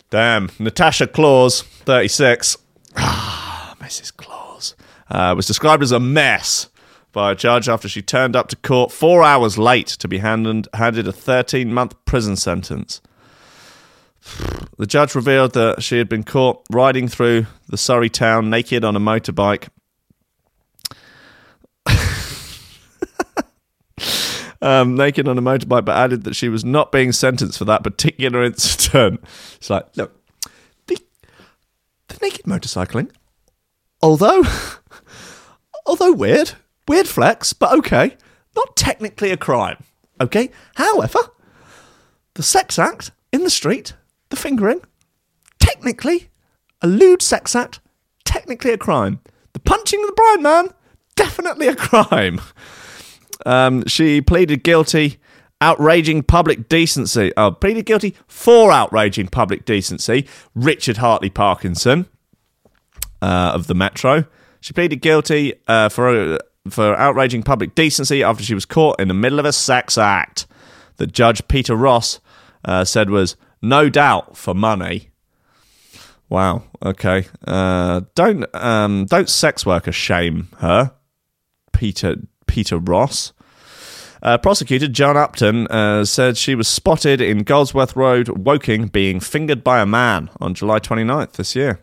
Damn. 0.08 0.48
Natasha 0.60 1.08
Claus, 1.08 1.62
36. 1.62 2.56
Ah, 2.96 3.74
Mrs. 3.80 4.16
Claus. 4.16 4.76
Uh, 5.10 5.34
was 5.36 5.46
described 5.46 5.82
as 5.82 5.92
a 5.92 5.98
mess 6.00 6.68
by 7.14 7.32
a 7.32 7.34
judge 7.34 7.68
after 7.68 7.88
she 7.88 8.02
turned 8.02 8.36
up 8.36 8.48
to 8.48 8.56
court 8.56 8.92
four 8.92 9.22
hours 9.22 9.56
late 9.56 9.86
to 9.86 10.06
be 10.06 10.18
handed, 10.18 10.68
handed 10.74 11.08
a 11.08 11.12
13 11.12 11.72
month 11.72 11.94
prison 12.04 12.36
sentence. 12.36 13.00
The 14.76 14.86
judge 14.86 15.14
revealed 15.14 15.52
that 15.52 15.84
she 15.84 15.98
had 15.98 16.08
been 16.08 16.24
caught 16.24 16.66
riding 16.68 17.06
through 17.06 17.46
the 17.68 17.78
Surrey 17.78 18.10
town 18.10 18.50
naked 18.50 18.84
on 18.84 18.96
a 18.96 19.00
motorbike. 19.00 19.68
um, 24.60 24.96
naked 24.96 25.28
on 25.28 25.38
a 25.38 25.42
motorbike, 25.42 25.84
but 25.84 25.96
added 25.96 26.24
that 26.24 26.34
she 26.34 26.48
was 26.48 26.64
not 26.64 26.90
being 26.90 27.12
sentenced 27.12 27.56
for 27.56 27.64
that 27.66 27.84
particular 27.84 28.42
incident. 28.44 29.22
It's 29.54 29.70
like, 29.70 29.96
look, 29.96 30.20
the, 30.88 30.98
the 32.08 32.18
naked 32.20 32.46
motorcycling, 32.46 33.12
although, 34.02 34.42
although 35.86 36.12
weird, 36.12 36.54
weird 36.88 37.08
flex, 37.08 37.52
but 37.52 37.72
okay, 37.78 38.16
not 38.56 38.76
technically 38.76 39.30
a 39.30 39.36
crime. 39.36 39.82
Okay, 40.20 40.50
however, 40.76 41.18
the 42.34 42.42
sex 42.42 42.78
act 42.78 43.10
in 43.32 43.44
the 43.44 43.50
street, 43.50 43.94
the 44.30 44.36
fingering, 44.36 44.80
technically 45.58 46.30
a 46.82 46.86
lewd 46.86 47.22
sex 47.22 47.56
act, 47.56 47.80
technically 48.24 48.72
a 48.72 48.78
crime. 48.78 49.20
The 49.54 49.60
punching 49.60 50.00
of 50.00 50.06
the 50.06 50.12
bride 50.12 50.42
man, 50.42 50.68
definitely 51.16 51.68
a 51.68 51.76
crime. 51.76 52.40
Um, 53.46 53.86
she 53.86 54.20
pleaded 54.20 54.62
guilty, 54.62 55.18
outraging 55.60 56.22
public 56.24 56.68
decency. 56.68 57.32
Oh, 57.36 57.52
pleaded 57.52 57.86
guilty 57.86 58.14
for 58.26 58.70
outraging 58.70 59.28
public 59.28 59.64
decency. 59.64 60.28
Richard 60.54 60.98
Hartley 60.98 61.30
Parkinson 61.30 62.06
uh, 63.22 63.52
of 63.54 63.66
the 63.66 63.74
Metro. 63.74 64.24
She 64.60 64.72
pleaded 64.72 64.96
guilty 64.96 65.54
uh, 65.66 65.88
for 65.88 66.38
for 66.70 66.96
outraging 66.96 67.42
public 67.42 67.74
decency 67.74 68.22
after 68.22 68.42
she 68.42 68.54
was 68.54 68.64
caught 68.64 69.00
in 69.00 69.08
the 69.08 69.14
middle 69.14 69.38
of 69.38 69.44
a 69.44 69.52
sex 69.52 69.98
act 69.98 70.46
that 70.96 71.12
Judge 71.12 71.46
Peter 71.48 71.76
Ross 71.76 72.20
uh, 72.64 72.84
said 72.84 73.10
was 73.10 73.36
no 73.60 73.88
doubt 73.88 74.36
for 74.36 74.54
money. 74.54 75.10
Wow. 76.28 76.64
Okay. 76.82 77.26
Uh, 77.46 78.02
don't 78.14 78.44
um, 78.54 79.06
don't 79.06 79.28
sex 79.28 79.66
workers 79.66 79.94
shame 79.94 80.48
her, 80.58 80.92
Peter 81.72 82.16
Peter 82.46 82.78
Ross. 82.78 83.32
Uh, 84.22 84.38
prosecutor 84.38 84.88
John 84.88 85.18
Upton 85.18 85.66
uh, 85.66 86.06
said 86.06 86.38
she 86.38 86.54
was 86.54 86.66
spotted 86.66 87.20
in 87.20 87.42
Goldsworth 87.42 87.94
Road, 87.94 88.30
Woking, 88.30 88.86
being 88.86 89.20
fingered 89.20 89.62
by 89.62 89.80
a 89.80 89.86
man 89.86 90.30
on 90.40 90.54
July 90.54 90.78
29th 90.78 91.32
this 91.32 91.54
year. 91.54 91.78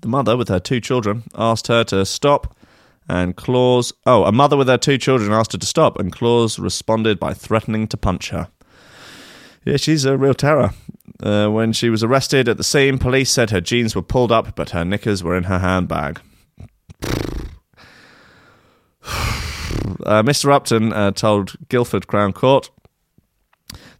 The 0.00 0.06
mother, 0.06 0.36
with 0.36 0.48
her 0.48 0.60
two 0.60 0.80
children, 0.80 1.24
asked 1.34 1.66
her 1.66 1.82
to 1.84 2.06
stop, 2.06 2.56
and 3.08 3.36
Claus. 3.36 3.92
Oh, 4.06 4.24
a 4.24 4.32
mother 4.32 4.56
with 4.56 4.68
her 4.68 4.78
two 4.78 4.98
children 4.98 5.32
asked 5.32 5.52
her 5.52 5.58
to 5.58 5.66
stop, 5.66 5.98
and 5.98 6.12
Claus 6.12 6.58
responded 6.58 7.18
by 7.18 7.34
threatening 7.34 7.86
to 7.88 7.96
punch 7.96 8.30
her. 8.30 8.48
Yeah, 9.64 9.76
she's 9.76 10.04
a 10.04 10.16
real 10.16 10.34
terror. 10.34 10.72
Uh, 11.22 11.48
when 11.48 11.72
she 11.72 11.90
was 11.90 12.02
arrested 12.02 12.48
at 12.48 12.56
the 12.56 12.64
scene, 12.64 12.98
police 12.98 13.30
said 13.30 13.50
her 13.50 13.60
jeans 13.60 13.94
were 13.94 14.02
pulled 14.02 14.32
up, 14.32 14.56
but 14.56 14.70
her 14.70 14.84
knickers 14.84 15.22
were 15.22 15.36
in 15.36 15.44
her 15.44 15.58
handbag. 15.58 16.20
Uh, 20.06 20.22
Mr. 20.22 20.50
Upton 20.52 20.92
uh, 20.92 21.10
told 21.10 21.56
Guildford 21.68 22.06
Crown 22.06 22.32
Court 22.32 22.70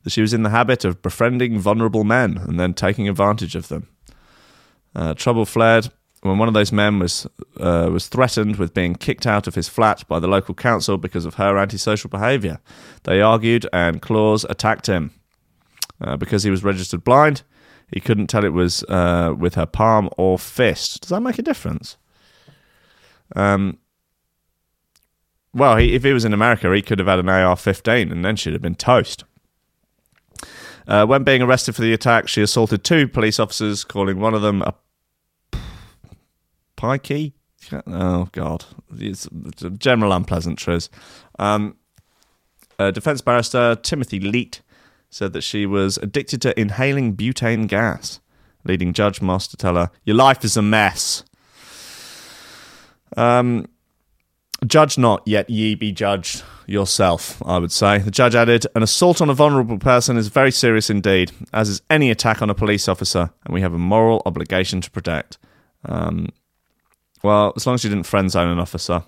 that 0.03 0.11
she 0.11 0.23
was 0.23 0.33
in 0.33 0.43
the 0.43 0.51
habit 0.51 0.85
of 0.85 1.03
befriending 1.03 1.59
vulnerable 1.59 2.05
men 2.05 2.39
and 2.39 2.59
then 2.59 2.73
taking 2.73 3.09
advantage 3.09 3.55
of 3.55 3.69
them. 3.69 3.89
Uh, 4.95 5.15
trouble 5.15 5.45
flared 5.45 5.91
when 6.23 6.39
one 6.39 6.49
of 6.49 6.55
those 6.55 6.73
men 6.73 6.99
was 6.99 7.27
uh, 7.59 7.89
was 7.91 8.09
threatened 8.09 8.57
with 8.57 8.75
being 8.75 8.95
kicked 8.95 9.27
out 9.27 9.47
of 9.47 9.55
his 9.55 9.69
flat 9.69 10.07
by 10.07 10.19
the 10.19 10.29
local 10.29 10.55
council 10.55 10.99
because 10.99 11.25
of 11.25 11.35
her 11.35 11.59
antisocial 11.59 12.11
behaviour. 12.11 12.61
They 13.05 13.21
argued, 13.21 13.67
and 13.73 14.03
Claus 14.03 14.45
attacked 14.45 14.87
him 14.87 15.13
uh, 16.01 16.17
because 16.17 16.43
he 16.43 16.51
was 16.51 16.63
registered 16.65 17.05
blind. 17.05 17.43
He 17.93 18.01
couldn't 18.01 18.29
tell 18.29 18.45
it 18.45 18.53
was 18.53 18.85
uh, 18.85 19.35
with 19.37 19.55
her 19.55 19.67
palm 19.67 20.11
or 20.17 20.39
fist. 20.39 21.03
Does 21.03 21.11
that 21.11 21.21
make 21.21 21.39
a 21.39 21.43
difference? 21.43 21.97
Um, 23.35 23.79
well, 25.53 25.77
he, 25.77 25.95
if 25.95 26.05
he 26.05 26.13
was 26.13 26.25
in 26.25 26.33
America, 26.33 26.73
he 26.73 26.83
could 26.83 26.99
have 26.99 27.09
had 27.09 27.19
an 27.19 27.29
AR-15 27.29 28.13
and 28.13 28.25
then 28.25 28.37
she'd 28.37 28.53
have 28.53 28.63
been 28.63 28.77
toast. 28.77 29.25
Uh, 30.87 31.05
when 31.07 31.25
being 31.25 31.43
arrested 31.43 31.75
for 31.75 31.83
the 31.83 31.93
attack, 31.93 32.29
she 32.29 32.43
assaulted 32.43 32.85
two 32.85 33.09
police 33.09 33.39
officers, 33.39 33.85
calling 33.85 34.19
one 34.19 34.35
of 34.35 34.43
them 34.43 34.63
a 34.63 34.75
pikey. 36.81 37.33
Oh 37.87 38.29
God, 38.33 38.65
it's 38.99 39.29
general 39.79 40.13
unpleasantries. 40.13 40.89
Um, 41.39 41.77
uh, 42.79 42.91
defense 42.91 43.21
barrister 43.21 43.77
Timothy 43.77 44.19
Leet 44.19 44.63
said 45.11 45.33
that 45.35 45.43
she 45.43 45.67
was 45.67 45.99
addicted 45.99 46.41
to 46.43 46.59
inhaling 46.59 47.15
butane 47.17 47.67
gas, 47.67 48.21
leading 48.65 48.93
Judge 48.93 49.21
Moss 49.21 49.47
to 49.49 49.57
tell 49.57 49.75
her, 49.75 49.91
"Your 50.05 50.17
life 50.17 50.45
is 50.45 50.57
a 50.57 50.63
mess." 50.63 51.25
Um, 53.17 53.67
Judge 54.67 54.99
not, 54.99 55.23
yet 55.27 55.49
ye 55.49 55.75
be 55.75 55.91
judged 55.91 56.43
yourself, 56.67 57.43
I 57.47 57.59
would 57.59 57.73
say. 57.73 57.99
The 57.99 58.11
judge 58.11 58.35
added, 58.35 58.67
An 58.75 58.83
assault 58.83 59.23
on 59.23 59.31
a 59.31 59.35
vulnerable 59.35 59.79
person 59.79 60.17
is 60.19 60.29
very 60.29 60.53
serious 60.53 60.91
indeed, 60.91 61.33
as 61.53 61.69
is 61.69 61.83
any 61.89 62.11
attack 62.11 62.43
on 62.43 62.51
a 62.51 62.55
police 62.55 62.87
officer, 62.87 63.31
and 63.45 63.55
we 63.55 63.63
have 63.63 63.73
a 63.73 63.79
moral 63.79 64.23
obligation 64.27 64.83
to 64.83 64.91
protect. 64.91 65.39
Um, 65.87 66.29
well, 67.23 67.53
as 67.57 67.67
long 67.67 67.75
as 67.75 67.85
you 67.85 67.91
didn't 67.91 68.07
friend 68.07 68.31
zone 68.31 68.49
an 68.49 68.59
officer, 68.59 69.03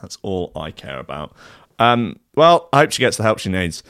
that's 0.00 0.18
all 0.22 0.52
I 0.54 0.70
care 0.70 0.98
about. 0.98 1.34
Um, 1.78 2.18
well, 2.34 2.68
I 2.72 2.80
hope 2.80 2.92
she 2.92 3.00
gets 3.00 3.16
the 3.16 3.22
help 3.22 3.38
she 3.38 3.48
needs. 3.48 3.82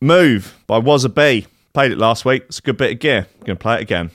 Move 0.00 0.56
by 0.66 0.80
Wasabi. 0.80 1.46
Played 1.72 1.92
it 1.92 1.98
last 1.98 2.24
week. 2.24 2.44
It's 2.46 2.58
a 2.58 2.62
good 2.62 2.76
bit 2.76 2.92
of 2.92 2.98
gear. 2.98 3.26
I'm 3.32 3.46
going 3.46 3.56
to 3.56 3.62
play 3.62 3.76
it 3.76 3.82
again. 3.82 4.10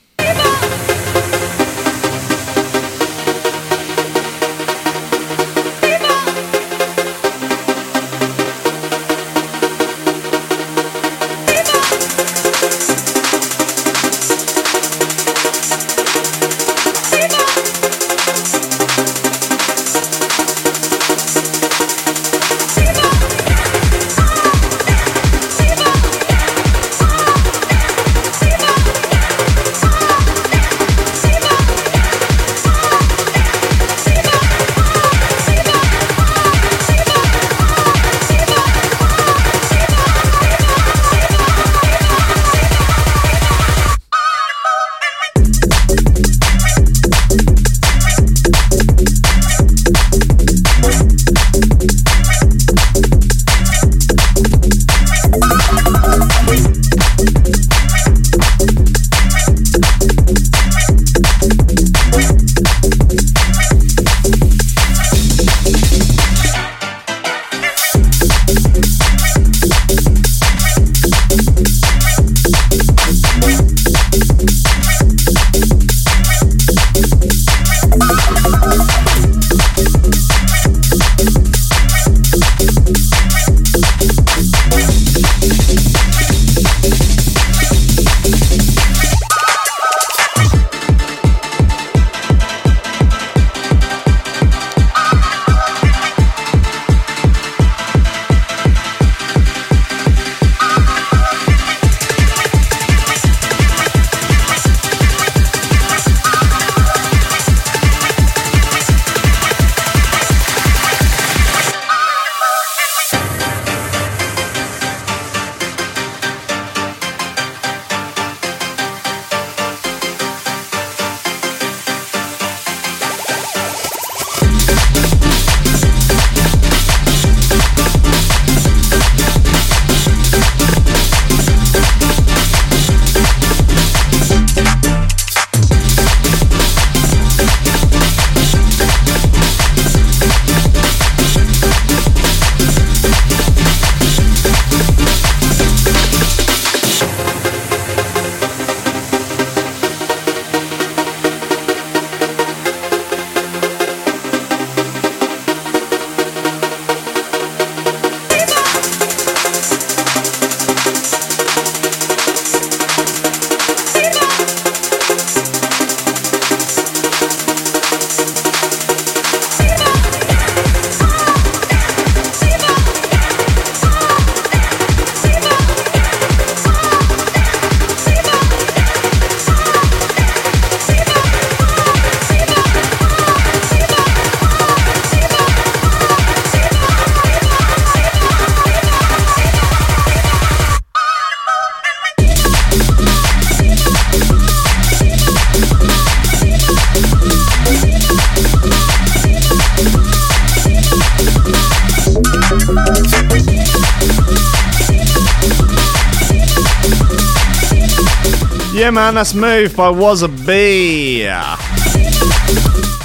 Man, 208.96 209.16
that's 209.16 209.34
Move 209.34 209.76
by 209.76 209.92
Wasabi. 209.92 211.28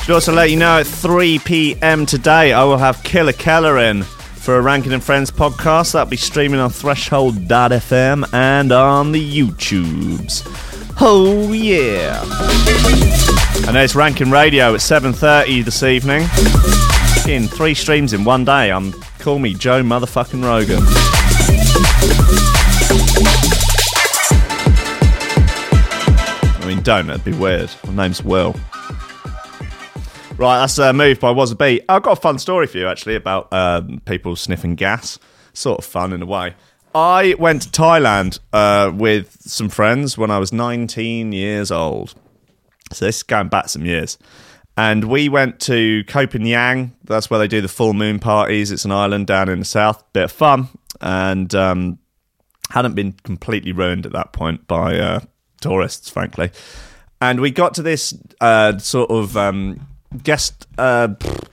Should 0.04 0.14
also 0.14 0.32
let 0.32 0.48
you 0.48 0.56
know 0.56 0.78
at 0.78 0.86
3 0.86 1.40
p.m. 1.40 2.06
today, 2.06 2.52
I 2.52 2.62
will 2.62 2.78
have 2.78 3.02
Killer 3.02 3.32
Keller 3.32 3.76
in 3.78 4.04
for 4.04 4.56
a 4.56 4.60
Rankin 4.60 4.92
and 4.92 5.02
Friends 5.02 5.32
podcast. 5.32 5.94
That'll 5.94 6.08
be 6.08 6.16
streaming 6.16 6.60
on 6.60 6.70
Threshold.fm 6.70 8.32
and 8.32 8.70
on 8.70 9.10
the 9.10 9.40
YouTubes. 9.40 10.96
Oh 11.00 11.52
yeah! 11.52 12.22
And 13.66 13.74
there's 13.74 13.96
Rankin 13.96 14.30
Radio 14.30 14.74
at 14.74 14.80
7:30 14.80 15.64
this 15.64 15.82
evening. 15.82 16.22
In 17.28 17.48
three 17.48 17.74
streams 17.74 18.12
in 18.12 18.22
one 18.22 18.44
day. 18.44 18.70
I'm 18.70 18.92
call 19.18 19.40
me 19.40 19.54
Joe 19.54 19.82
motherfucking 19.82 20.44
Rogan. 20.44 21.19
Mean, 26.80 26.84
don't. 26.84 27.06
That'd 27.08 27.24
be 27.26 27.34
weird. 27.34 27.70
My 27.86 28.04
name's 28.04 28.24
Will. 28.24 28.54
Right, 30.38 30.60
that's 30.60 30.78
a 30.78 30.94
move 30.94 31.20
by 31.20 31.30
Wasabi. 31.30 31.84
I've 31.90 32.02
got 32.02 32.16
a 32.16 32.20
fun 32.20 32.38
story 32.38 32.66
for 32.66 32.78
you 32.78 32.88
actually 32.88 33.16
about 33.16 33.52
um, 33.52 34.00
people 34.06 34.34
sniffing 34.34 34.76
gas. 34.76 35.18
Sort 35.52 35.80
of 35.80 35.84
fun 35.84 36.14
in 36.14 36.22
a 36.22 36.26
way. 36.26 36.54
I 36.94 37.34
went 37.38 37.62
to 37.62 37.68
Thailand 37.68 38.38
uh, 38.54 38.92
with 38.94 39.36
some 39.42 39.68
friends 39.68 40.16
when 40.16 40.30
I 40.30 40.38
was 40.38 40.54
19 40.54 41.32
years 41.32 41.70
old. 41.70 42.14
So 42.92 43.04
this 43.04 43.16
is 43.16 43.22
going 43.24 43.48
back 43.48 43.68
some 43.68 43.84
years. 43.84 44.16
And 44.74 45.04
we 45.04 45.28
went 45.28 45.60
to 45.60 46.02
Phangan. 46.04 46.92
That's 47.04 47.28
where 47.28 47.38
they 47.38 47.48
do 47.48 47.60
the 47.60 47.68
full 47.68 47.92
moon 47.92 48.20
parties. 48.20 48.72
It's 48.72 48.86
an 48.86 48.92
island 48.92 49.26
down 49.26 49.50
in 49.50 49.58
the 49.58 49.66
south. 49.66 50.02
Bit 50.14 50.24
of 50.24 50.32
fun. 50.32 50.68
And 51.02 51.54
um, 51.54 51.98
hadn't 52.70 52.94
been 52.94 53.12
completely 53.22 53.72
ruined 53.72 54.06
at 54.06 54.12
that 54.12 54.32
point 54.32 54.66
by 54.66 54.98
uh, 54.98 55.20
tourists, 55.60 56.08
frankly. 56.10 56.50
And 57.20 57.40
we 57.40 57.50
got 57.50 57.74
to 57.74 57.82
this 57.82 58.14
uh, 58.40 58.78
sort 58.78 59.10
of 59.10 59.36
um, 59.36 59.86
guest, 60.22 60.66
uh, 60.78 61.08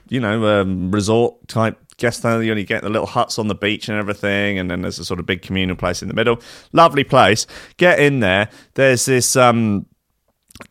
you 0.08 0.20
know, 0.20 0.60
um, 0.60 0.90
resort 0.90 1.46
type 1.48 1.78
guest 1.98 2.22
house. 2.22 2.42
You 2.42 2.50
only 2.50 2.64
get 2.64 2.82
the 2.82 2.88
little 2.88 3.06
huts 3.06 3.38
on 3.38 3.48
the 3.48 3.54
beach 3.54 3.88
and 3.88 3.98
everything, 3.98 4.58
and 4.58 4.70
then 4.70 4.80
there's 4.80 4.98
a 4.98 5.04
sort 5.04 5.20
of 5.20 5.26
big 5.26 5.42
communal 5.42 5.76
place 5.76 6.00
in 6.00 6.08
the 6.08 6.14
middle. 6.14 6.40
Lovely 6.72 7.04
place. 7.04 7.46
Get 7.76 7.98
in 7.98 8.20
there. 8.20 8.48
There's 8.74 9.04
this 9.04 9.36
um, 9.36 9.86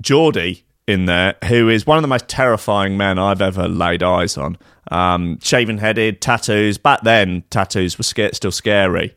Geordie 0.02 0.66
in 0.88 1.06
there 1.06 1.36
who 1.48 1.70
is 1.70 1.86
one 1.86 1.98
of 1.98 2.02
the 2.02 2.08
most 2.08 2.28
terrifying 2.28 2.98
men 2.98 3.20
I've 3.20 3.42
ever 3.42 3.68
laid 3.68 4.02
eyes 4.02 4.38
on. 4.38 4.58
Um, 4.90 5.38
shaven 5.42 5.78
headed, 5.78 6.22
tattoos. 6.22 6.78
Back 6.78 7.02
then, 7.04 7.44
tattoos 7.50 7.98
were 7.98 8.04
still 8.04 8.52
scary. 8.52 9.16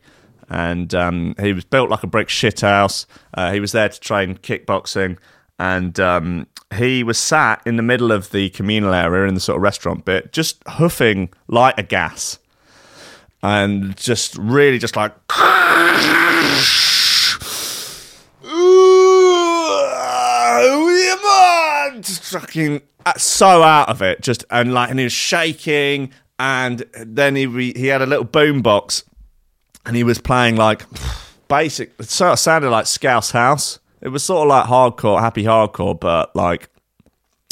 And 0.51 0.95
um, 0.95 1.35
he 1.41 1.53
was 1.53 1.65
built 1.65 1.89
like 1.91 2.03
a 2.03 2.09
brick 2.09 2.29
shithouse. 2.29 3.07
Uh, 3.33 3.53
he 3.53 3.61
was 3.61 3.73
there 3.73 3.89
to 3.89 4.01
train 4.01 4.37
kickboxing. 4.37 5.17
And 5.59 5.99
um, 6.01 6.47
he 6.75 7.03
was 7.05 7.19
sat 7.19 7.63
in 7.65 7.77
the 7.77 7.83
middle 7.83 8.11
of 8.11 8.31
the 8.31 8.51
communal 8.51 8.93
area 8.93 9.29
in 9.29 9.35
the 9.35 9.41
sort 9.41 9.57
of 9.57 9.63
restaurant 9.63 10.05
bit, 10.05 10.33
just 10.33 10.63
hoofing 10.67 11.31
lighter 11.49 11.83
gas. 11.83 12.39
And 13.43 13.97
just 13.97 14.37
really 14.37 14.79
just 14.79 14.97
like 14.97 15.15
fucking 22.31 22.83
uh, 23.07 23.13
so 23.17 23.63
out 23.63 23.89
of 23.89 24.03
it, 24.03 24.21
just 24.21 24.45
and 24.51 24.75
like, 24.75 24.91
and 24.91 24.99
he 24.99 25.05
was 25.05 25.13
shaking, 25.13 26.13
and 26.39 26.85
then 26.95 27.37
he 27.37 27.73
he 27.73 27.87
had 27.87 28.03
a 28.03 28.07
little 28.07 28.25
boom 28.25 28.63
box, 28.63 29.05
and 29.87 29.97
he 29.97 30.05
was 30.05 30.19
playing 30.19 30.57
like 30.57 30.85
basic. 31.49 31.93
It 31.99 32.09
sort 32.09 32.33
of 32.33 32.39
sounded 32.39 32.71
like 32.71 32.87
Scouse 32.87 33.31
House. 33.31 33.79
It 34.01 34.09
was 34.09 34.23
sort 34.23 34.43
of 34.43 34.49
like 34.49 34.67
hardcore, 34.67 35.21
happy 35.21 35.45
hardcore, 35.45 35.99
but 35.99 36.35
like 36.35 36.69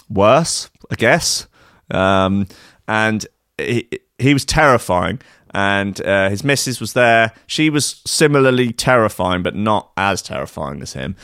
worse, 0.09 0.70
I 0.91 0.95
guess. 0.95 1.47
Um, 1.91 2.47
and 2.87 3.26
he 3.59 3.89
he 4.18 4.33
was 4.33 4.45
terrifying. 4.45 5.20
And 5.55 6.01
uh, 6.05 6.29
his 6.29 6.45
missus 6.45 6.79
was 6.79 6.93
there. 6.93 7.33
She 7.47 7.70
was 7.70 8.03
similarly 8.05 8.72
terrifying, 8.72 9.43
but 9.43 9.55
not 9.55 9.91
as 9.97 10.20
terrifying 10.20 10.83
as 10.83 10.93
him. 10.93 11.16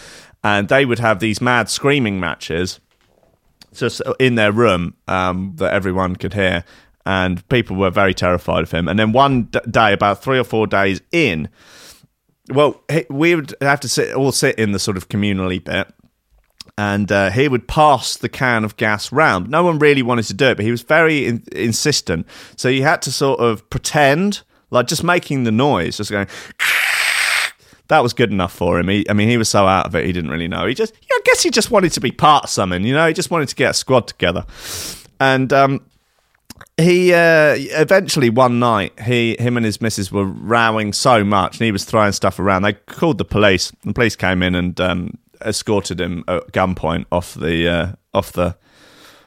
And 0.42 0.68
they 0.68 0.86
would 0.86 0.98
have 0.98 1.20
these 1.20 1.40
mad 1.40 1.68
screaming 1.68 2.20
matches 2.20 2.80
just 3.74 4.00
in 4.18 4.36
their 4.36 4.52
room 4.52 4.94
um, 5.08 5.52
that 5.56 5.72
everyone 5.74 6.16
could 6.16 6.34
hear, 6.34 6.64
and 7.06 7.46
people 7.48 7.76
were 7.76 7.90
very 7.90 8.14
terrified 8.14 8.62
of 8.62 8.70
him. 8.70 8.88
And 8.88 8.98
then 8.98 9.12
one 9.12 9.44
d- 9.44 9.60
day, 9.70 9.92
about 9.92 10.22
three 10.22 10.38
or 10.38 10.44
four 10.44 10.66
days 10.66 11.00
in, 11.12 11.48
well, 12.48 12.82
he, 12.90 13.04
we 13.10 13.34
would 13.34 13.54
have 13.60 13.80
to 13.80 13.88
sit 13.88 14.14
all 14.14 14.32
sit 14.32 14.58
in 14.58 14.72
the 14.72 14.78
sort 14.78 14.96
of 14.96 15.08
communally 15.08 15.62
bit. 15.62 15.88
And 16.76 17.12
uh, 17.12 17.30
he 17.30 17.46
would 17.46 17.68
pass 17.68 18.16
the 18.16 18.28
can 18.28 18.64
of 18.64 18.76
gas 18.76 19.12
round. 19.12 19.48
No 19.48 19.62
one 19.62 19.78
really 19.78 20.02
wanted 20.02 20.24
to 20.24 20.34
do 20.34 20.46
it, 20.46 20.56
but 20.56 20.64
he 20.64 20.72
was 20.72 20.82
very 20.82 21.24
in- 21.26 21.44
insistent. 21.52 22.26
So 22.56 22.68
you 22.68 22.82
had 22.82 23.00
to 23.02 23.12
sort 23.12 23.38
of 23.38 23.68
pretend, 23.70 24.42
like 24.70 24.88
just 24.88 25.04
making 25.04 25.44
the 25.44 25.52
noise, 25.52 25.98
just 25.98 26.10
going 26.10 26.26
that 27.88 28.02
was 28.02 28.12
good 28.12 28.32
enough 28.32 28.52
for 28.52 28.80
him. 28.80 28.88
He, 28.88 29.08
I 29.08 29.12
mean, 29.12 29.28
he 29.28 29.36
was 29.36 29.48
so 29.48 29.66
out 29.66 29.86
of 29.86 29.94
it, 29.94 30.04
he 30.04 30.12
didn't 30.12 30.30
really 30.30 30.48
know. 30.48 30.66
He 30.66 30.74
just, 30.74 30.94
yeah, 30.94 31.14
I 31.14 31.20
guess 31.24 31.42
he 31.42 31.50
just 31.50 31.70
wanted 31.70 31.92
to 31.92 32.00
be 32.00 32.10
part 32.10 32.44
of 32.44 32.50
something, 32.50 32.82
you 32.82 32.94
know. 32.94 33.06
He 33.06 33.14
just 33.14 33.30
wanted 33.30 33.48
to 33.50 33.54
get 33.54 33.70
a 33.70 33.74
squad 33.74 34.08
together, 34.08 34.44
and 35.20 35.52
um, 35.52 35.80
he 36.76 37.12
uh, 37.12 37.54
eventually 37.56 38.30
one 38.30 38.58
night, 38.58 38.98
he, 39.00 39.36
him 39.38 39.56
and 39.56 39.64
his 39.64 39.80
missus 39.80 40.10
were 40.10 40.24
rowing 40.24 40.92
so 40.92 41.22
much, 41.22 41.58
and 41.58 41.64
he 41.64 41.72
was 41.72 41.84
throwing 41.84 42.12
stuff 42.12 42.38
around. 42.38 42.62
They 42.62 42.72
called 42.72 43.18
the 43.18 43.24
police. 43.24 43.72
The 43.84 43.92
police 43.92 44.16
came 44.16 44.42
in 44.42 44.54
and 44.54 44.80
um, 44.80 45.18
escorted 45.44 46.00
him 46.00 46.24
at 46.26 46.52
gunpoint 46.52 47.06
off 47.12 47.34
the 47.34 47.68
uh, 47.68 47.92
off 48.12 48.32
the 48.32 48.56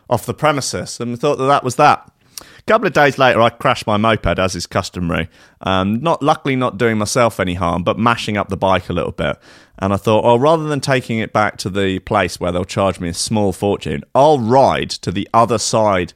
off 0.10 0.26
the 0.26 0.34
premises, 0.34 1.00
and 1.00 1.20
thought 1.20 1.38
that 1.38 1.48
that 1.48 1.64
was 1.64 1.76
that 1.76 2.12
A 2.40 2.64
couple 2.64 2.88
of 2.88 2.94
days 2.94 3.18
later, 3.18 3.42
I 3.42 3.50
crashed 3.50 3.88
my 3.88 3.98
moped 3.98 4.40
as 4.40 4.56
is 4.56 4.68
customary. 4.68 5.30
Um, 5.62 6.02
not 6.02 6.22
luckily 6.22 6.56
not 6.56 6.78
doing 6.78 6.98
myself 6.98 7.40
any 7.40 7.56
harm, 7.56 7.84
but 7.84 7.98
mashing 7.98 8.38
up 8.38 8.50
the 8.50 8.58
bike 8.58 8.90
a 8.90 8.94
little 8.94 9.12
bit. 9.12 9.38
And 9.80 9.94
I 9.94 9.98
thought, 9.98 10.26
oh, 10.26 10.38
rather 10.38 10.68
than 10.68 10.82
taking 10.82 11.20
it 11.20 11.34
back 11.34 11.58
to 11.58 11.70
the 11.70 12.00
place 12.00 12.40
where 12.40 12.52
they'll 12.52 12.66
charge 12.66 13.00
me 13.00 13.10
a 13.10 13.14
small 13.14 13.54
fortune, 13.54 14.04
I'll 14.14 14.40
ride 14.40 14.90
to 14.90 15.12
the 15.12 15.28
other 15.34 15.58
side 15.58 16.14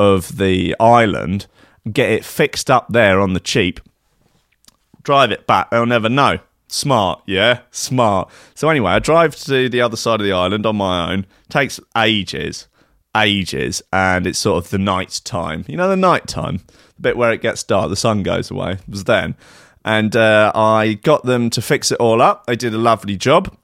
of 0.00 0.38
the 0.38 0.74
island, 0.80 1.46
get 1.90 2.10
it 2.10 2.24
fixed 2.24 2.70
up 2.70 2.86
there 2.88 3.20
on 3.20 3.34
the 3.34 3.40
cheap, 3.40 3.80
drive 5.02 5.30
it 5.30 5.46
back. 5.46 5.70
They'll 5.70 5.86
never 5.86 6.08
know. 6.08 6.38
Smart, 6.68 7.22
yeah, 7.26 7.60
smart. 7.70 8.30
So 8.54 8.68
anyway, 8.68 8.92
I 8.92 8.98
drive 9.00 9.34
to 9.44 9.68
the 9.68 9.80
other 9.80 9.96
side 9.96 10.20
of 10.20 10.26
the 10.26 10.32
island 10.32 10.66
on 10.66 10.76
my 10.76 11.12
own. 11.12 11.26
Takes 11.48 11.80
ages 11.96 12.68
ages 13.16 13.82
and 13.92 14.26
it's 14.26 14.38
sort 14.38 14.64
of 14.64 14.70
the 14.70 14.78
night 14.78 15.20
time. 15.24 15.64
You 15.68 15.76
know, 15.76 15.88
the 15.88 15.96
night 15.96 16.26
time, 16.26 16.58
the 16.96 17.02
bit 17.02 17.16
where 17.16 17.32
it 17.32 17.42
gets 17.42 17.62
dark, 17.62 17.90
the 17.90 17.96
sun 17.96 18.22
goes 18.22 18.50
away, 18.50 18.72
it 18.72 18.88
was 18.88 19.04
then. 19.04 19.34
And 19.84 20.14
uh, 20.14 20.52
I 20.54 20.94
got 20.94 21.24
them 21.24 21.50
to 21.50 21.62
fix 21.62 21.90
it 21.90 21.98
all 21.98 22.20
up. 22.20 22.46
They 22.46 22.56
did 22.56 22.74
a 22.74 22.78
lovely 22.78 23.16
job. 23.16 23.56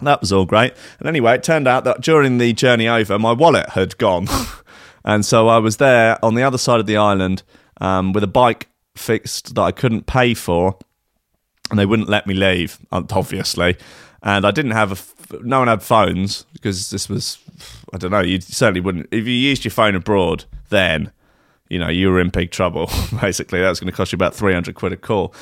That 0.00 0.20
was 0.20 0.32
all 0.32 0.44
great. 0.44 0.74
And 0.98 1.08
anyway, 1.08 1.36
it 1.36 1.42
turned 1.42 1.68
out 1.68 1.84
that 1.84 2.00
during 2.00 2.38
the 2.38 2.52
journey 2.52 2.88
over, 2.88 3.18
my 3.18 3.32
wallet 3.32 3.70
had 3.70 3.96
gone. 3.96 4.26
and 5.06 5.24
so 5.24 5.48
I 5.48 5.58
was 5.58 5.78
there 5.78 6.22
on 6.24 6.34
the 6.34 6.42
other 6.42 6.58
side 6.58 6.80
of 6.80 6.86
the 6.86 6.96
island 6.96 7.42
um, 7.80 8.12
with 8.12 8.24
a 8.24 8.28
bike 8.28 8.68
fixed 8.96 9.54
that 9.54 9.62
I 9.62 9.72
couldn't 9.72 10.06
pay 10.06 10.34
for. 10.34 10.76
And 11.70 11.78
they 11.78 11.86
wouldn't 11.86 12.08
let 12.08 12.28
me 12.28 12.34
leave, 12.34 12.78
obviously. 12.92 13.76
And 14.22 14.46
I 14.46 14.52
didn't 14.52 14.70
have 14.70 14.90
a, 14.90 14.92
f- 14.92 15.14
no 15.42 15.58
one 15.58 15.68
had 15.68 15.82
phones 15.82 16.44
because 16.52 16.90
this 16.90 17.08
was 17.08 17.38
I 17.92 17.98
don't 17.98 18.10
know. 18.10 18.20
You 18.20 18.40
certainly 18.40 18.80
wouldn't 18.80 19.08
if 19.10 19.26
you 19.26 19.32
used 19.32 19.64
your 19.64 19.72
phone 19.72 19.94
abroad. 19.94 20.44
Then, 20.68 21.12
you 21.68 21.78
know, 21.78 21.88
you 21.88 22.10
were 22.10 22.20
in 22.20 22.30
big 22.30 22.50
trouble. 22.50 22.90
Basically, 23.20 23.60
that 23.60 23.68
was 23.68 23.80
going 23.80 23.90
to 23.90 23.96
cost 23.96 24.12
you 24.12 24.16
about 24.16 24.34
three 24.34 24.52
hundred 24.52 24.74
quid 24.74 24.92
a 24.92 24.96
call. 24.96 25.34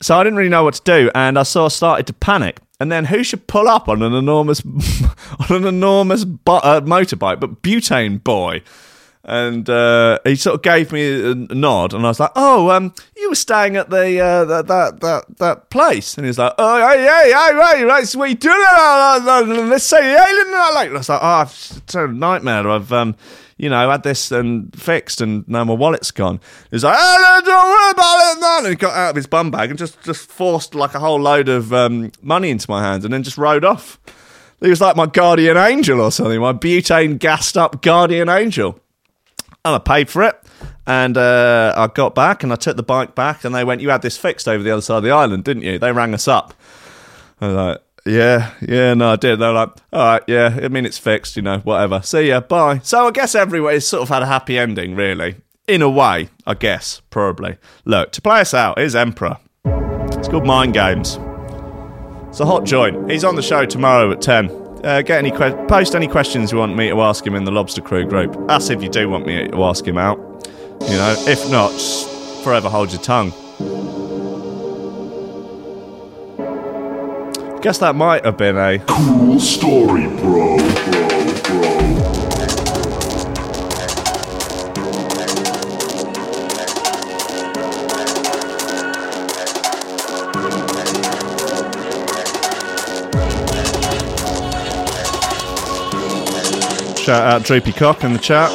So 0.00 0.18
I 0.18 0.24
didn't 0.24 0.38
really 0.38 0.50
know 0.50 0.64
what 0.64 0.74
to 0.74 0.82
do, 0.82 1.10
and 1.14 1.38
I 1.38 1.42
sort 1.42 1.66
of 1.66 1.76
started 1.76 2.06
to 2.08 2.12
panic. 2.12 2.60
And 2.78 2.90
then 2.90 3.04
who 3.04 3.22
should 3.22 3.46
pull 3.46 3.68
up 3.68 3.88
on 3.88 4.02
an 4.02 4.14
enormous 4.14 4.62
on 5.50 5.56
an 5.56 5.66
enormous 5.66 6.22
uh, 6.22 6.80
motorbike, 6.80 7.40
but 7.40 7.62
Butane 7.62 8.22
Boy. 8.22 8.62
And 9.22 9.68
uh, 9.68 10.18
he 10.24 10.34
sort 10.34 10.54
of 10.54 10.62
gave 10.62 10.92
me 10.92 11.32
a 11.32 11.34
nod, 11.34 11.92
and 11.92 12.06
I 12.06 12.08
was 12.08 12.20
like, 12.20 12.32
"Oh, 12.36 12.70
um, 12.70 12.94
you 13.16 13.28
were 13.28 13.34
staying 13.34 13.76
at 13.76 13.90
the 13.90 14.18
uh, 14.18 14.46
that, 14.46 14.66
that 14.68 15.00
that 15.00 15.36
that 15.36 15.70
place." 15.70 16.16
And 16.16 16.24
he 16.24 16.28
was 16.28 16.38
like, 16.38 16.54
"Oh, 16.56 16.78
yeah, 16.78 16.94
yeah, 16.94 17.26
yeah, 17.26 17.50
right. 17.50 18.08
So 18.08 18.18
what 18.18 18.30
you 18.30 18.34
doing? 18.34 18.56
Let's 19.68 19.84
say 19.84 20.00
the 20.00 20.18
island." 20.18 20.46
And 20.46 20.56
I 20.56 20.70
like, 20.72 20.90
was 20.90 21.10
like, 21.10 21.20
"Oh, 21.22 21.42
it's 21.42 21.94
a 21.94 22.06
nightmare. 22.06 22.66
I've 22.66 22.90
um, 22.94 23.14
you 23.58 23.68
know, 23.68 23.90
had 23.90 24.04
this 24.04 24.32
and 24.32 24.74
fixed, 24.74 25.20
and 25.20 25.46
now 25.46 25.64
my 25.64 25.74
wallet's 25.74 26.10
gone." 26.12 26.40
He 26.70 26.76
was 26.76 26.84
like, 26.84 26.96
"Oh, 26.98 27.42
don't 27.44 27.68
worry 27.68 27.90
about 27.90 28.36
it, 28.36 28.40
man." 28.40 28.64
And 28.64 28.68
he 28.68 28.74
got 28.76 28.94
out 28.94 29.10
of 29.10 29.16
his 29.16 29.26
bum 29.26 29.50
bag 29.50 29.68
and 29.68 29.78
just 29.78 30.00
just 30.00 30.30
forced 30.30 30.74
like 30.74 30.94
a 30.94 30.98
whole 30.98 31.20
load 31.20 31.50
of 31.50 31.74
um, 31.74 32.10
money 32.22 32.48
into 32.48 32.70
my 32.70 32.82
hands, 32.82 33.04
and 33.04 33.12
then 33.12 33.22
just 33.22 33.36
rode 33.36 33.66
off. 33.66 34.00
He 34.60 34.70
was 34.70 34.80
like 34.80 34.96
my 34.96 35.06
guardian 35.06 35.58
angel 35.58 36.00
or 36.00 36.10
something, 36.10 36.40
my 36.40 36.54
butane 36.54 37.18
gassed 37.18 37.58
up 37.58 37.82
guardian 37.82 38.30
angel 38.30 38.80
and 39.64 39.74
I 39.74 39.78
paid 39.78 40.08
for 40.08 40.22
it. 40.22 40.40
And 40.86 41.16
uh, 41.16 41.72
I 41.76 41.86
got 41.88 42.14
back 42.14 42.42
and 42.42 42.52
I 42.52 42.56
took 42.56 42.76
the 42.76 42.82
bike 42.82 43.14
back, 43.14 43.44
and 43.44 43.54
they 43.54 43.64
went, 43.64 43.80
"You 43.80 43.90
had 43.90 44.02
this 44.02 44.16
fixed 44.16 44.48
over 44.48 44.62
the 44.62 44.70
other 44.70 44.82
side 44.82 44.98
of 44.98 45.02
the 45.04 45.10
island, 45.12 45.44
didn't 45.44 45.62
you?" 45.62 45.78
They 45.78 45.92
rang 45.92 46.14
us 46.14 46.26
up. 46.26 46.54
I 47.40 47.46
was 47.46 47.56
like, 47.56 47.82
Yeah, 48.06 48.52
yeah, 48.60 48.94
no, 48.94 49.12
I 49.12 49.16
did. 49.16 49.38
They're 49.38 49.52
like, 49.52 49.70
all 49.92 50.00
right, 50.00 50.22
yeah, 50.26 50.58
I 50.62 50.68
mean, 50.68 50.84
it's 50.86 50.98
fixed, 50.98 51.36
you 51.36 51.42
know, 51.42 51.58
whatever. 51.58 52.00
See 52.02 52.28
ya, 52.28 52.40
bye. 52.40 52.80
So 52.82 53.06
I 53.06 53.10
guess 53.10 53.34
everywhere 53.34 53.78
sort 53.80 54.02
of 54.02 54.08
had 54.08 54.22
a 54.22 54.26
happy 54.26 54.58
ending, 54.58 54.94
really. 54.96 55.36
In 55.68 55.82
a 55.82 55.88
way, 55.88 56.28
I 56.46 56.54
guess, 56.54 57.00
probably. 57.10 57.56
Look, 57.84 58.12
to 58.12 58.22
play 58.22 58.40
us 58.40 58.54
out, 58.54 58.78
is 58.80 58.96
Emperor. 58.96 59.36
It's 59.64 60.28
called 60.28 60.46
Mind 60.46 60.74
Games. 60.74 61.18
It's 62.28 62.40
a 62.40 62.46
hot 62.46 62.64
joint. 62.64 63.10
He's 63.10 63.24
on 63.24 63.36
the 63.36 63.42
show 63.42 63.64
tomorrow 63.66 64.10
at 64.10 64.20
10. 64.20 64.48
Uh, 64.82 65.02
get 65.02 65.18
any 65.18 65.30
que- 65.30 65.66
post 65.68 65.94
any 65.94 66.08
questions 66.08 66.50
you 66.50 66.58
want 66.58 66.74
me 66.74 66.88
to 66.88 67.00
ask 67.02 67.26
him 67.26 67.34
in 67.34 67.44
the 67.44 67.50
Lobster 67.50 67.82
Crew 67.82 68.06
group. 68.06 68.34
That's 68.48 68.70
if 68.70 68.82
you 68.82 68.88
do 68.88 69.08
want 69.10 69.26
me 69.26 69.48
to 69.48 69.64
ask 69.64 69.86
him 69.86 69.98
out. 69.98 70.18
You 70.82 70.96
know, 70.96 71.14
if 71.28 71.50
not, 71.50 71.68
forever 72.42 72.70
hold 72.70 72.90
your 72.90 73.02
tongue. 73.02 73.30
Guess 77.60 77.76
that 77.78 77.94
might 77.94 78.24
have 78.24 78.38
been 78.38 78.56
a 78.56 78.78
Cool 78.86 79.38
story, 79.38 80.06
bro, 80.06 80.56
bro, 80.56 80.69
shout 97.10 97.26
out 97.26 97.42
Droopy 97.42 97.72
Cock 97.72 98.04
in 98.04 98.12
the 98.12 98.20
chat. 98.20 98.48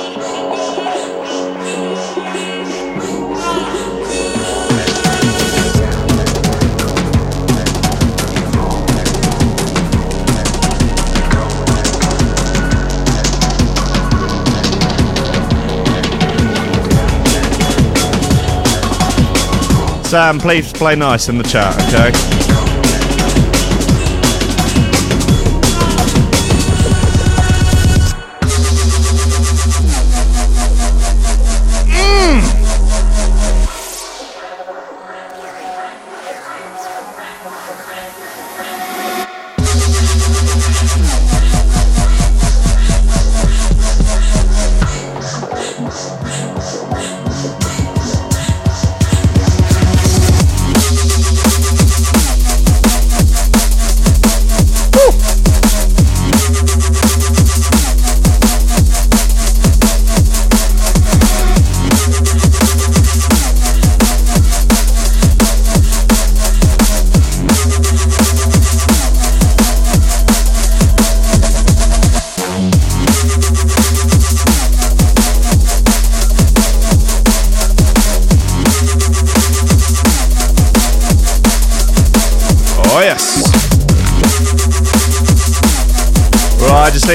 Sam, 20.05 20.39
please 20.39 20.71
play 20.71 20.95
nice 20.95 21.27
in 21.27 21.37
the 21.37 21.43
chat, 21.43 21.75
okay? 21.93 22.44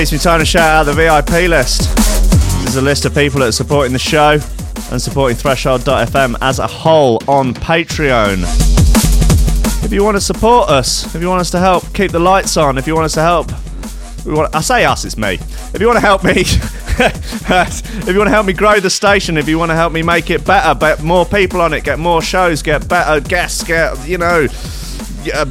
Leaves 0.01 0.13
me 0.13 0.19
time 0.19 0.41
to 0.41 0.47
shout 0.47 0.71
out 0.71 0.85
the 0.85 0.95
VIP 0.95 1.51
list. 1.51 1.95
This 1.95 2.69
is 2.69 2.77
a 2.77 2.81
list 2.81 3.05
of 3.05 3.15
people 3.15 3.41
that 3.41 3.49
are 3.49 3.53
supporting 3.53 3.93
the 3.93 3.99
show 3.99 4.39
and 4.91 5.03
supporting 5.03 5.37
Threshold.fm 5.37 6.39
as 6.41 6.59
a 6.59 6.67
whole 6.67 7.23
on 7.29 7.53
Patreon. 7.53 8.45
If 9.85 9.93
you 9.93 10.03
want 10.03 10.17
to 10.17 10.21
support 10.23 10.71
us, 10.71 11.15
if 11.15 11.21
you 11.21 11.29
want 11.29 11.43
us 11.43 11.51
to 11.51 11.59
help 11.59 11.93
keep 11.93 12.13
the 12.13 12.19
lights 12.19 12.57
on, 12.57 12.79
if 12.79 12.87
you 12.87 12.95
want 12.95 13.05
us 13.05 13.13
to 13.13 13.21
help, 13.21 13.53
want, 14.25 14.57
I 14.57 14.63
say 14.63 14.87
us, 14.87 15.05
it's 15.05 15.19
me. 15.19 15.35
If 15.35 15.83
you 15.83 15.87
want 15.87 15.99
to 15.99 16.07
help 16.07 16.25
me, 16.25 16.33
if 16.47 18.09
you 18.09 18.17
want 18.17 18.29
to 18.29 18.33
help 18.33 18.47
me 18.47 18.55
grow 18.55 18.81
the 18.81 18.89
station, 18.89 19.37
if 19.37 19.51
you 19.51 19.59
want 19.59 19.71
to 19.71 19.77
help 19.77 19.93
me 19.93 20.01
make 20.01 20.31
it 20.31 20.47
better, 20.47 20.81
get 20.81 21.03
more 21.03 21.27
people 21.27 21.61
on 21.61 21.75
it, 21.75 21.85
get 21.85 21.99
more 21.99 22.23
shows, 22.23 22.63
get 22.63 22.89
better 22.89 23.21
guests, 23.21 23.63
get 23.65 24.09
you 24.09 24.17
know, 24.17 24.49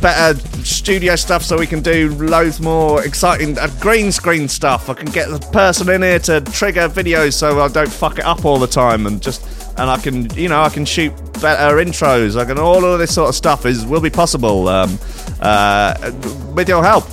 better 0.02 0.49
studio 0.90 1.16
stuff 1.16 1.44
so 1.44 1.56
we 1.56 1.68
can 1.68 1.82
do 1.82 2.10
loads 2.16 2.60
more 2.60 3.06
exciting 3.06 3.56
uh, 3.60 3.68
green 3.80 4.12
screen 4.12 4.48
stuff. 4.48 4.90
I 4.90 4.96
can 4.96 5.06
get 5.12 5.30
the 5.30 5.38
person 5.52 5.88
in 5.92 6.02
here 6.02 6.18
to 6.18 6.42
trigger 6.42 6.90
videos 6.90 7.34
so 7.34 7.62
I 7.62 7.68
don't 7.68 7.92
fuck 7.92 8.18
it 8.18 8.26
up 8.26 8.44
all 8.44 8.58
the 8.58 8.66
time 8.66 9.06
and 9.06 9.22
just 9.22 9.46
and 9.78 9.88
I 9.88 9.98
can 9.98 10.36
you 10.36 10.50
know 10.50 10.64
I 10.64 10.70
can 10.70 10.86
shoot 10.86 11.14
better 11.40 11.76
intros. 11.76 12.36
I 12.42 12.44
can 12.44 12.58
all 12.58 12.84
of 12.84 12.98
this 12.98 13.14
sort 13.14 13.30
of 13.30 13.36
stuff 13.36 13.68
is 13.68 13.86
will 13.86 14.02
be 14.02 14.10
possible 14.10 14.68
um, 14.68 14.98
uh, 15.42 16.12
with 16.56 16.68
your 16.68 16.84
help. 16.84 17.04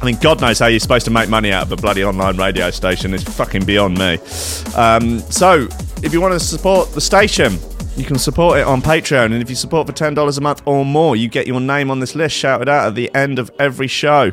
I 0.00 0.06
mean, 0.06 0.16
God 0.16 0.40
knows 0.40 0.58
how 0.58 0.68
you're 0.68 0.80
supposed 0.80 1.04
to 1.04 1.10
make 1.10 1.28
money 1.28 1.52
out 1.52 1.64
of 1.64 1.72
a 1.72 1.76
bloody 1.76 2.04
online 2.04 2.38
radio 2.38 2.70
station. 2.70 3.12
It's 3.12 3.24
fucking 3.24 3.66
beyond 3.66 3.98
me. 3.98 4.14
Um, 4.74 5.18
so, 5.30 5.68
if 6.02 6.14
you 6.14 6.22
want 6.22 6.32
to 6.32 6.40
support 6.40 6.92
the 6.92 7.02
station, 7.02 7.58
you 7.96 8.04
can 8.04 8.18
support 8.18 8.58
it 8.58 8.66
on 8.66 8.82
Patreon. 8.82 9.26
And 9.26 9.42
if 9.42 9.48
you 9.48 9.56
support 9.56 9.86
for 9.86 9.92
$10 9.92 10.38
a 10.38 10.40
month 10.40 10.62
or 10.66 10.84
more, 10.84 11.16
you 11.16 11.28
get 11.28 11.46
your 11.46 11.60
name 11.60 11.90
on 11.90 12.00
this 12.00 12.14
list 12.14 12.36
shouted 12.36 12.68
out 12.68 12.86
at 12.86 12.94
the 12.94 13.14
end 13.14 13.38
of 13.38 13.50
every 13.58 13.86
show. 13.86 14.32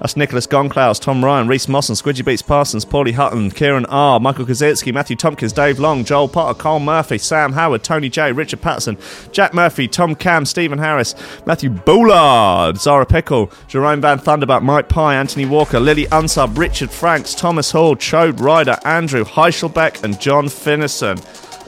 That's 0.00 0.16
Nicholas 0.16 0.46
Gonklaus, 0.46 1.00
Tom 1.00 1.24
Ryan, 1.24 1.48
Reese 1.48 1.68
Moss 1.68 1.88
and 1.88 1.96
Squidgy 1.96 2.22
Beats 2.22 2.42
Parsons, 2.42 2.84
Paulie 2.84 3.14
Hutton, 3.14 3.50
Kieran 3.50 3.86
R, 3.86 4.20
Michael 4.20 4.44
Kaczynski, 4.44 4.92
Matthew 4.92 5.16
Tompkins, 5.16 5.54
Dave 5.54 5.78
Long, 5.78 6.04
Joel 6.04 6.28
Potter, 6.28 6.58
Cole 6.58 6.80
Murphy, 6.80 7.16
Sam 7.16 7.54
Howard, 7.54 7.82
Tony 7.82 8.10
J, 8.10 8.32
Richard 8.32 8.60
Patson, 8.60 8.98
Jack 9.32 9.54
Murphy, 9.54 9.88
Tom 9.88 10.14
Cam, 10.14 10.44
Stephen 10.44 10.78
Harris, 10.78 11.14
Matthew 11.46 11.70
Bullard, 11.70 12.76
Zara 12.76 13.06
Pickle, 13.06 13.50
Jerome 13.68 14.02
Van 14.02 14.18
Thunderbuck, 14.18 14.62
Mike 14.62 14.90
Pye, 14.90 15.14
Anthony 15.14 15.46
Walker, 15.46 15.80
Lily 15.80 16.04
Unsub, 16.06 16.58
Richard 16.58 16.90
Franks, 16.90 17.34
Thomas 17.34 17.70
Hall, 17.70 17.96
Chode 17.96 18.38
Ryder, 18.38 18.76
Andrew 18.84 19.24
Heichelbeck, 19.24 20.04
and 20.04 20.20
John 20.20 20.50
Finnison. 20.50 21.18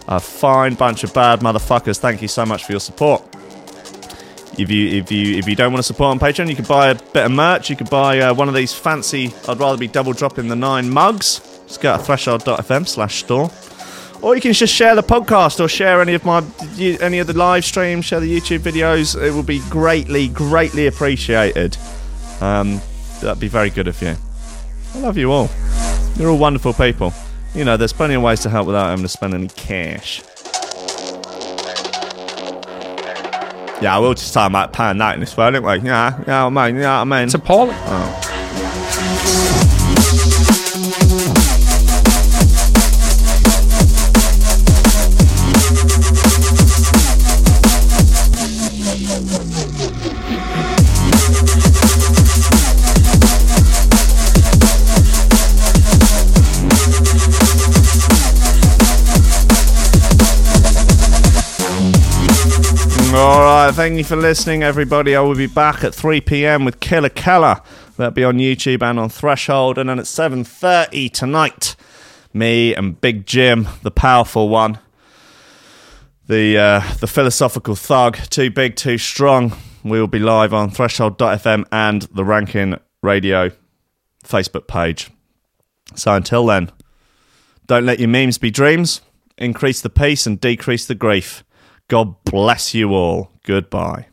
A 0.09 0.19
fine 0.19 0.75
bunch 0.75 1.05
of 1.05 1.13
bad 1.13 1.41
motherfuckers. 1.41 1.99
Thank 1.99 2.23
you 2.23 2.29
so 2.29 2.47
much 2.47 2.65
for 2.65 2.73
your 2.73 2.81
support. 2.81 3.23
If 4.59 4.71
you 4.71 4.89
if 4.89 5.13
you 5.13 5.37
if 5.37 5.47
you 5.47 5.55
don't 5.55 5.71
want 5.71 5.81
to 5.81 5.87
support 5.87 6.11
on 6.11 6.19
Patreon, 6.19 6.49
you 6.49 6.57
can 6.57 6.65
buy 6.65 6.89
a 6.89 6.95
bit 6.95 7.27
of 7.27 7.31
merch. 7.31 7.69
You 7.71 7.77
could 7.77 7.91
buy 7.91 8.19
uh, 8.21 8.35
one 8.35 8.49
of 8.49 8.55
these 8.55 8.73
fancy. 8.73 9.33
I'd 9.47 9.61
rather 9.61 9.77
be 9.77 9.87
double 9.87 10.15
dropping 10.15 10.49
the 10.49 10.57
nine 10.57 10.91
mugs. 10.91 11.41
Just 11.67 11.81
go 11.83 11.97
to 11.97 12.03
threshold.fm 12.03 12.89
slash 12.89 13.23
store, 13.23 13.51
or 14.23 14.35
you 14.35 14.41
can 14.41 14.55
just 14.55 14.75
share 14.75 14.95
the 14.95 15.03
podcast 15.03 15.63
or 15.63 15.69
share 15.69 16.01
any 16.01 16.15
of 16.15 16.25
my 16.25 16.43
any 16.79 17.19
of 17.19 17.27
the 17.27 17.35
live 17.35 17.65
streams, 17.65 18.07
share 18.07 18.21
the 18.21 18.41
YouTube 18.41 18.61
videos. 18.61 19.21
It 19.21 19.31
will 19.31 19.43
be 19.43 19.61
greatly 19.69 20.29
greatly 20.29 20.87
appreciated. 20.87 21.77
Um, 22.41 22.81
that'd 23.21 23.39
be 23.39 23.49
very 23.49 23.69
good 23.69 23.87
of 23.87 24.01
you. 24.01 24.17
I 24.95 24.99
love 25.01 25.19
you 25.19 25.31
all. 25.31 25.51
You're 26.17 26.31
all 26.31 26.39
wonderful 26.39 26.73
people. 26.73 27.13
You 27.55 27.65
know, 27.65 27.77
there's 27.77 27.93
plenty 27.93 28.15
of 28.15 28.23
ways 28.23 28.41
to 28.41 28.51
help 28.51 28.67
without 28.67 28.91
having 28.91 29.05
to 29.05 29.09
spend 29.09 29.35
any 29.35 29.49
cash. 29.49 30.23
Yeah, 33.81 33.95
I 33.95 33.99
will 33.99 34.15
just 34.15 34.35
talk 34.35 34.51
about 34.51 34.73
paying 34.73 34.99
that 34.99 35.15
in 35.15 35.21
this 35.21 35.37
world, 35.37 35.55
didn't 35.55 35.67
we? 35.67 35.89
Yeah, 35.89 36.23
yeah, 36.27 36.47
I 36.47 36.49
mean, 36.51 36.81
yeah, 36.81 37.01
I 37.01 37.05
mean. 37.05 37.25
It's 37.25 37.35
appalling. 37.35 37.77
Oh. 37.81 38.28
All 63.19 63.41
right, 63.41 63.75
thank 63.75 63.99
you 63.99 64.05
for 64.05 64.15
listening, 64.15 64.63
everybody. 64.63 65.17
I 65.17 65.21
will 65.21 65.35
be 65.35 65.49
back 65.49 65.83
at 65.83 65.93
3 65.93 66.21
p.m. 66.21 66.65
with 66.65 66.79
Killer 66.79 67.09
Keller. 67.09 67.61
That'll 67.97 68.13
be 68.13 68.23
on 68.23 68.39
YouTube 68.39 68.81
and 68.81 68.97
on 68.97 69.09
Threshold, 69.09 69.77
and 69.77 69.91
then 69.91 69.99
at 69.99 70.05
7:30 70.05 71.11
tonight, 71.13 71.75
me 72.33 72.77
and 72.77 73.01
Big 73.01 73.27
Jim, 73.27 73.67
the 73.83 73.91
powerful 73.91 74.49
one, 74.49 74.79
the 76.29 76.59
uh, 76.59 76.95
the 77.01 77.09
philosophical 77.09 77.75
thug, 77.75 78.17
too 78.31 78.53
big, 78.53 78.77
too 78.77 78.99
strong. 78.99 79.53
we 79.83 79.99
will 79.99 80.07
be 80.07 80.21
live 80.21 80.55
on 80.55 80.71
Threshold.fm 80.71 81.65
and 81.73 82.03
the 82.03 82.25
Ranking 82.25 82.79
Radio 83.03 83.51
Facebook 84.25 84.69
page. 84.69 85.11
So 85.97 86.15
until 86.15 86.47
then, 86.47 86.71
don't 87.67 87.85
let 87.85 87.99
your 87.99 88.09
memes 88.09 88.39
be 88.39 88.53
dreams. 88.53 89.01
Increase 89.37 89.81
the 89.81 89.91
peace 89.91 90.25
and 90.25 90.41
decrease 90.41 90.87
the 90.87 90.95
grief. 90.95 91.43
God 91.89 92.23
bless 92.25 92.75
you 92.75 92.91
all. 92.91 93.31
Goodbye. 93.45 94.07